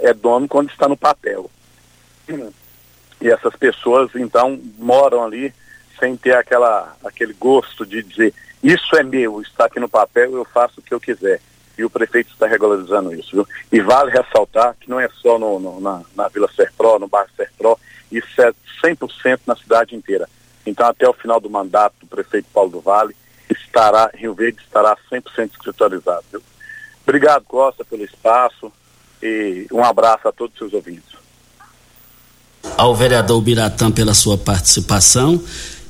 é 0.00 0.14
dono 0.14 0.48
quando 0.48 0.70
está 0.70 0.88
no 0.88 0.96
papel. 0.96 1.50
E 3.20 3.28
essas 3.28 3.54
pessoas, 3.56 4.10
então, 4.14 4.58
moram 4.78 5.22
ali 5.22 5.52
sem 5.98 6.16
ter 6.16 6.36
aquela, 6.36 6.96
aquele 7.04 7.32
gosto 7.34 7.84
de 7.86 8.02
dizer 8.02 8.34
isso 8.62 8.96
é 8.96 9.02
meu, 9.04 9.40
está 9.40 9.66
aqui 9.66 9.78
no 9.78 9.88
papel, 9.88 10.34
eu 10.34 10.44
faço 10.44 10.80
o 10.80 10.82
que 10.82 10.92
eu 10.92 11.00
quiser. 11.00 11.40
E 11.78 11.84
o 11.84 11.90
prefeito 11.90 12.32
está 12.32 12.46
regularizando 12.46 13.14
isso. 13.14 13.30
Viu? 13.32 13.46
E 13.70 13.80
vale 13.80 14.10
ressaltar 14.10 14.74
que 14.80 14.88
não 14.88 14.98
é 14.98 15.08
só 15.22 15.38
no, 15.38 15.60
no, 15.60 15.80
na, 15.80 16.02
na 16.16 16.28
Vila 16.28 16.48
Serpro, 16.54 16.98
no 16.98 17.06
bairro 17.06 17.28
Serpro, 17.36 17.78
isso 18.10 18.40
é 18.40 18.52
100% 18.82 19.40
na 19.46 19.54
cidade 19.54 19.94
inteira. 19.94 20.28
Então, 20.64 20.86
até 20.86 21.08
o 21.08 21.12
final 21.12 21.38
do 21.38 21.50
mandato 21.50 21.94
do 22.00 22.06
prefeito 22.06 22.48
Paulo 22.52 22.70
do 22.70 22.80
Vale, 22.80 23.14
estará, 23.48 24.10
Rio 24.14 24.34
Verde 24.34 24.58
estará 24.60 24.96
100% 25.12 25.50
escritorizado. 25.52 26.24
Viu? 26.32 26.42
Obrigado, 27.04 27.44
Costa, 27.44 27.84
pelo 27.84 28.04
espaço 28.04 28.72
e 29.22 29.66
um 29.70 29.84
abraço 29.84 30.26
a 30.26 30.32
todos 30.32 30.54
os 30.54 30.58
seus 30.58 30.72
ouvintes. 30.72 31.14
Ao 32.76 32.94
vereador 32.96 33.40
Biratã 33.40 33.92
pela 33.92 34.12
sua 34.12 34.36
participação. 34.36 35.40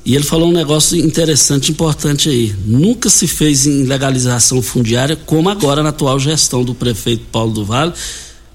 E 0.07 0.15
ele 0.15 0.23
falou 0.23 0.47
um 0.47 0.53
negócio 0.53 0.97
interessante, 0.97 1.69
importante 1.69 2.29
aí. 2.29 2.55
Nunca 2.65 3.09
se 3.09 3.27
fez 3.27 3.67
em 3.67 3.83
legalização 3.83 4.61
fundiária 4.61 5.17
como 5.17 5.49
agora 5.49 5.83
na 5.83 5.89
atual 5.89 6.17
gestão 6.17 6.63
do 6.63 6.73
prefeito 6.73 7.25
Paulo 7.29 7.51
do 7.51 7.65
Vale, 7.65 7.91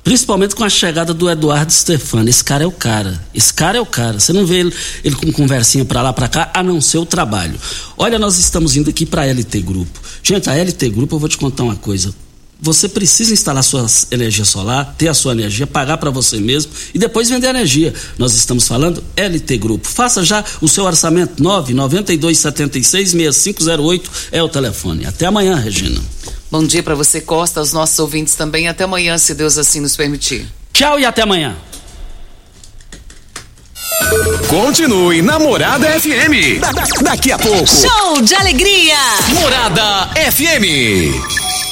principalmente 0.02 0.56
com 0.56 0.64
a 0.64 0.70
chegada 0.70 1.12
do 1.12 1.28
Eduardo 1.28 1.70
Stefano. 1.70 2.26
Esse 2.26 2.42
cara 2.42 2.64
é 2.64 2.66
o 2.66 2.72
cara. 2.72 3.22
Esse 3.34 3.52
cara 3.52 3.76
é 3.76 3.80
o 3.82 3.84
cara. 3.84 4.18
Você 4.18 4.32
não 4.32 4.46
vê 4.46 4.60
ele, 4.60 4.74
ele 5.04 5.14
com 5.14 5.30
conversinha 5.30 5.84
para 5.84 6.00
lá 6.00 6.10
para 6.10 6.26
cá, 6.26 6.50
a 6.54 6.62
não 6.62 6.80
ser 6.80 6.96
o 6.96 7.04
trabalho. 7.04 7.60
Olha, 7.98 8.18
nós 8.18 8.38
estamos 8.38 8.74
indo 8.74 8.88
aqui 8.88 9.04
para 9.04 9.20
a 9.20 9.26
LT 9.26 9.60
Grupo. 9.60 10.00
Gente, 10.22 10.48
a 10.48 10.54
LT 10.54 10.88
Grupo, 10.88 11.16
eu 11.16 11.18
vou 11.18 11.28
te 11.28 11.36
contar 11.36 11.64
uma 11.64 11.76
coisa 11.76 12.14
você 12.62 12.88
precisa 12.88 13.32
instalar 13.32 13.64
sua 13.64 13.84
energia 14.12 14.44
solar, 14.44 14.94
ter 14.96 15.08
a 15.08 15.14
sua 15.14 15.32
energia, 15.32 15.66
pagar 15.66 15.96
para 15.96 16.10
você 16.10 16.38
mesmo 16.38 16.70
e 16.94 16.98
depois 16.98 17.28
vender 17.28 17.48
energia. 17.48 17.92
Nós 18.16 18.34
estamos 18.34 18.68
falando 18.68 19.02
LT 19.16 19.58
Grupo. 19.58 19.88
Faça 19.88 20.24
já 20.24 20.44
o 20.60 20.68
seu 20.68 20.84
orçamento 20.84 21.42
992766508 21.42 24.02
é 24.30 24.40
o 24.40 24.48
telefone. 24.48 25.04
Até 25.04 25.26
amanhã, 25.26 25.56
Regina. 25.56 26.00
Bom 26.52 26.64
dia 26.64 26.84
para 26.84 26.94
você, 26.94 27.20
Costa, 27.20 27.58
aos 27.58 27.72
nossos 27.72 27.98
ouvintes 27.98 28.36
também. 28.36 28.68
Até 28.68 28.84
amanhã, 28.84 29.18
se 29.18 29.34
Deus 29.34 29.58
assim 29.58 29.80
nos 29.80 29.96
permitir. 29.96 30.46
Tchau 30.72 31.00
e 31.00 31.04
até 31.04 31.22
amanhã. 31.22 31.56
Continue 34.48 35.20
Namorada 35.20 35.88
FM. 36.00 36.60
Da, 36.60 36.70
da, 36.70 36.84
daqui 37.02 37.32
a 37.32 37.38
pouco. 37.38 37.66
Show 37.66 38.22
de 38.22 38.36
alegria. 38.36 38.94
Morada 39.34 40.10
FM. 40.30 41.71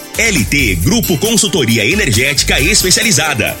LT 0.17 0.75
Grupo 0.81 1.17
Consultoria 1.17 1.85
Energética 1.85 2.59
Especializada. 2.59 3.57